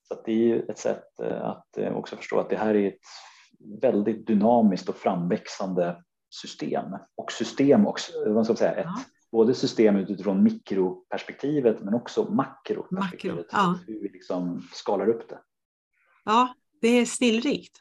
Så 0.08 0.14
det 0.24 0.52
är 0.52 0.70
ett 0.70 0.78
sätt 0.78 1.20
eh, 1.22 1.44
att 1.44 1.78
eh, 1.78 1.96
också 1.96 2.16
förstå 2.16 2.38
att 2.40 2.50
det 2.50 2.56
här 2.56 2.74
är 2.74 2.88
ett 2.88 3.00
väldigt 3.80 4.26
dynamiskt 4.26 4.88
och 4.88 4.96
framväxande 4.96 6.02
system 6.30 6.84
och 7.16 7.32
system 7.32 7.86
också, 7.86 8.12
vad 8.26 8.46
ska 8.46 8.52
man 8.52 8.56
säga, 8.56 8.74
ett, 8.74 9.06
både 9.32 9.54
system 9.54 9.96
utifrån 9.96 10.42
mikroperspektivet 10.42 11.80
men 11.80 11.94
också 11.94 12.24
makroperspektivet. 12.24 13.36
Makro, 13.36 13.46
ja. 13.52 13.78
Hur 13.86 14.00
vi 14.00 14.08
liksom 14.08 14.68
skalar 14.72 15.08
upp 15.08 15.28
det. 15.28 15.38
Ja, 16.24 16.54
det 16.80 16.88
är 16.88 17.04
stillrikt. 17.04 17.78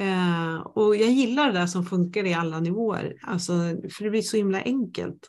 Eh, 0.00 0.60
och 0.60 0.96
jag 0.96 1.10
gillar 1.10 1.46
det 1.46 1.58
där 1.58 1.66
som 1.66 1.84
funkar 1.84 2.24
i 2.24 2.34
alla 2.34 2.60
nivåer, 2.60 3.18
alltså, 3.22 3.52
för 3.96 4.04
det 4.04 4.10
blir 4.10 4.22
så 4.22 4.36
himla 4.36 4.62
enkelt. 4.62 5.28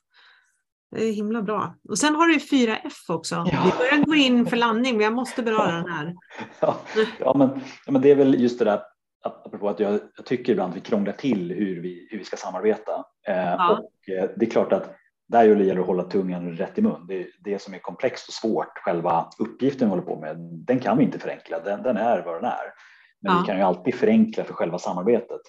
Det 0.91 1.05
är 1.05 1.13
himla 1.13 1.41
bra. 1.41 1.75
Och 1.89 1.97
sen 1.97 2.15
har 2.15 2.27
du 2.27 2.37
4F 2.37 3.09
också. 3.09 3.35
Ja. 3.35 3.63
Vi 3.65 3.77
börjar 3.77 4.05
gå 4.05 4.15
in 4.15 4.45
för 4.45 4.57
landning, 4.57 4.97
men 4.97 5.03
jag 5.03 5.13
måste 5.13 5.43
beröra 5.43 5.71
den 5.71 5.89
här. 5.89 6.15
Ja, 6.59 6.81
ja, 7.19 7.33
men, 7.37 7.49
ja, 7.85 7.91
men 7.91 8.01
det 8.01 8.11
är 8.11 8.15
väl 8.15 8.41
just 8.41 8.59
det 8.59 8.65
där 8.65 8.81
apropå 9.23 9.69
att 9.69 9.79
jag, 9.79 9.99
jag 10.15 10.25
tycker 10.25 10.51
ibland 10.51 10.71
att 10.71 10.77
vi 10.77 10.81
krånglar 10.81 11.13
till 11.13 11.51
hur 11.51 11.81
vi, 11.81 12.07
hur 12.11 12.17
vi 12.17 12.23
ska 12.23 12.37
samarbeta. 12.37 13.05
Eh, 13.27 13.35
ja. 13.35 13.71
och, 13.71 14.13
eh, 14.13 14.29
det 14.35 14.45
är 14.45 14.49
klart 14.49 14.73
att 14.73 14.95
där 15.27 15.43
gäller 15.43 15.75
det 15.75 15.81
att 15.81 15.87
hålla 15.87 16.03
tungan 16.03 16.57
rätt 16.57 16.77
i 16.77 16.81
mun. 16.81 17.05
Det, 17.07 17.27
det 17.39 17.61
som 17.61 17.73
är 17.73 17.79
komplext 17.79 18.27
och 18.27 18.33
svårt, 18.33 18.77
själva 18.77 19.29
uppgiften 19.39 19.87
vi 19.87 19.89
håller 19.89 20.03
på 20.03 20.19
med, 20.19 20.37
den 20.39 20.79
kan 20.79 20.97
vi 20.97 21.03
inte 21.03 21.19
förenkla. 21.19 21.59
Den, 21.59 21.83
den 21.83 21.97
är 21.97 22.21
vad 22.21 22.35
den 22.35 22.45
är. 22.45 22.73
Men 23.21 23.33
ja. 23.33 23.39
vi 23.41 23.47
kan 23.47 23.57
ju 23.57 23.63
alltid 23.63 23.95
förenkla 23.95 24.43
för 24.43 24.53
själva 24.53 24.79
samarbetet. 24.79 25.41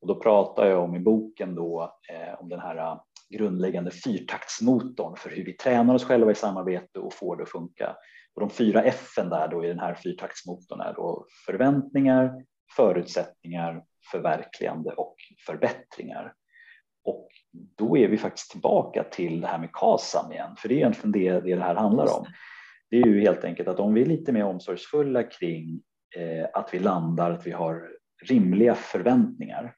Och 0.00 0.08
då 0.08 0.20
pratar 0.20 0.66
jag 0.66 0.82
om 0.84 0.96
i 0.96 1.00
boken 1.00 1.54
då 1.54 1.98
eh, 2.12 2.40
om 2.40 2.48
den 2.48 2.60
här 2.60 2.76
eh, 2.76 3.00
grundläggande 3.30 3.90
fyrtaktsmotorn 3.90 5.16
för 5.16 5.30
hur 5.30 5.44
vi 5.44 5.52
tränar 5.52 5.94
oss 5.94 6.04
själva 6.04 6.30
i 6.30 6.34
samarbete 6.34 6.98
och 6.98 7.14
får 7.14 7.36
det 7.36 7.42
att 7.42 7.50
funka. 7.50 7.96
Och 8.34 8.40
de 8.40 8.50
fyra 8.50 8.82
F 8.82 9.12
där 9.16 9.48
då 9.48 9.64
i 9.64 9.68
den 9.68 9.78
här 9.78 9.94
fyrtaktsmotorn 9.94 10.80
är 10.80 10.92
då 10.92 11.26
förväntningar, 11.46 12.32
förutsättningar, 12.76 13.84
förverkligande 14.10 14.90
och 14.90 15.16
förbättringar. 15.46 16.34
Och 17.04 17.28
då 17.52 17.98
är 17.98 18.08
vi 18.08 18.18
faktiskt 18.18 18.50
tillbaka 18.50 19.04
till 19.04 19.40
det 19.40 19.46
här 19.46 19.58
med 19.58 19.72
KASAM 19.72 20.32
igen, 20.32 20.56
för 20.56 20.68
det 20.68 20.74
är 20.74 20.76
egentligen 20.76 21.12
det 21.12 21.40
det, 21.40 21.56
det 21.56 21.62
här 21.62 21.74
handlar 21.74 22.18
om. 22.18 22.26
Det 22.90 22.96
är 22.96 23.06
ju 23.06 23.20
helt 23.20 23.44
enkelt 23.44 23.68
att 23.68 23.80
om 23.80 23.94
vi 23.94 24.02
är 24.02 24.06
lite 24.06 24.32
mer 24.32 24.44
omsorgsfulla 24.44 25.22
kring 25.22 25.82
eh, 26.16 26.46
att 26.52 26.74
vi 26.74 26.78
landar, 26.78 27.30
att 27.30 27.46
vi 27.46 27.50
har 27.50 27.90
rimliga 28.22 28.74
förväntningar 28.74 29.74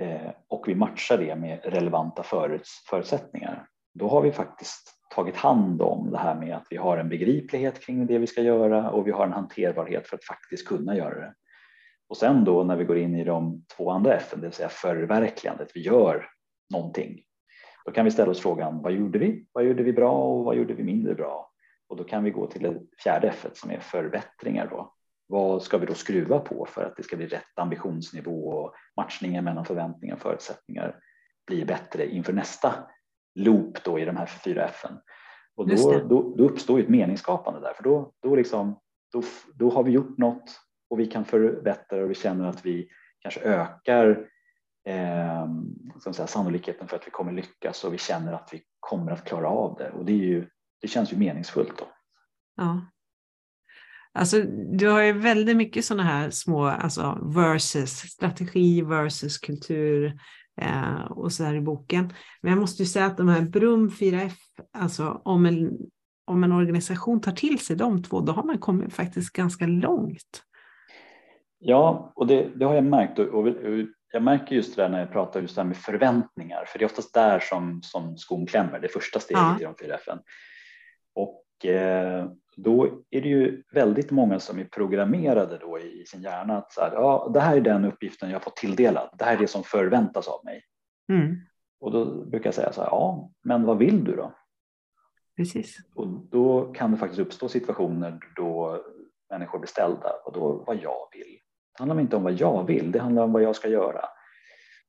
eh, 0.00 0.30
och 0.48 0.68
vi 0.68 0.74
matchar 0.74 1.18
det 1.18 1.36
med 1.36 1.60
relevanta 1.64 2.22
föruts 2.22 2.84
förutsättningar, 2.90 3.66
då 3.94 4.08
har 4.08 4.22
vi 4.22 4.32
faktiskt 4.32 4.96
tagit 5.14 5.36
hand 5.36 5.82
om 5.82 6.10
det 6.10 6.18
här 6.18 6.34
med 6.34 6.56
att 6.56 6.66
vi 6.70 6.76
har 6.76 6.98
en 6.98 7.08
begriplighet 7.08 7.80
kring 7.80 8.06
det 8.06 8.18
vi 8.18 8.26
ska 8.26 8.42
göra 8.42 8.90
och 8.90 9.06
vi 9.06 9.10
har 9.10 9.26
en 9.26 9.32
hanterbarhet 9.32 10.08
för 10.08 10.16
att 10.16 10.24
faktiskt 10.24 10.68
kunna 10.68 10.96
göra 10.96 11.20
det. 11.20 11.34
Och 12.08 12.16
sen 12.16 12.44
då 12.44 12.64
när 12.64 12.76
vi 12.76 12.84
går 12.84 12.98
in 12.98 13.14
i 13.14 13.24
de 13.24 13.64
två 13.76 13.90
andra 13.90 14.14
F, 14.14 14.32
det 14.34 14.40
vill 14.40 14.52
säga 14.52 14.68
förverkligandet, 14.68 15.70
vi 15.74 15.80
gör 15.80 16.28
någonting. 16.72 17.22
Då 17.84 17.92
kan 17.92 18.04
vi 18.04 18.10
ställa 18.10 18.30
oss 18.30 18.40
frågan, 18.40 18.82
vad 18.82 18.92
gjorde 18.92 19.18
vi? 19.18 19.46
Vad 19.52 19.64
gjorde 19.64 19.82
vi 19.82 19.92
bra 19.92 20.12
och 20.12 20.44
vad 20.44 20.56
gjorde 20.56 20.74
vi 20.74 20.84
mindre 20.84 21.14
bra? 21.14 21.50
Och 21.88 21.96
då 21.96 22.04
kan 22.04 22.24
vi 22.24 22.30
gå 22.30 22.46
till 22.46 22.62
det 22.62 22.80
fjärde 23.02 23.28
F 23.28 23.46
som 23.52 23.70
är 23.70 23.80
förbättringar. 23.80 24.68
Då. 24.70 24.94
Vad 25.26 25.62
ska 25.62 25.78
vi 25.78 25.86
då 25.86 25.94
skruva 25.94 26.38
på 26.38 26.66
för 26.66 26.84
att 26.84 26.96
det 26.96 27.02
ska 27.02 27.16
bli 27.16 27.26
rätt 27.26 27.58
ambitionsnivå 27.58 28.48
och 28.48 28.74
matchningen 28.96 29.44
mellan 29.44 29.64
förväntningar 29.64 30.14
och 30.14 30.20
förutsättningar 30.20 30.98
blir 31.46 31.66
bättre 31.66 32.06
inför 32.06 32.32
nästa 32.32 32.74
loop 33.34 33.84
då 33.84 33.98
i 33.98 34.04
de 34.04 34.16
här 34.16 34.26
fyra 34.26 34.64
F. 34.64 34.84
Och 35.56 35.68
då, 35.68 35.98
då, 36.08 36.34
då, 36.36 36.44
uppstår 36.44 36.80
ett 36.80 36.88
meningsskapande 36.88 37.60
där, 37.60 37.72
för 37.72 37.82
då, 37.82 38.12
då, 38.22 38.36
liksom, 38.36 38.80
då, 39.12 39.22
då 39.54 39.70
har 39.70 39.82
vi 39.82 39.90
gjort 39.90 40.18
något 40.18 40.60
och 40.90 41.00
vi 41.00 41.06
kan 41.06 41.24
förbättra 41.24 42.02
och 42.04 42.10
vi 42.10 42.14
känner 42.14 42.48
att 42.48 42.66
vi 42.66 42.88
kanske 43.18 43.40
ökar 43.40 44.28
eh, 44.86 45.46
säga, 46.12 46.26
sannolikheten 46.26 46.88
för 46.88 46.96
att 46.96 47.06
vi 47.06 47.10
kommer 47.10 47.32
lyckas 47.32 47.84
och 47.84 47.94
vi 47.94 47.98
känner 47.98 48.32
att 48.32 48.48
vi 48.52 48.62
kommer 48.80 49.12
att 49.12 49.24
klara 49.24 49.48
av 49.48 49.76
det 49.78 49.90
och 49.90 50.04
det, 50.04 50.12
är 50.12 50.26
ju, 50.26 50.48
det 50.80 50.88
känns 50.88 51.12
ju 51.12 51.16
meningsfullt. 51.16 51.78
Då. 51.78 51.88
Ja. 52.56 52.86
Alltså, 54.12 54.42
du 54.72 54.88
har 54.88 55.02
ju 55.02 55.12
väldigt 55.12 55.56
mycket 55.56 55.84
sådana 55.84 56.02
här 56.02 56.30
små 56.30 56.64
alltså 56.64 57.18
versus 57.22 57.90
strategi 57.90 58.82
versus 58.82 59.38
kultur 59.38 60.18
eh, 60.60 61.04
och 61.10 61.32
så 61.32 61.44
här 61.44 61.54
i 61.54 61.60
boken. 61.60 62.12
Men 62.42 62.50
jag 62.52 62.60
måste 62.60 62.82
ju 62.82 62.86
säga 62.86 63.06
att 63.06 63.16
de 63.16 63.28
här 63.28 63.42
Brum 63.42 63.88
4F, 63.88 64.32
alltså 64.72 65.20
om 65.24 65.46
en, 65.46 65.70
om 66.24 66.44
en 66.44 66.52
organisation 66.52 67.20
tar 67.20 67.32
till 67.32 67.58
sig 67.58 67.76
de 67.76 68.02
två, 68.02 68.20
då 68.20 68.32
har 68.32 68.44
man 68.44 68.58
kommit 68.58 68.94
faktiskt 68.94 69.32
ganska 69.32 69.66
långt. 69.66 70.42
Ja, 71.68 72.12
och 72.14 72.26
det, 72.26 72.48
det 72.54 72.64
har 72.64 72.74
jag 72.74 72.84
märkt 72.84 73.18
och, 73.18 73.48
jag 74.12 74.22
märker 74.22 74.54
just 74.54 74.76
det 74.76 74.82
där 74.82 74.88
när 74.88 75.00
jag 75.00 75.12
pratar 75.12 75.40
just 75.40 75.54
det 75.54 75.62
här 75.62 75.68
med 75.68 75.76
förväntningar, 75.76 76.64
för 76.64 76.78
det 76.78 76.84
är 76.84 76.86
oftast 76.86 77.14
där 77.14 77.40
som, 77.40 77.82
som 77.82 78.16
skon 78.16 78.46
klämmer, 78.46 78.80
det 78.80 78.88
första 78.88 79.20
steget 79.20 79.42
ja. 79.42 79.60
i 79.60 79.64
de 79.64 79.74
fyra 79.80 79.94
FN. 79.94 80.18
Och 81.14 81.66
eh, 81.66 82.30
då 82.56 83.02
är 83.10 83.20
det 83.20 83.28
ju 83.28 83.62
väldigt 83.72 84.10
många 84.10 84.40
som 84.40 84.58
är 84.58 84.64
programmerade 84.64 85.58
då 85.58 85.78
i, 85.78 86.04
sin 86.06 86.22
hjärna 86.22 86.56
att 86.56 86.72
så 86.72 86.80
här, 86.80 86.92
ja, 86.92 87.30
det 87.34 87.40
här 87.40 87.56
är 87.56 87.60
den 87.60 87.84
uppgiften 87.84 88.30
jag 88.30 88.42
fått 88.42 88.56
tilldelad, 88.56 89.10
det 89.18 89.24
här 89.24 89.36
är 89.36 89.38
det 89.38 89.48
som 89.48 89.62
förväntas 89.62 90.28
av 90.28 90.44
mig. 90.44 90.62
Mm. 91.12 91.36
Och 91.80 91.92
då 91.92 92.24
brukar 92.24 92.46
jag 92.46 92.54
säga 92.54 92.72
så 92.72 92.80
här, 92.80 92.88
ja, 92.88 93.30
men 93.42 93.64
vad 93.64 93.78
vill 93.78 94.04
du 94.04 94.16
då? 94.16 94.34
Precis. 95.36 95.78
Och 95.94 96.08
då 96.08 96.72
kan 96.72 96.92
det 96.92 96.96
faktiskt 96.96 97.20
uppstå 97.20 97.48
situationer 97.48 98.18
då 98.36 98.82
människor 99.30 99.58
blir 99.58 99.68
ställda 99.68 100.12
och 100.24 100.32
då 100.32 100.64
vad 100.66 100.76
jag 100.76 101.08
vill. 101.12 101.38
Det 101.76 101.82
handlar 101.82 102.00
inte 102.00 102.16
om 102.16 102.22
vad 102.22 102.32
jag 102.32 102.66
vill, 102.66 102.92
det 102.92 102.98
handlar 102.98 103.22
om 103.22 103.32
vad 103.32 103.42
jag 103.42 103.56
ska 103.56 103.68
göra. 103.68 104.00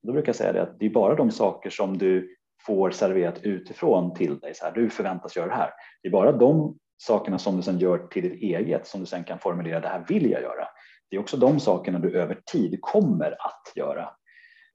Då 0.04 0.14
brukar 0.14 0.30
jag 0.30 0.36
säga 0.36 0.54
det 0.54 0.62
att 0.62 0.80
det 0.80 0.86
är 0.86 0.90
bara 0.90 1.16
de 1.16 1.32
saker 1.32 1.70
som 1.70 1.98
du 1.98 2.36
får 2.66 2.92
serverat 2.92 3.40
utifrån 3.44 4.14
till 4.14 4.40
dig. 4.40 4.56
Så 4.56 4.66
här, 4.66 4.72
du 4.72 4.90
förväntas 4.90 5.36
göra 5.36 5.48
det 5.48 5.56
här. 5.56 5.70
Det 6.02 6.08
är 6.08 6.12
bara 6.12 6.32
de 6.32 6.78
sakerna 6.98 7.40
som 7.40 7.58
du 7.58 7.62
sen 7.62 7.80
gör 7.80 7.98
till 7.98 8.24
ditt 8.24 8.42
eget 8.42 8.88
som 8.88 9.00
du 9.00 9.06
sen 9.06 9.24
kan 9.24 9.40
formulera. 9.40 9.80
Det 9.80 9.88
här 9.88 10.06
vill 10.08 10.32
jag 10.32 10.42
göra. 10.42 10.68
Det 11.10 11.16
är 11.16 11.20
också 11.20 11.38
de 11.38 11.60
sakerna 11.60 12.00
du 12.00 12.20
över 12.20 12.40
tid 12.52 12.78
kommer 12.82 13.32
att 13.32 13.72
göra. 13.76 14.10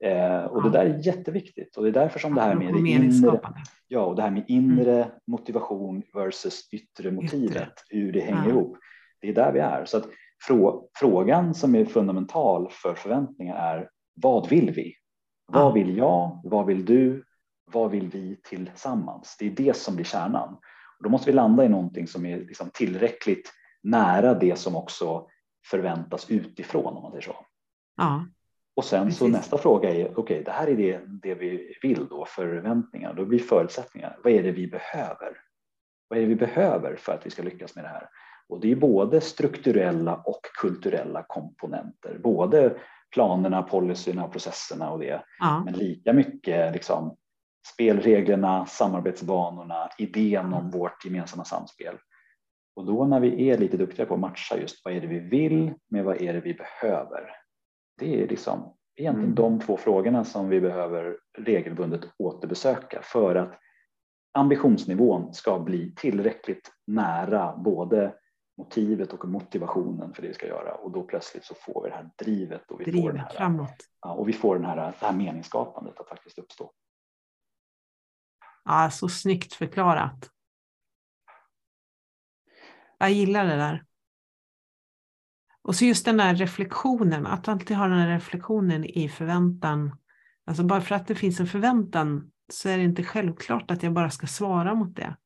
Eh, 0.05 0.45
och 0.45 0.63
det 0.63 0.71
där 0.71 0.85
är 0.85 1.07
jätteviktigt 1.07 1.77
och 1.77 1.83
det 1.83 1.89
är 1.89 1.93
därför 1.93 2.19
som 2.19 2.35
det 2.35 2.41
här 2.41 2.55
med 2.55 2.75
det 2.75 2.91
inre, 2.91 3.41
ja, 3.89 4.01
och 4.01 4.17
det 4.17 4.23
här 4.23 4.31
med 4.31 4.45
inre 4.49 4.97
mm. 4.97 5.09
motivation 5.27 6.03
versus 6.15 6.69
yttre 6.73 7.11
motivet, 7.11 7.73
hur 7.89 8.13
det 8.13 8.21
hänger 8.21 8.45
ja. 8.45 8.49
ihop. 8.49 8.77
Det 9.21 9.29
är 9.29 9.35
där 9.35 9.53
vi 9.53 9.59
är. 9.61 9.85
Så 9.85 9.97
att 9.97 10.07
frågan 10.99 11.55
som 11.55 11.75
är 11.75 11.85
fundamental 11.85 12.69
för 12.71 12.95
förväntningar 12.95 13.57
är 13.57 13.91
vad 14.15 14.49
vill 14.49 14.71
vi? 14.71 14.95
Vad 15.47 15.75
vill 15.75 15.97
jag? 15.97 16.41
Vad 16.45 16.67
vill 16.67 16.85
du? 16.85 17.25
Vad 17.73 17.91
vill 17.91 18.09
vi 18.09 18.41
tillsammans? 18.45 19.37
Det 19.39 19.47
är 19.47 19.51
det 19.51 19.77
som 19.77 19.95
blir 19.95 20.05
kärnan. 20.05 20.55
Och 20.99 21.05
då 21.05 21.09
måste 21.09 21.31
vi 21.31 21.37
landa 21.37 21.65
i 21.65 21.69
någonting 21.69 22.07
som 22.07 22.27
är 22.27 22.39
liksom 22.39 22.71
tillräckligt 22.75 23.53
nära 23.83 24.35
det 24.35 24.59
som 24.59 24.77
också 24.77 25.27
förväntas 25.71 26.31
utifrån 26.31 26.97
om 26.97 27.03
man 27.03 27.13
säger 27.13 27.23
så. 27.23 27.37
Ja. 27.97 28.27
Och 28.77 28.85
sen 28.85 29.05
Precis. 29.05 29.19
så 29.19 29.29
nästa 29.29 29.59
fråga 29.59 29.91
är, 29.91 30.05
okej, 30.05 30.17
okay, 30.17 30.43
det 30.43 30.51
här 30.51 30.67
är 30.67 30.77
det, 30.77 31.01
det 31.23 31.35
vi 31.35 31.75
vill 31.83 32.07
då, 32.09 32.25
förväntningar, 32.29 33.15
då 33.15 33.25
blir 33.25 33.39
förutsättningar. 33.39 34.19
Vad 34.25 34.33
är 34.33 34.43
det 34.43 34.53
vi 34.53 34.67
behöver? 34.67 35.37
Vad 36.09 36.19
är 36.19 36.23
det 36.23 36.29
vi 36.29 36.37
behöver 36.37 36.97
för 36.97 37.13
att 37.13 37.27
vi 37.27 37.31
ska 37.31 37.43
lyckas 37.43 37.75
med 37.75 37.85
det 37.85 37.89
här? 37.89 38.09
Och 38.53 38.61
det 38.61 38.73
är 38.73 38.77
både 38.77 39.21
strukturella 39.21 40.17
och 40.17 40.41
kulturella 40.61 41.25
komponenter, 41.29 42.19
både 42.23 42.77
planerna, 43.15 43.63
policyerna, 43.63 44.29
processerna 44.29 44.91
och 44.91 44.99
det, 44.99 45.23
ja. 45.39 45.63
men 45.65 45.75
lika 45.75 46.13
mycket 46.13 46.73
liksom, 46.73 47.17
spelreglerna, 47.75 48.67
samarbetsvanorna, 48.67 49.89
idén 49.99 50.53
om 50.53 50.71
vårt 50.71 51.05
gemensamma 51.05 51.45
samspel. 51.45 51.97
Och 52.77 52.87
då 52.87 53.05
när 53.05 53.21
vi 53.21 53.51
är 53.51 53.59
lite 53.59 53.77
duktiga 53.77 54.07
på 54.07 54.15
att 54.15 54.21
matcha 54.21 54.57
just 54.57 54.85
vad 54.85 54.95
är 54.95 55.01
det 55.01 55.07
vi 55.07 55.21
vill 55.21 55.75
med 55.91 56.05
vad 56.05 56.23
är 56.23 56.33
det 56.33 56.41
vi 56.41 56.55
behöver. 56.55 57.31
Det 57.99 58.23
är 58.23 58.29
liksom 58.29 58.75
egentligen 58.97 59.33
mm. 59.33 59.35
de 59.35 59.61
två 59.61 59.77
frågorna 59.77 60.25
som 60.25 60.49
vi 60.49 60.61
behöver 60.61 61.17
regelbundet 61.39 62.01
återbesöka 62.19 63.01
för 63.03 63.35
att 63.35 63.59
ambitionsnivån 64.35 65.35
ska 65.35 65.59
bli 65.59 65.95
tillräckligt 65.97 66.71
nära 66.87 67.57
både 67.57 68.15
motivet 68.59 69.13
och 69.13 69.29
motivationen 69.29 70.15
för 70.15 70.23
det 70.23 70.29
vi 70.29 70.35
ska 70.35 70.47
göra 70.47 70.75
och 70.75 70.91
då 70.91 71.03
plötsligt 71.03 71.45
så 71.45 71.55
får 71.55 71.83
vi 71.83 71.89
det 71.89 71.97
här 71.97 72.11
drivet 72.19 72.71
och 72.71 72.81
vi, 72.81 72.85
drivet, 72.85 73.03
får, 73.03 73.13
den 73.13 73.21
här, 73.21 73.31
framåt. 73.31 73.77
Ja, 74.01 74.13
och 74.13 74.29
vi 74.29 74.33
får 74.33 74.57
den 74.57 74.65
här, 74.65 74.77
det 74.77 75.07
här 75.07 75.13
meningsskapandet 75.13 76.01
att 76.01 76.09
faktiskt 76.09 76.39
uppstå. 76.39 76.73
Ja, 78.65 78.91
så 78.91 79.09
snyggt 79.09 79.55
förklarat. 79.55 80.31
Jag 82.99 83.11
gillar 83.11 83.45
det 83.45 83.57
där. 83.57 83.85
Och 85.63 85.77
så 85.77 85.85
just 85.85 86.05
den 86.05 86.17
där 86.17 86.35
reflektionen, 86.35 87.27
att 87.27 87.49
alltid 87.49 87.77
ha 87.77 87.89
den 87.89 87.99
här 87.99 88.09
reflektionen 88.09 88.85
i 88.85 89.09
förväntan. 89.09 89.99
Alltså 90.45 90.63
bara 90.65 90.81
för 90.81 90.95
att 90.95 91.07
det 91.07 91.15
finns 91.15 91.41
en 91.41 91.47
förväntan 91.47 92.33
så 92.53 92.69
är 92.69 92.79
det 92.79 92.85
inte 92.85 93.05
självklart 93.05 93.71
att 93.71 93.83
jag 93.83 93.93
bara 93.93 94.11
ska 94.11 94.27
svara 94.27 94.75
mot 94.75 94.97
det. 94.97 95.17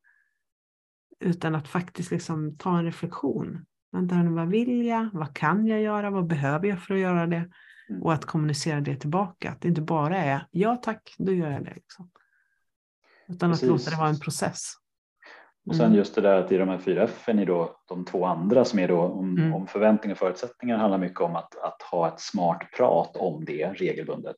Utan 1.19 1.55
att 1.55 1.67
faktiskt 1.67 2.11
liksom 2.11 2.57
ta 2.57 2.77
en 2.77 2.85
reflektion. 2.85 3.65
Vänta, 3.91 4.15
vad 4.23 4.47
vill 4.47 4.85
jag? 4.85 5.09
Vad 5.13 5.35
kan 5.35 5.67
jag 5.67 5.81
göra? 5.81 6.09
Vad 6.09 6.27
behöver 6.27 6.67
jag 6.67 6.81
för 6.81 6.93
att 6.93 6.99
göra 6.99 7.27
det? 7.27 7.49
Mm. 7.89 8.03
Och 8.03 8.13
att 8.13 8.25
kommunicera 8.25 8.81
det 8.81 8.95
tillbaka. 8.95 9.51
Att 9.51 9.61
det 9.61 9.67
inte 9.67 9.81
bara 9.81 10.17
är 10.17 10.47
ja 10.51 10.75
tack, 10.75 11.15
då 11.17 11.31
gör 11.31 11.51
jag 11.51 11.65
det. 11.65 11.73
Liksom. 11.73 12.09
Utan 13.27 13.51
Precis. 13.51 13.63
att 13.63 13.69
låta 13.69 13.89
det 13.89 13.97
vara 13.97 14.09
en 14.09 14.19
process. 14.19 14.73
Och 15.67 15.75
sen 15.75 15.85
mm. 15.85 15.97
just 15.97 16.15
det 16.15 16.21
där 16.21 16.39
att 16.39 16.51
i 16.51 16.57
de 16.57 16.69
här 16.69 16.77
fyra 16.77 17.03
F 17.03 17.29
är 17.29 17.45
då 17.45 17.79
de 17.87 18.05
två 18.05 18.25
andra 18.25 18.65
som 18.65 18.79
är 18.79 18.87
då 18.87 19.01
om, 19.01 19.37
mm. 19.37 19.53
om 19.53 19.67
förväntningar 19.67 20.13
och 20.13 20.19
förutsättningar 20.19 20.77
handlar 20.77 20.97
mycket 20.97 21.21
om 21.21 21.35
att, 21.35 21.57
att 21.57 21.81
ha 21.81 22.07
ett 22.07 22.19
smart 22.19 22.67
prat 22.77 23.15
om 23.15 23.45
det 23.45 23.73
regelbundet. 23.73 24.35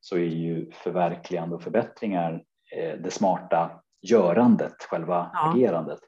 Så 0.00 0.16
är 0.16 0.20
ju 0.20 0.70
förverkligande 0.72 1.54
och 1.54 1.62
förbättringar 1.62 2.42
eh, 2.76 3.00
det 3.00 3.10
smarta 3.10 3.70
görandet, 4.02 4.82
själva 4.90 5.30
ja. 5.32 5.52
agerandet. 5.52 5.98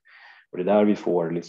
Och 0.53 0.59
det 0.59 0.63
är 0.63 0.75
där 0.77 0.85
vi 0.85 0.97
får, 0.97 1.41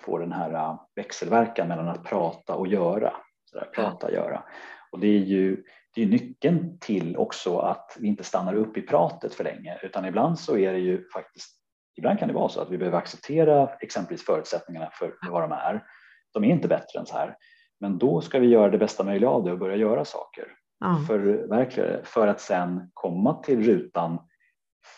får 0.00 0.20
den 0.20 0.32
här 0.32 0.52
äh, 0.52 0.80
växelverkan 0.94 1.68
mellan 1.68 1.88
att 1.88 2.04
prata 2.04 2.54
och 2.54 2.66
göra. 2.66 3.12
Så 3.44 3.58
där, 3.58 3.66
prata, 3.74 4.12
göra. 4.12 4.42
Och 4.90 5.00
det 5.00 5.06
är 5.06 5.24
ju 5.24 5.64
det 5.94 6.02
är 6.02 6.06
nyckeln 6.06 6.78
till 6.78 7.16
också 7.16 7.58
att 7.58 7.96
vi 8.00 8.08
inte 8.08 8.24
stannar 8.24 8.54
upp 8.54 8.76
i 8.76 8.82
pratet 8.82 9.34
för 9.34 9.44
länge 9.44 9.78
utan 9.82 10.04
ibland 10.04 10.38
så 10.38 10.56
är 10.56 10.72
det 10.72 10.78
ju 10.78 11.08
faktiskt 11.08 11.56
Ibland 11.96 12.18
kan 12.18 12.28
det 12.28 12.34
vara 12.34 12.48
så 12.48 12.60
att 12.60 12.70
vi 12.70 12.78
behöver 12.78 12.98
acceptera 12.98 13.68
exempelvis 13.80 14.26
förutsättningarna 14.26 14.90
för 14.92 15.14
vad 15.30 15.42
de 15.42 15.52
är. 15.52 15.84
De 16.32 16.44
är 16.44 16.48
inte 16.48 16.68
bättre 16.68 16.98
än 16.98 17.06
så 17.06 17.16
här, 17.16 17.36
men 17.80 17.98
då 17.98 18.20
ska 18.20 18.38
vi 18.38 18.46
göra 18.46 18.70
det 18.70 18.78
bästa 18.78 19.04
möjliga 19.04 19.30
av 19.30 19.44
det 19.44 19.52
och 19.52 19.58
börja 19.58 19.76
göra 19.76 20.04
saker. 20.04 20.44
Mm. 20.84 21.04
För, 21.04 22.02
för 22.04 22.26
att 22.26 22.40
sen 22.40 22.90
komma 22.94 23.42
till 23.42 23.62
rutan 23.62 24.18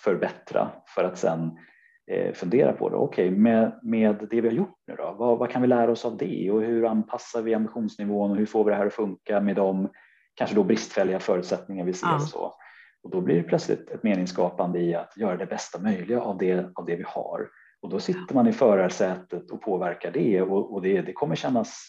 förbättra 0.04 0.70
för 0.94 1.04
att 1.04 1.18
sen 1.18 1.58
fundera 2.34 2.72
på 2.72 2.88
det. 2.88 2.96
Okej, 2.96 3.28
okay, 3.28 3.38
med, 3.38 3.80
med 3.82 4.26
det 4.30 4.40
vi 4.40 4.48
har 4.48 4.54
gjort 4.54 4.78
nu 4.86 4.94
då, 4.94 5.14
vad, 5.18 5.38
vad, 5.38 5.50
kan 5.50 5.62
vi 5.62 5.68
lära 5.68 5.90
oss 5.90 6.04
av 6.04 6.16
det 6.16 6.50
och 6.50 6.62
hur 6.62 6.86
anpassar 6.86 7.42
vi 7.42 7.54
ambitionsnivån 7.54 8.30
och 8.30 8.36
hur 8.36 8.46
får 8.46 8.64
vi 8.64 8.70
det 8.70 8.76
här 8.76 8.86
att 8.86 8.92
funka 8.92 9.40
med 9.40 9.56
de 9.56 9.88
kanske 10.34 10.56
då 10.56 10.64
bristfälliga 10.64 11.20
förutsättningar 11.20 11.84
vi 11.84 11.92
ser 11.92 12.06
ja. 12.06 12.14
och 12.14 12.22
så. 12.22 12.54
Och 13.02 13.10
då 13.10 13.20
blir 13.20 13.36
det 13.36 13.42
plötsligt 13.42 13.90
ett 13.90 14.02
meningsskapande 14.02 14.78
i 14.78 14.94
att 14.94 15.16
göra 15.16 15.36
det 15.36 15.46
bästa 15.46 15.78
möjliga 15.78 16.20
av 16.20 16.38
det, 16.38 16.70
av 16.74 16.84
det 16.86 16.96
vi 16.96 17.04
har. 17.06 17.48
Och 17.82 17.90
då 17.90 18.00
sitter 18.00 18.34
man 18.34 18.46
i 18.46 18.52
förarsätet 18.52 19.50
och 19.50 19.62
påverkar 19.62 20.10
det 20.10 20.42
och, 20.42 20.74
och 20.74 20.82
det, 20.82 21.02
det 21.02 21.12
kommer 21.12 21.34
kännas 21.34 21.86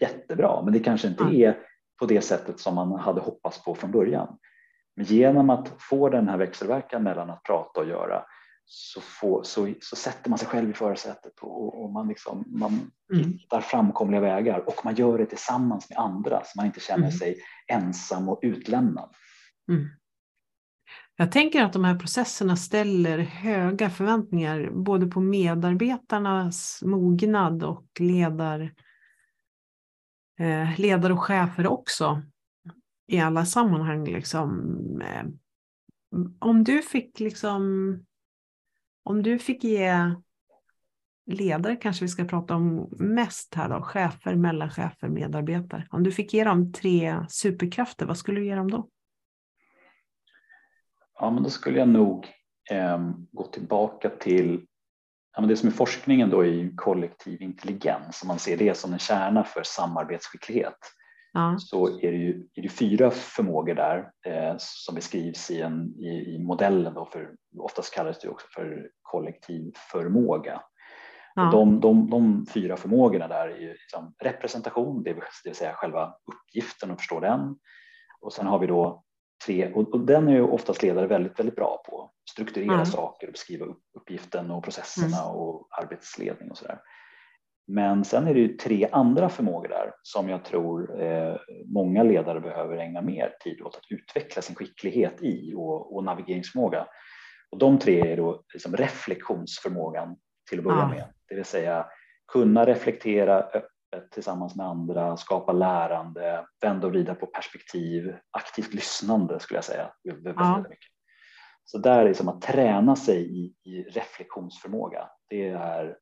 jättebra, 0.00 0.62
men 0.62 0.72
det 0.72 0.80
kanske 0.80 1.08
inte 1.08 1.24
ja. 1.24 1.48
är 1.48 1.58
på 2.00 2.06
det 2.06 2.20
sättet 2.20 2.60
som 2.60 2.74
man 2.74 2.92
hade 2.92 3.20
hoppats 3.20 3.64
på 3.64 3.74
från 3.74 3.90
början. 3.90 4.38
Men 4.96 5.04
genom 5.04 5.50
att 5.50 5.72
få 5.78 6.08
den 6.08 6.28
här 6.28 6.36
växelverkan 6.36 7.02
mellan 7.02 7.30
att 7.30 7.42
prata 7.42 7.80
och 7.80 7.86
göra 7.86 8.24
så, 8.64 9.00
får, 9.00 9.42
så, 9.42 9.74
så 9.80 9.96
sätter 9.96 10.30
man 10.30 10.38
sig 10.38 10.48
själv 10.48 10.70
i 10.70 10.72
förarsätet 10.72 11.38
och, 11.40 11.82
och, 11.84 11.90
man, 11.90 12.08
liksom, 12.08 12.44
man 12.46 12.90
mm. 13.12 13.24
hittar 13.32 13.60
framkomliga 13.60 14.20
vägar 14.20 14.68
och 14.68 14.84
man 14.84 14.94
gör 14.94 15.18
det 15.18 15.26
tillsammans 15.26 15.90
med 15.90 15.98
andra 15.98 16.42
så 16.44 16.52
man 16.56 16.66
inte 16.66 16.80
känner 16.80 16.98
mm. 16.98 17.12
sig 17.12 17.36
ensam 17.68 18.28
och 18.28 18.38
utlämnad. 18.42 19.10
Mm. 19.68 19.88
Jag 21.16 21.32
tänker 21.32 21.62
att 21.62 21.72
de 21.72 21.84
här 21.84 21.98
processerna 21.98 22.56
ställer 22.56 23.18
höga 23.18 23.90
förväntningar 23.90 24.70
både 24.70 25.06
på 25.06 25.20
medarbetarnas 25.20 26.82
mognad 26.82 27.62
och 27.62 27.86
ledar, 28.00 28.74
eh, 30.40 30.80
ledare 30.80 31.12
och 31.12 31.22
chefer 31.22 31.66
också 31.66 32.22
i 33.06 33.20
alla 33.20 33.46
sammanhang. 33.46 34.04
Liksom. 34.04 34.80
Eh, 35.04 35.26
om 36.38 36.64
du 36.64 36.82
fick 36.82 37.20
liksom, 37.20 37.92
om 39.02 39.22
du 39.22 39.38
fick 39.38 39.64
ge 39.64 40.14
ledare 41.26 41.76
kanske 41.76 42.04
vi 42.04 42.08
ska 42.08 42.24
prata 42.24 42.54
om 42.54 42.88
mest 42.98 43.54
här 43.54 43.68
då, 43.68 43.82
chefer, 43.82 44.34
mellanchefer, 44.34 45.08
medarbetare. 45.08 45.86
Om 45.90 46.02
du 46.02 46.12
fick 46.12 46.34
ge 46.34 46.44
dem 46.44 46.72
tre 46.72 47.26
superkrafter, 47.28 48.06
vad 48.06 48.18
skulle 48.18 48.40
du 48.40 48.46
ge 48.46 48.54
dem 48.54 48.70
då? 48.70 48.88
Ja, 51.20 51.30
men 51.30 51.42
då 51.42 51.50
skulle 51.50 51.78
jag 51.78 51.88
nog 51.88 52.26
eh, 52.70 53.10
gå 53.32 53.44
tillbaka 53.46 54.10
till 54.10 54.66
ja, 55.34 55.40
men 55.40 55.48
det 55.48 55.56
som 55.56 55.68
är 55.68 55.72
forskningen 55.72 56.30
då 56.30 56.44
i 56.44 56.72
kollektiv 56.76 57.42
intelligens, 57.42 58.22
om 58.22 58.28
man 58.28 58.38
ser 58.38 58.56
det 58.56 58.74
som 58.76 58.92
en 58.92 58.98
kärna 58.98 59.44
för 59.44 59.62
samarbetsskicklighet 59.62 60.78
ja. 61.32 61.56
så 61.58 62.00
är 62.00 62.12
det 62.12 62.18
ju 62.18 62.46
är 62.54 62.62
det 62.62 62.68
fyra 62.68 63.10
förmågor 63.10 63.74
där 63.74 64.10
eh, 64.26 64.54
som 64.58 64.94
beskrivs 64.94 65.50
i, 65.50 65.60
en, 65.60 65.94
i, 65.98 66.34
i 66.34 66.38
modellen. 66.38 66.94
Då 66.94 67.04
för, 67.04 67.30
oftast 67.58 67.94
kallas 67.94 68.18
det 68.20 68.28
också 68.28 68.46
för 68.54 68.90
kollektiv 69.02 69.72
förmåga. 69.92 70.62
Ja. 71.34 71.50
De, 71.52 71.80
de, 71.80 72.10
de, 72.10 72.46
fyra 72.46 72.76
förmågorna 72.76 73.28
där 73.28 73.48
är 73.48 73.68
liksom 73.68 74.14
representation, 74.18 75.02
det 75.02 75.12
vill 75.44 75.54
säga 75.54 75.72
själva 75.72 76.14
uppgiften 76.32 76.90
och 76.90 76.98
förstå 76.98 77.20
den. 77.20 77.56
Och 78.20 78.32
sen 78.32 78.46
har 78.46 78.58
vi 78.58 78.66
då 78.66 79.04
tre, 79.46 79.72
och, 79.72 79.94
och 79.94 80.00
den 80.00 80.28
är 80.28 80.32
ju 80.32 80.42
oftast 80.42 80.82
ledare 80.82 81.06
väldigt, 81.06 81.38
väldigt 81.38 81.56
bra 81.56 81.82
på. 81.88 82.10
Strukturera 82.30 82.74
mm. 82.74 82.86
saker 82.86 83.26
och 83.26 83.32
beskriva 83.32 83.66
uppgiften 83.98 84.50
och 84.50 84.64
processerna 84.64 85.22
mm. 85.22 85.30
och 85.30 85.68
arbetsledning 85.82 86.50
och 86.50 86.58
sådär. 86.58 86.78
Men 87.74 88.04
sen 88.04 88.26
är 88.26 88.34
det 88.34 88.40
ju 88.40 88.56
tre 88.56 88.88
andra 88.92 89.28
förmågor 89.28 89.68
där 89.68 89.92
som 90.02 90.28
jag 90.28 90.44
tror 90.44 91.02
eh, 91.02 91.36
många 91.66 92.02
ledare 92.02 92.40
behöver 92.40 92.76
ägna 92.76 93.02
mer 93.02 93.36
tid 93.40 93.62
åt 93.62 93.76
att 93.76 93.90
utveckla 93.90 94.42
sin 94.42 94.56
skicklighet 94.56 95.22
i 95.22 95.54
och, 95.56 95.96
och 95.96 96.04
navigeringsförmåga. 96.04 96.86
Och 97.50 97.58
de 97.58 97.78
tre 97.78 98.12
är 98.12 98.16
då 98.16 98.42
liksom 98.52 98.76
reflektionsförmågan 98.76 100.16
till 100.50 100.58
att 100.58 100.64
börja 100.64 100.78
ja. 100.78 100.88
med, 100.88 101.04
det 101.28 101.34
vill 101.34 101.44
säga 101.44 101.86
kunna 102.32 102.66
reflektera 102.66 103.38
öppet 103.38 104.10
tillsammans 104.10 104.56
med 104.56 104.66
andra, 104.66 105.16
skapa 105.16 105.52
lärande, 105.52 106.46
vända 106.60 106.86
och 106.86 106.92
vrida 106.92 107.14
på 107.14 107.26
perspektiv, 107.26 108.16
aktivt 108.30 108.74
lyssnande 108.74 109.40
skulle 109.40 109.58
jag 109.58 109.64
säga. 109.64 109.92
Väldigt, 110.04 110.34
ja. 110.36 110.58
mycket. 110.58 110.92
Så 111.64 111.78
där 111.78 112.06
är 112.06 112.14
som 112.14 112.28
att 112.28 112.42
träna 112.42 112.96
sig 112.96 113.44
i, 113.44 113.54
i 113.70 113.82
reflektionsförmåga. 113.82 115.08
Det 115.28 115.48
är 115.48 115.96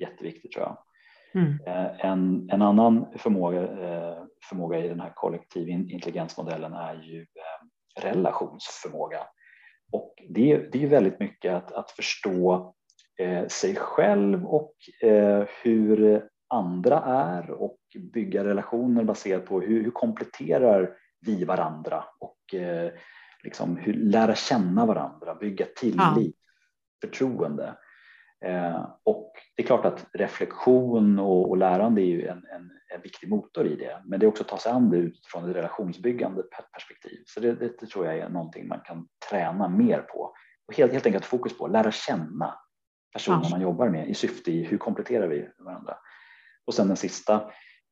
jätteviktigt 0.00 0.52
tror 0.52 0.64
jag. 0.64 0.85
Mm. 1.36 1.58
Eh, 1.66 2.06
en, 2.06 2.50
en 2.50 2.62
annan 2.62 3.06
förmåga, 3.16 3.62
eh, 3.62 4.22
förmåga 4.48 4.78
i 4.78 4.88
den 4.88 5.00
här 5.00 5.12
kollektiv 5.14 5.68
intelligensmodellen 5.68 6.72
är 6.72 6.94
ju 6.94 7.20
eh, 7.20 8.02
relationsförmåga. 8.02 9.20
Och 9.92 10.14
det, 10.28 10.72
det 10.72 10.82
är 10.82 10.88
väldigt 10.88 11.20
mycket 11.20 11.54
att, 11.54 11.72
att 11.72 11.90
förstå 11.90 12.72
sig 13.48 13.76
själv 13.76 14.46
och 14.46 14.72
hur 15.62 16.22
andra 16.48 17.00
är 17.00 17.50
och 17.50 17.78
bygga 18.12 18.44
relationer 18.44 19.04
baserat 19.04 19.46
på 19.46 19.60
hur, 19.60 19.84
hur 19.84 19.90
kompletterar 19.90 20.96
vi 21.20 21.44
varandra 21.44 22.04
och 22.20 22.38
liksom 23.42 23.76
hur 23.76 23.94
lära 23.94 24.34
känna 24.34 24.86
varandra, 24.86 25.34
bygga 25.34 25.66
tillit, 25.80 25.96
ja. 26.06 27.08
förtroende. 27.08 27.74
Eh, 28.44 28.86
och 29.04 29.32
det 29.56 29.62
är 29.62 29.66
klart 29.66 29.84
att 29.84 30.06
reflektion 30.12 31.18
och, 31.18 31.50
och 31.50 31.56
lärande 31.56 32.02
är 32.02 32.06
ju 32.06 32.26
en, 32.26 32.44
en, 32.54 32.70
en, 32.94 33.00
viktig 33.02 33.28
motor 33.28 33.66
i 33.66 33.76
det, 33.76 34.02
men 34.04 34.20
det 34.20 34.26
är 34.26 34.28
också 34.28 34.42
att 34.42 34.48
ta 34.48 34.58
sig 34.58 34.72
an 34.72 34.90
det 34.90 34.96
utifrån 34.96 35.50
ett 35.50 35.56
relationsbyggande 35.56 36.42
perspektiv. 36.72 37.22
Så 37.26 37.40
det, 37.40 37.54
det, 37.54 37.86
tror 37.86 38.06
jag 38.06 38.18
är 38.18 38.28
någonting 38.28 38.68
man 38.68 38.80
kan 38.80 39.08
träna 39.30 39.68
mer 39.68 39.98
på 39.98 40.34
och 40.68 40.74
helt, 40.76 40.92
helt 40.92 41.06
enkelt 41.06 41.24
fokus 41.24 41.58
på 41.58 41.66
lära 41.66 41.90
känna 41.90 42.54
personer 43.12 43.50
man 43.50 43.60
jobbar 43.60 43.88
med 43.88 44.08
i 44.08 44.14
syfte 44.14 44.52
i 44.52 44.64
hur 44.64 44.78
kompletterar 44.78 45.28
vi 45.28 45.48
varandra. 45.58 45.96
Och 46.66 46.74
sen 46.74 46.88
den 46.88 46.96
sista 46.96 47.34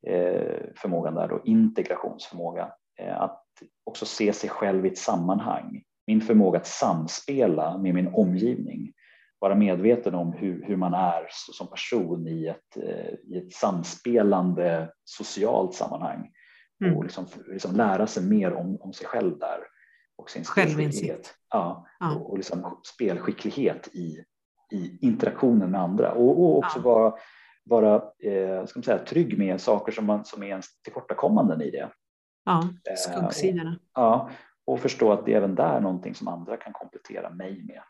eh, 0.07 0.59
förmågan 0.75 1.15
där 1.15 1.27
då 1.27 1.41
integrationsförmåga, 1.45 2.73
eh, 2.99 3.21
att 3.21 3.43
också 3.83 4.05
se 4.05 4.33
sig 4.33 4.49
själv 4.49 4.85
i 4.85 4.89
ett 4.89 4.97
sammanhang. 4.97 5.83
Min 6.07 6.21
förmåga 6.21 6.59
att 6.59 6.67
samspela 6.67 7.77
med 7.77 7.93
min 7.93 8.13
omgivning 8.13 8.93
vara 9.39 9.55
medveten 9.55 10.15
om 10.15 10.33
hur, 10.33 10.65
hur 10.65 10.75
man 10.75 10.93
är 10.93 11.27
som 11.29 11.67
person 11.67 12.27
i 12.27 12.47
ett, 12.47 12.77
eh, 12.77 13.13
i 13.23 13.37
ett 13.37 13.53
samspelande 13.53 14.91
socialt 15.03 15.73
sammanhang 15.73 16.31
mm. 16.83 16.97
och 16.97 17.03
liksom, 17.03 17.25
liksom 17.47 17.75
lära 17.75 18.07
sig 18.07 18.23
mer 18.23 18.53
om, 18.53 18.81
om 18.81 18.93
sig 18.93 19.07
själv 19.07 19.39
där. 19.39 19.59
Och 20.17 20.29
sin 20.29 20.43
Självinsikt. 20.43 21.35
Ja, 21.49 21.87
ja. 21.99 22.15
Och, 22.15 22.29
och 22.29 22.37
liksom 22.37 22.81
spelskicklighet 22.93 23.87
i, 23.87 24.23
i 24.71 24.97
interaktionen 25.01 25.71
med 25.71 25.81
andra 25.81 26.11
och, 26.11 26.39
och 26.39 26.57
också 26.57 26.79
ja. 26.79 26.83
vara, 26.83 27.13
vara 27.63 27.95
eh, 28.23 28.65
ska 28.65 28.79
man 28.79 28.83
säga, 28.83 29.05
trygg 29.05 29.37
med 29.37 29.61
saker 29.61 29.91
som, 29.91 30.05
man, 30.05 30.25
som 30.25 30.43
är 30.43 30.47
ens 30.47 30.81
tillkortakommanden 30.81 31.61
i 31.61 31.71
det. 31.71 31.89
Ja, 32.45 32.69
eh, 32.89 32.95
skuggsidorna. 32.95 33.71
Eh, 33.71 33.77
ja, 33.93 34.29
och 34.65 34.79
förstå 34.79 35.11
att 35.11 35.25
det 35.25 35.33
är 35.33 35.37
även 35.37 35.55
där 35.55 35.79
någonting 35.79 36.15
som 36.15 36.27
andra 36.27 36.57
kan 36.57 36.73
komplettera 36.73 37.29
mig 37.29 37.63
med. 37.63 37.81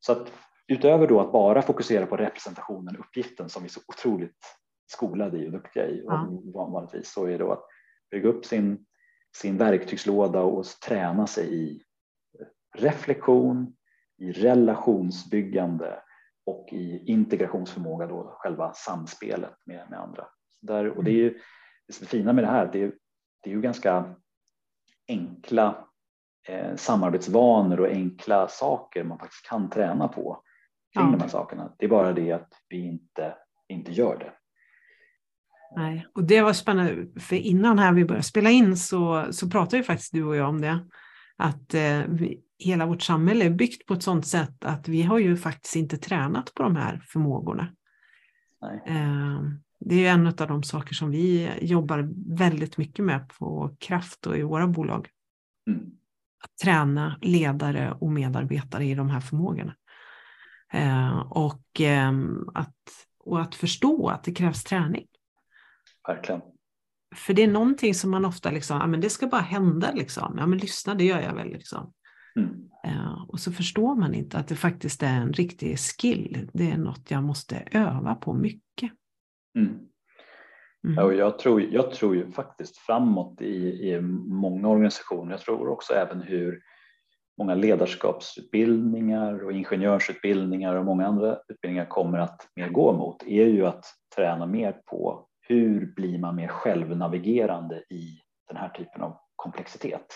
Så 0.00 0.12
att 0.12 0.32
utöver 0.68 1.06
då 1.06 1.20
att 1.20 1.32
bara 1.32 1.62
fokusera 1.62 2.06
på 2.06 2.16
representationen, 2.16 2.96
uppgiften 2.96 3.48
som 3.48 3.62
vi 3.62 3.66
är 3.66 3.70
så 3.70 3.80
otroligt 3.88 4.44
skolade 4.86 5.38
i 5.38 5.48
och 5.48 5.52
duktiga 5.52 5.86
i 5.86 6.02
ja. 6.06 6.28
vanligtvis, 6.54 7.12
så 7.12 7.26
är 7.26 7.38
det 7.38 7.52
att 7.52 7.64
bygga 8.10 8.28
upp 8.28 8.44
sin, 8.44 8.86
sin 9.36 9.56
verktygslåda 9.56 10.40
och 10.40 10.64
träna 10.86 11.26
sig 11.26 11.54
i 11.54 11.82
reflektion, 12.76 13.76
i 14.18 14.32
relationsbyggande 14.32 16.02
och 16.46 16.68
i 16.72 17.12
integrationsförmåga, 17.12 18.06
då 18.06 18.34
själva 18.38 18.72
samspelet 18.72 19.54
med, 19.66 19.90
med 19.90 20.00
andra. 20.00 20.26
Där, 20.60 20.98
och 20.98 21.04
det 21.04 21.10
är 21.10 21.14
ju 21.14 21.40
det 21.86 22.06
fina 22.06 22.32
med 22.32 22.44
det 22.44 22.50
här, 22.50 22.70
det 22.72 22.82
är, 22.82 22.92
det 23.42 23.50
är 23.50 23.54
ju 23.54 23.60
ganska 23.60 24.14
enkla 25.08 25.88
eh, 26.48 26.76
samarbetsvanor 26.76 27.80
och 27.80 27.88
enkla 27.88 28.48
saker 28.48 29.04
man 29.04 29.18
faktiskt 29.18 29.48
kan 29.48 29.70
träna 29.70 30.08
på 30.08 30.42
kring 30.98 31.06
ja. 31.06 31.12
de 31.12 31.20
här 31.20 31.28
sakerna. 31.28 31.72
Det 31.78 31.84
är 31.84 31.90
bara 31.90 32.12
det 32.12 32.32
att 32.32 32.52
vi 32.68 32.86
inte, 32.86 33.34
inte 33.68 33.92
gör 33.92 34.18
det. 34.18 34.32
Nej, 35.76 36.06
och 36.14 36.24
det 36.24 36.42
var 36.42 36.52
spännande, 36.52 37.20
för 37.20 37.36
innan 37.36 37.78
här 37.78 37.92
vi 37.92 38.04
började 38.04 38.22
spela 38.22 38.50
in 38.50 38.76
så, 38.76 39.26
så 39.30 39.50
pratade 39.50 39.76
ju 39.76 39.82
faktiskt 39.82 40.12
du 40.12 40.24
och 40.24 40.36
jag 40.36 40.48
om 40.48 40.60
det. 40.60 40.78
Att 41.36 41.74
eh, 41.74 42.00
vi, 42.08 42.40
hela 42.58 42.86
vårt 42.86 43.02
samhälle 43.02 43.44
är 43.44 43.50
byggt 43.50 43.86
på 43.86 43.94
ett 43.94 44.02
sådant 44.02 44.26
sätt 44.26 44.64
att 44.64 44.88
vi 44.88 45.02
har 45.02 45.18
ju 45.18 45.36
faktiskt 45.36 45.76
inte 45.76 45.98
tränat 45.98 46.54
på 46.54 46.62
de 46.62 46.76
här 46.76 47.02
förmågorna. 47.06 47.68
Eh, 48.86 49.42
det 49.80 50.06
är 50.06 50.12
en 50.12 50.26
av 50.26 50.34
de 50.34 50.62
saker 50.62 50.94
som 50.94 51.10
vi 51.10 51.50
jobbar 51.60 52.08
väldigt 52.36 52.78
mycket 52.78 53.04
med 53.04 53.28
på 53.38 53.76
Kraft 53.78 54.26
och 54.26 54.36
i 54.36 54.42
våra 54.42 54.66
bolag. 54.66 55.08
Mm. 55.66 55.80
Att 56.44 56.58
träna 56.62 57.18
ledare 57.20 57.96
och 58.00 58.12
medarbetare 58.12 58.84
i 58.84 58.94
de 58.94 59.10
här 59.10 59.20
förmågorna. 59.20 59.74
Eh, 60.72 61.18
och, 61.30 61.80
eh, 61.80 62.12
att, 62.54 62.76
och 63.18 63.40
att 63.40 63.54
förstå 63.54 64.08
att 64.08 64.24
det 64.24 64.34
krävs 64.34 64.64
träning. 64.64 65.06
Verkligen. 66.08 66.40
För 67.16 67.34
det 67.34 67.42
är 67.42 67.48
någonting 67.48 67.94
som 67.94 68.10
man 68.10 68.24
ofta 68.24 68.50
liksom, 68.50 68.78
ja 68.78 68.86
men 68.86 69.00
det 69.00 69.10
ska 69.10 69.26
bara 69.26 69.40
hända 69.40 69.92
liksom. 69.92 70.34
Ja 70.38 70.46
men 70.46 70.58
lyssna, 70.58 70.94
det 70.94 71.04
gör 71.04 71.20
jag 71.20 71.34
väl 71.34 71.48
liksom. 71.48 71.92
Mm. 72.36 72.70
Eh, 72.84 73.24
och 73.28 73.40
så 73.40 73.52
förstår 73.52 73.94
man 73.94 74.14
inte 74.14 74.38
att 74.38 74.48
det 74.48 74.56
faktiskt 74.56 75.02
är 75.02 75.14
en 75.14 75.32
riktig 75.32 75.78
skill. 75.78 76.50
Det 76.52 76.70
är 76.70 76.78
något 76.78 77.10
jag 77.10 77.22
måste 77.22 77.68
öva 77.70 78.14
på 78.14 78.34
mycket. 78.34 78.92
Mm. 79.58 79.88
Mm. 80.84 80.96
Ja, 80.96 81.04
och 81.04 81.14
jag, 81.14 81.38
tror, 81.38 81.62
jag 81.62 81.90
tror 81.90 82.16
ju 82.16 82.30
faktiskt 82.30 82.76
framåt 82.76 83.40
i, 83.40 83.56
i 83.88 84.00
många 84.00 84.68
organisationer, 84.68 85.30
jag 85.30 85.40
tror 85.40 85.68
också 85.68 85.92
även 85.92 86.22
hur 86.22 86.60
många 87.38 87.54
ledarskapsutbildningar 87.54 89.44
och 89.44 89.52
ingenjörsutbildningar 89.52 90.74
och 90.74 90.84
många 90.84 91.06
andra 91.06 91.38
utbildningar 91.48 91.86
kommer 91.86 92.18
att 92.18 92.48
mer 92.56 92.68
gå 92.68 92.92
mot 92.92 93.22
är 93.22 93.46
ju 93.46 93.66
att 93.66 93.84
träna 94.16 94.46
mer 94.46 94.72
på 94.86 95.26
hur 95.40 95.94
blir 95.94 96.18
man 96.18 96.36
mer 96.36 96.48
självnavigerande 96.48 97.76
i 97.90 98.18
den 98.48 98.56
här 98.56 98.68
typen 98.68 99.02
av 99.02 99.16
komplexitet. 99.36 100.06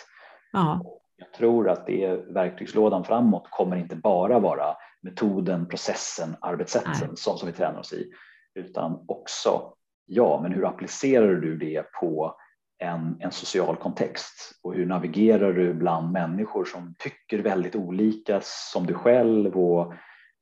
Ja. 0.53 0.81
Jag 1.17 1.33
tror 1.33 1.69
att 1.69 1.87
det 1.87 2.05
är 2.05 2.17
verktygslådan 2.17 3.05
framåt 3.05 3.49
kommer 3.51 3.77
inte 3.77 3.97
bara 3.97 4.39
vara 4.39 4.77
metoden, 5.03 5.69
processen, 5.69 6.37
arbetssätten 6.41 7.17
som, 7.17 7.39
som 7.39 7.47
vi 7.47 7.53
tränar 7.53 7.81
oss 7.81 7.93
i, 7.93 8.11
utan 8.55 9.05
också 9.09 9.75
ja, 10.07 10.41
men 10.43 10.53
hur 10.53 10.67
applicerar 10.67 11.35
du 11.35 11.57
det 11.57 11.93
på 12.01 12.37
en, 12.83 13.17
en 13.21 13.33
social 13.33 13.77
kontext 13.77 14.61
och 14.63 14.75
hur 14.75 14.87
navigerar 14.87 15.53
du 15.53 15.75
bland 15.75 16.13
människor 16.13 16.65
som 16.65 16.95
tycker 16.99 17.39
väldigt 17.39 17.77
olika 17.77 18.41
som 18.43 18.87
du 18.87 18.95
själv 18.95 19.57
och 19.57 19.95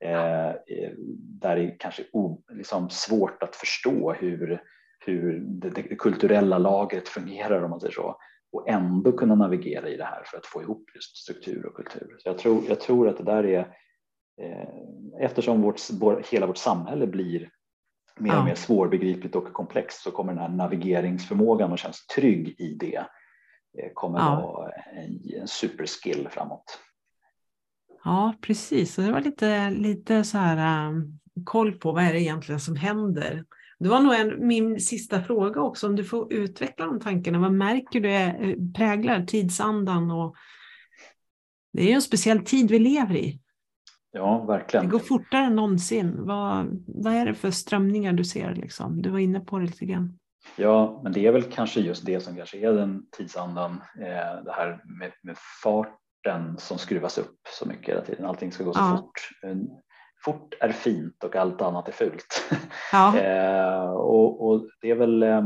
eh, 0.03 0.49
eh 0.49 0.91
där 1.41 1.55
det 1.55 1.63
är 1.63 1.75
kanske 1.79 2.03
o, 2.13 2.43
liksom 2.51 2.89
svårt 2.89 3.43
att 3.43 3.55
förstå 3.55 4.13
hur, 4.13 4.61
hur 5.05 5.39
det, 5.39 5.69
det, 5.69 5.95
kulturella 5.95 6.57
lagret 6.57 7.07
fungerar 7.07 7.63
om 7.63 7.69
man 7.69 7.79
säger 7.79 7.93
så 7.93 8.17
och 8.51 8.69
ändå 8.69 9.11
kunna 9.11 9.35
navigera 9.35 9.89
i 9.89 9.97
det 9.97 10.03
här 10.03 10.23
för 10.25 10.37
att 10.37 10.45
få 10.45 10.61
ihop 10.61 10.89
just 10.95 11.17
struktur 11.17 11.65
och 11.65 11.75
kultur. 11.75 12.15
Så 12.19 12.29
jag, 12.29 12.37
tror, 12.37 12.63
jag 12.67 12.79
tror 12.79 13.09
att 13.09 13.17
det 13.17 13.23
där 13.23 13.45
är 13.45 13.59
eh, 14.41 15.25
eftersom 15.25 15.61
vårt, 15.61 15.81
hela 16.31 16.45
vårt 16.45 16.57
samhälle 16.57 17.07
blir 17.07 17.49
mer 18.19 18.37
och 18.37 18.45
mer 18.45 18.55
svårbegripligt 18.55 19.35
och 19.35 19.53
komplext 19.53 20.01
så 20.01 20.11
kommer 20.11 20.33
den 20.33 20.41
här 20.41 20.49
navigeringsförmågan 20.49 21.71
och 21.71 21.79
känns 21.79 22.07
trygg 22.07 22.55
i 22.59 22.77
det 22.79 22.97
eh, 23.77 23.91
kommer 23.93 24.19
ja. 24.19 24.35
vara 24.35 24.71
en, 24.71 25.41
en 25.41 25.47
superskill 25.47 26.27
framåt. 26.31 26.79
Ja, 28.03 28.33
precis. 28.41 28.97
Och 28.97 29.03
det 29.03 29.11
var 29.11 29.21
lite, 29.21 29.69
lite 29.69 30.23
så 30.23 30.37
här 30.37 30.87
um, 30.89 31.19
koll 31.43 31.73
på 31.73 31.91
vad 31.91 32.03
är 32.03 32.13
det 32.13 32.21
egentligen 32.21 32.59
som 32.59 32.75
händer. 32.75 33.45
Det 33.79 33.89
var 33.89 33.99
nog 33.99 34.13
en, 34.13 34.47
min 34.47 34.79
sista 34.79 35.23
fråga 35.23 35.61
också, 35.61 35.87
om 35.87 35.95
du 35.95 36.03
får 36.03 36.33
utveckla 36.33 36.85
de 36.85 36.99
tankarna. 36.99 37.39
Vad 37.39 37.53
märker 37.53 37.99
du 37.99 38.11
är, 38.11 38.55
präglar 38.73 39.25
tidsandan? 39.25 40.11
Och 40.11 40.35
det 41.73 41.81
är 41.81 41.87
ju 41.87 41.93
en 41.93 42.01
speciell 42.01 42.45
tid 42.45 42.71
vi 42.71 42.79
lever 42.79 43.15
i. 43.15 43.40
Ja, 44.11 44.45
verkligen. 44.45 44.85
Det 44.85 44.91
går 44.91 44.99
fortare 44.99 45.45
än 45.45 45.55
någonsin. 45.55 46.25
Vad, 46.25 46.83
vad 46.87 47.13
är 47.13 47.25
det 47.25 47.33
för 47.33 47.51
strömningar 47.51 48.13
du 48.13 48.23
ser? 48.23 48.55
Liksom? 48.55 49.01
Du 49.01 49.09
var 49.09 49.19
inne 49.19 49.39
på 49.39 49.59
det 49.59 49.65
lite 49.65 49.85
grann. 49.85 50.19
Ja, 50.55 51.01
men 51.03 51.11
det 51.11 51.27
är 51.27 51.31
väl 51.31 51.43
kanske 51.43 51.81
just 51.81 52.05
det 52.05 52.19
som 52.19 52.35
kanske 52.35 52.57
är 52.57 52.73
den 52.73 53.05
tidsandan. 53.17 53.71
Eh, 53.99 54.43
det 54.45 54.51
här 54.51 54.81
med, 54.99 55.11
med, 55.23 55.37
farten 55.63 56.57
som 56.57 56.77
skruvas 56.77 57.17
upp 57.17 57.39
så 57.59 57.65
mycket 57.65 57.89
hela 57.89 58.01
tiden. 58.01 58.25
Allting 58.25 58.51
ska 58.51 58.63
gå 58.63 58.73
så 58.73 58.79
ja. 58.79 58.97
fort. 58.97 59.29
Fort 60.25 60.53
är 60.59 60.71
fint 60.71 61.23
och 61.23 61.35
allt 61.35 61.61
annat 61.61 61.87
är 61.87 61.91
fult. 61.91 62.51
Ja. 62.91 63.17
eh, 63.19 63.91
och, 63.91 64.47
och, 64.47 64.69
det 64.81 64.91
är 64.91 64.95
väl 64.95 65.23
eh, 65.23 65.41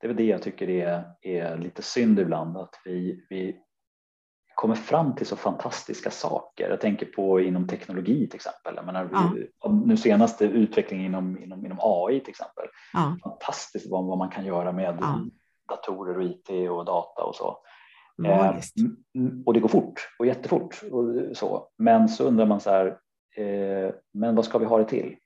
det 0.00 0.06
är 0.06 0.08
väl 0.08 0.16
det 0.16 0.24
jag 0.24 0.42
tycker 0.42 0.70
är, 0.70 1.04
är 1.20 1.58
lite 1.58 1.82
synd 1.82 2.18
ibland 2.18 2.56
att 2.56 2.74
vi, 2.84 3.26
vi 3.30 3.56
kommer 4.58 4.74
fram 4.74 5.14
till 5.14 5.26
så 5.26 5.36
fantastiska 5.36 6.10
saker. 6.10 6.70
Jag 6.70 6.80
tänker 6.80 7.06
på 7.06 7.40
inom 7.40 7.68
teknologi 7.68 8.26
till 8.26 8.36
exempel. 8.36 8.74
Jag 8.76 8.86
menar, 8.86 9.08
ja. 9.12 9.70
Nu 9.70 9.96
senaste 9.96 10.44
utvecklingen 10.44 11.06
inom, 11.06 11.42
inom, 11.42 11.66
inom 11.66 11.78
AI 11.80 12.20
till 12.20 12.30
exempel. 12.30 12.64
Ja. 12.92 13.16
Fantastiskt 13.22 13.90
vad, 13.90 14.04
vad 14.04 14.18
man 14.18 14.28
kan 14.28 14.44
göra 14.44 14.72
med 14.72 14.98
ja. 15.00 15.20
datorer 15.68 16.18
och 16.18 16.24
IT 16.24 16.70
och 16.70 16.84
data 16.84 17.22
och 17.22 17.34
så. 17.34 17.58
Eh, 18.24 18.56
och 19.46 19.54
det 19.54 19.60
går 19.60 19.68
fort 19.68 20.08
och 20.18 20.26
jättefort 20.26 20.82
och 20.90 21.36
så. 21.36 21.68
Men 21.76 22.08
så 22.08 22.24
undrar 22.24 22.46
man 22.46 22.60
så 22.60 22.70
här, 22.70 22.86
eh, 23.36 23.94
men 24.12 24.34
vad 24.34 24.44
ska 24.44 24.58
vi 24.58 24.66
ha 24.66 24.78
det 24.78 24.88
till? 24.88 25.16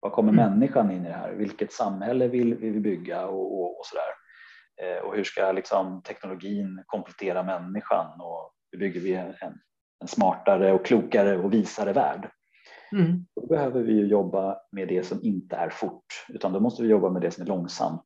Vad 0.00 0.12
kommer 0.12 0.32
mm. 0.32 0.50
människan 0.50 0.90
in 0.90 1.06
i 1.06 1.08
det 1.08 1.14
här? 1.14 1.32
Vilket 1.32 1.72
samhälle 1.72 2.28
vill, 2.28 2.54
vill 2.54 2.72
vi 2.72 2.80
bygga 2.80 3.26
och, 3.26 3.60
och, 3.60 3.78
och 3.78 3.86
så 3.86 3.96
där? 3.96 4.12
Eh, 4.86 5.02
och 5.02 5.14
hur 5.16 5.24
ska 5.24 5.52
liksom 5.52 6.02
teknologin 6.02 6.82
komplettera 6.86 7.42
människan 7.42 8.20
och 8.20 8.54
hur 8.72 8.78
bygger 8.78 9.00
vi 9.00 9.14
en, 9.14 9.34
en 10.00 10.08
smartare 10.08 10.72
och 10.72 10.86
klokare 10.86 11.38
och 11.38 11.52
visare 11.52 11.92
värld? 11.92 12.30
Mm. 12.92 13.26
Då 13.36 13.46
behöver 13.46 13.82
vi 13.82 14.06
jobba 14.06 14.56
med 14.72 14.88
det 14.88 15.06
som 15.06 15.22
inte 15.22 15.56
är 15.56 15.70
fort, 15.70 16.26
utan 16.28 16.52
då 16.52 16.60
måste 16.60 16.82
vi 16.82 16.88
jobba 16.88 17.10
med 17.10 17.22
det 17.22 17.30
som 17.30 17.42
är 17.42 17.48
långsamt. 17.48 18.04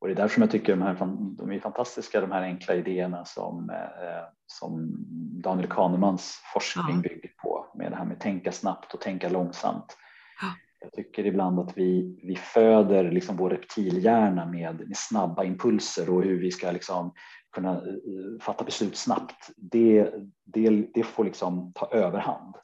Och 0.00 0.08
det 0.08 0.14
är 0.14 0.16
därför 0.16 0.40
jag 0.40 0.50
tycker 0.50 0.76
de, 0.76 0.82
här, 0.82 0.96
de 1.38 1.52
är 1.52 1.60
fantastiska, 1.60 2.20
de 2.20 2.32
här 2.32 2.42
enkla 2.42 2.74
idéerna 2.74 3.24
som, 3.24 3.70
eh, 3.70 4.24
som 4.46 4.94
Daniel 5.42 5.68
Kahnemans 5.68 6.40
forskning 6.54 6.96
ja. 6.96 7.02
bygger 7.02 7.30
på 7.42 7.66
med 7.74 7.92
det 7.92 7.96
här 7.96 8.04
med 8.04 8.20
tänka 8.20 8.52
snabbt 8.52 8.94
och 8.94 9.00
tänka 9.00 9.28
långsamt. 9.28 9.96
Jag 10.82 10.92
tycker 10.92 11.26
ibland 11.26 11.60
att 11.60 11.78
vi, 11.78 12.20
vi 12.22 12.36
föder 12.36 13.10
liksom 13.10 13.36
vår 13.36 13.50
reptilhjärna 13.50 14.46
med, 14.46 14.88
med 14.88 14.96
snabba 14.96 15.44
impulser 15.44 16.10
och 16.10 16.22
hur 16.22 16.40
vi 16.40 16.50
ska 16.50 16.70
liksom 16.70 17.14
kunna 17.52 17.72
eh, 17.72 18.40
fatta 18.40 18.64
beslut 18.64 18.96
snabbt. 18.96 19.50
Det, 19.56 20.14
det, 20.44 20.86
det 20.94 21.02
får 21.02 21.24
liksom 21.24 21.72
ta 21.74 21.90
överhand. 21.92 22.54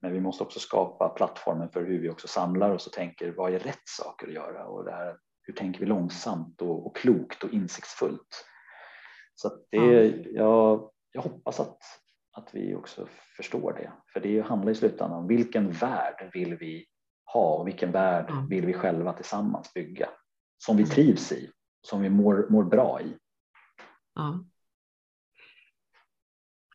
Men 0.00 0.12
vi 0.12 0.20
måste 0.20 0.44
också 0.44 0.60
skapa 0.60 1.08
plattformen 1.08 1.68
för 1.70 1.84
hur 1.84 2.00
vi 2.00 2.10
också 2.10 2.28
samlar 2.28 2.70
oss 2.70 2.86
och 2.86 2.92
tänker 2.92 3.32
vad 3.36 3.54
är 3.54 3.58
rätt 3.58 3.88
saker 3.88 4.26
att 4.26 4.34
göra 4.34 4.66
och 4.66 4.84
det 4.84 4.92
här, 4.92 5.16
hur 5.42 5.54
tänker 5.54 5.80
vi 5.80 5.86
långsamt 5.86 6.62
och, 6.62 6.86
och 6.86 6.96
klokt 6.96 7.44
och 7.44 7.52
insiktsfullt. 7.52 8.44
Så 9.34 9.50
det, 9.70 10.14
jag, 10.32 10.90
jag 11.12 11.22
hoppas 11.22 11.60
att, 11.60 11.78
att 12.32 12.54
vi 12.54 12.74
också 12.74 13.06
förstår 13.36 13.72
det, 13.72 13.92
för 14.12 14.20
det 14.20 14.40
handlar 14.40 14.72
i 14.72 14.74
slutändan 14.74 15.18
om 15.18 15.26
vilken 15.26 15.70
värld 15.70 16.30
vill 16.32 16.54
vi 16.54 16.86
ha 17.32 17.54
och 17.54 17.66
vilken 17.66 17.92
värld 17.92 18.32
vill 18.48 18.66
vi 18.66 18.72
själva 18.72 19.12
tillsammans 19.12 19.74
bygga 19.74 20.08
som 20.58 20.76
vi 20.76 20.86
trivs 20.86 21.32
i, 21.32 21.50
som 21.82 22.00
vi 22.02 22.10
mår, 22.10 22.46
mår 22.50 22.64
bra 22.64 23.00
i. 23.00 23.16
Ja. 24.14 24.44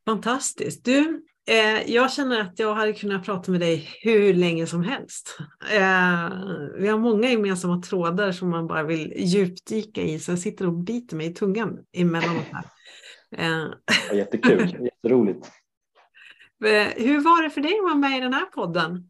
Fantastiskt. 0.05 0.85
Du, 0.85 1.25
eh, 1.47 1.91
jag 1.91 2.13
känner 2.13 2.41
att 2.41 2.59
jag 2.59 2.75
hade 2.75 2.93
kunnat 2.93 3.25
prata 3.25 3.51
med 3.51 3.59
dig 3.59 3.89
hur 4.01 4.33
länge 4.33 4.67
som 4.67 4.83
helst. 4.83 5.37
Eh, 5.71 6.29
vi 6.77 6.87
har 6.87 6.97
många 6.97 7.29
gemensamma 7.29 7.81
trådar 7.81 8.31
som 8.31 8.49
man 8.49 8.67
bara 8.67 8.83
vill 8.83 9.13
djupdyka 9.15 10.01
i, 10.01 10.19
så 10.19 10.31
jag 10.31 10.39
sitter 10.39 10.67
och 10.67 10.73
biter 10.73 11.15
mig 11.17 11.27
i 11.27 11.33
tungan 11.33 11.79
emellanåt. 11.93 12.45
Här. 12.51 12.65
Eh. 13.37 13.73
Ja, 14.09 14.15
jättekul, 14.15 14.77
jätteroligt. 14.85 15.51
Eh, 16.65 17.03
hur 17.03 17.19
var 17.19 17.43
det 17.43 17.49
för 17.49 17.61
dig 17.61 17.77
att 17.77 17.83
vara 17.83 17.95
med 17.95 18.17
i 18.17 18.21
den 18.21 18.33
här 18.33 18.45
podden? 18.45 19.09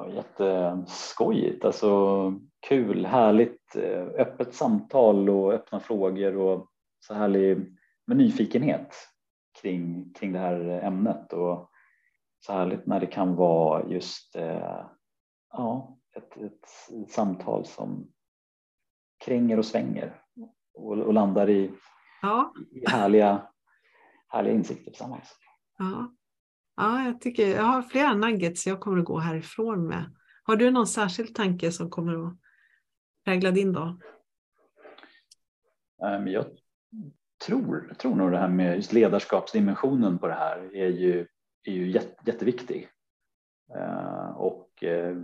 Ja, 0.00 0.08
jätteskojigt, 0.08 1.64
alltså 1.64 2.34
kul, 2.60 3.06
härligt, 3.06 3.76
eh, 3.76 4.02
öppet 4.02 4.54
samtal 4.54 5.30
och 5.30 5.52
öppna 5.52 5.80
frågor 5.80 6.36
och 6.36 6.70
så 7.00 7.14
härlig 7.14 7.76
med 8.06 8.16
nyfikenhet 8.16 8.94
kring, 9.60 10.12
kring 10.14 10.32
det 10.32 10.38
här 10.38 10.60
ämnet 10.60 11.32
och 11.32 11.70
så 12.46 12.52
härligt 12.52 12.86
när 12.86 13.00
det 13.00 13.06
kan 13.06 13.36
vara 13.36 13.88
just 13.88 14.36
eh, 14.36 14.84
ja, 15.52 15.98
ett, 16.16 16.36
ett, 16.36 16.64
ett, 17.02 17.10
samtal 17.10 17.64
som 17.64 18.12
kränger 19.24 19.58
och 19.58 19.66
svänger 19.66 20.22
och, 20.74 20.98
och 20.98 21.14
landar 21.14 21.50
i, 21.50 21.70
ja. 22.22 22.52
i 22.70 22.90
härliga, 22.90 23.42
härliga 24.28 24.54
insikter 24.54 24.90
tillsammans. 24.90 25.36
Ja. 25.78 26.14
Ja, 26.80 27.04
jag 27.04 27.20
tycker 27.20 27.56
jag 27.56 27.62
har 27.62 27.82
flera 27.82 28.14
nuggets 28.14 28.66
jag 28.66 28.80
kommer 28.80 28.98
att 28.98 29.04
gå 29.04 29.18
härifrån 29.18 29.88
med. 29.88 30.16
Har 30.42 30.56
du 30.56 30.70
någon 30.70 30.86
särskild 30.86 31.34
tanke 31.34 31.72
som 31.72 31.90
kommer 31.90 32.26
att 32.26 32.34
prägla 33.24 33.50
din 33.50 33.72
dag? 33.72 34.02
Um, 36.02 36.28
jag 36.28 36.46
tror, 37.46 37.94
tror 37.98 38.16
nog 38.16 38.30
det 38.30 38.38
här 38.38 38.48
med 38.48 38.76
just 38.76 38.92
ledarskapsdimensionen 38.92 40.18
på 40.18 40.26
det 40.26 40.34
här 40.34 40.76
är 40.76 40.88
ju, 40.88 41.26
är 41.64 41.72
ju 41.72 41.90
jätteviktig. 42.24 42.88
Uh, 43.76 44.30
och 44.30 44.68
uh, 44.82 45.22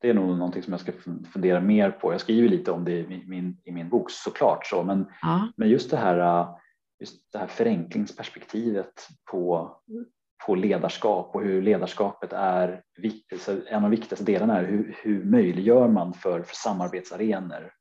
det 0.00 0.10
är 0.10 0.14
nog 0.14 0.38
någonting 0.38 0.62
som 0.62 0.72
jag 0.72 0.80
ska 0.80 0.92
fundera 1.32 1.60
mer 1.60 1.90
på. 1.90 2.12
Jag 2.12 2.20
skriver 2.20 2.48
lite 2.48 2.72
om 2.72 2.84
det 2.84 2.98
i 2.98 3.24
min, 3.26 3.60
i 3.64 3.72
min 3.72 3.88
bok 3.88 4.10
såklart, 4.10 4.66
så, 4.66 4.82
men, 4.82 5.06
ja. 5.22 5.52
men 5.56 5.68
just 5.68 5.90
det 5.90 5.96
här 5.96 6.48
just 7.00 7.32
det 7.32 7.38
här 7.38 7.46
förenklingsperspektivet 7.46 9.08
på, 9.30 9.76
på 10.46 10.54
ledarskap 10.54 11.34
och 11.34 11.42
hur 11.42 11.62
ledarskapet 11.62 12.32
är 12.32 12.82
en 13.68 13.76
av 13.76 13.82
de 13.82 13.90
viktigaste 13.90 14.24
delarna 14.24 14.58
är 14.58 14.64
hur, 14.64 14.96
hur 15.02 15.24
möjliggör 15.24 15.88
man 15.88 16.14
för, 16.14 16.42
för 16.42 16.54
samarbetsarenor 16.54 17.72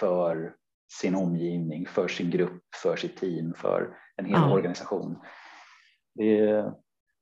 för 0.00 0.54
sin 1.00 1.14
omgivning, 1.14 1.86
för 1.86 2.08
sin 2.08 2.30
grupp, 2.30 2.62
för 2.82 2.96
sitt 2.96 3.16
team, 3.16 3.54
för 3.54 3.96
en 4.16 4.24
hel 4.24 4.40
ja. 4.40 4.52
organisation. 4.52 5.18
Det, 6.14 6.64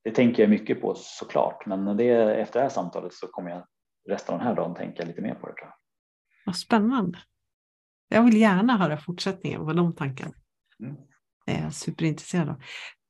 det 0.05 0.11
tänker 0.11 0.43
jag 0.43 0.51
mycket 0.51 0.81
på 0.81 0.95
såklart, 0.97 1.67
men 1.67 1.97
det, 1.97 2.11
efter 2.41 2.61
det 2.61 2.65
här 2.65 2.71
samtalet 2.71 3.15
så 3.15 3.27
kommer 3.27 3.51
jag 3.51 3.67
resten 4.09 4.35
av 4.35 4.39
den 4.39 4.49
här 4.49 4.55
dagen 4.55 4.75
tänka 4.75 5.05
lite 5.05 5.23
mer 5.23 5.35
på 5.35 5.47
det. 5.47 5.55
Tror 5.55 5.69
jag. 5.69 5.75
Vad 6.47 6.57
spännande. 6.57 7.19
Jag 8.09 8.23
vill 8.23 8.37
gärna 8.37 8.77
höra 8.77 8.99
fortsättningen 8.99 9.67
på 9.67 9.73
de 9.73 9.95
tankarna. 9.95 10.33
Mm. 10.81 10.97
Det 11.47 11.53
är 11.53 11.63
jag 11.63 11.75
superintresserad 11.75 12.49
av. 12.49 12.63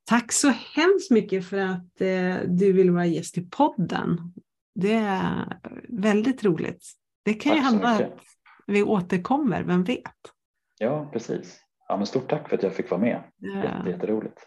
Tack 0.08 0.32
så 0.32 0.48
hemskt 0.48 1.10
mycket 1.10 1.48
för 1.48 1.58
att 1.58 2.00
eh, 2.00 2.36
du 2.46 2.72
vill 2.72 2.90
vara 2.90 3.06
gäst 3.06 3.38
i 3.38 3.50
podden. 3.50 4.32
Det 4.74 4.94
är 4.94 5.58
väldigt 5.88 6.44
roligt. 6.44 6.92
Det 7.24 7.34
kan 7.34 7.52
tack 7.52 7.58
ju 7.58 7.64
hända 7.64 7.88
att 7.88 8.20
vi 8.66 8.82
återkommer, 8.82 9.62
vem 9.62 9.84
vet? 9.84 10.02
Ja, 10.78 11.10
precis. 11.12 11.60
Ja, 11.88 11.96
men 11.96 12.06
stort 12.06 12.30
tack 12.30 12.48
för 12.48 12.56
att 12.56 12.62
jag 12.62 12.74
fick 12.74 12.90
vara 12.90 13.00
med. 13.00 13.22
Jätte, 13.38 13.90
jätteroligt. 13.90 14.46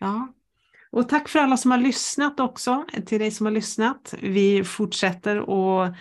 Ja. 0.00 0.28
Och 0.92 1.08
tack 1.08 1.28
för 1.28 1.38
alla 1.38 1.56
som 1.56 1.70
har 1.70 1.78
lyssnat 1.78 2.40
också, 2.40 2.84
till 3.06 3.18
dig 3.20 3.30
som 3.30 3.46
har 3.46 3.52
lyssnat. 3.52 4.14
Vi 4.22 4.64
fortsätter 4.64 5.36
att 5.36 5.94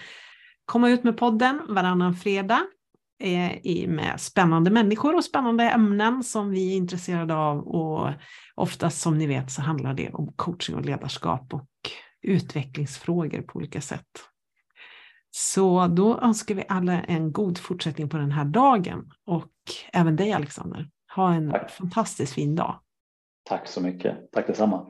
komma 0.65 0.89
ut 0.89 1.03
med 1.03 1.17
podden 1.17 1.61
varannan 1.69 2.13
fredag 2.13 2.61
med 3.87 4.13
spännande 4.17 4.71
människor 4.71 5.15
och 5.15 5.23
spännande 5.23 5.63
ämnen 5.63 6.23
som 6.23 6.49
vi 6.49 6.71
är 6.73 6.77
intresserade 6.77 7.35
av. 7.35 7.67
Och 7.67 8.09
oftast 8.55 9.01
som 9.01 9.17
ni 9.17 9.27
vet 9.27 9.51
så 9.51 9.61
handlar 9.61 9.93
det 9.93 10.09
om 10.09 10.33
coaching 10.35 10.75
och 10.75 10.85
ledarskap 10.85 11.53
och 11.53 11.67
utvecklingsfrågor 12.21 13.41
på 13.41 13.57
olika 13.57 13.81
sätt. 13.81 14.07
Så 15.31 15.87
då 15.87 16.19
önskar 16.19 16.55
vi 16.55 16.63
alla 16.67 17.01
en 17.01 17.31
god 17.31 17.57
fortsättning 17.57 18.09
på 18.09 18.17
den 18.17 18.31
här 18.31 18.45
dagen 18.45 19.11
och 19.25 19.51
även 19.93 20.15
dig 20.15 20.33
Alexander. 20.33 20.89
Ha 21.15 21.33
en 21.33 21.51
Tack. 21.51 21.71
fantastiskt 21.71 22.33
fin 22.33 22.55
dag. 22.55 22.79
Tack 23.43 23.67
så 23.67 23.81
mycket. 23.81 24.31
Tack 24.31 24.47
detsamma. 24.47 24.85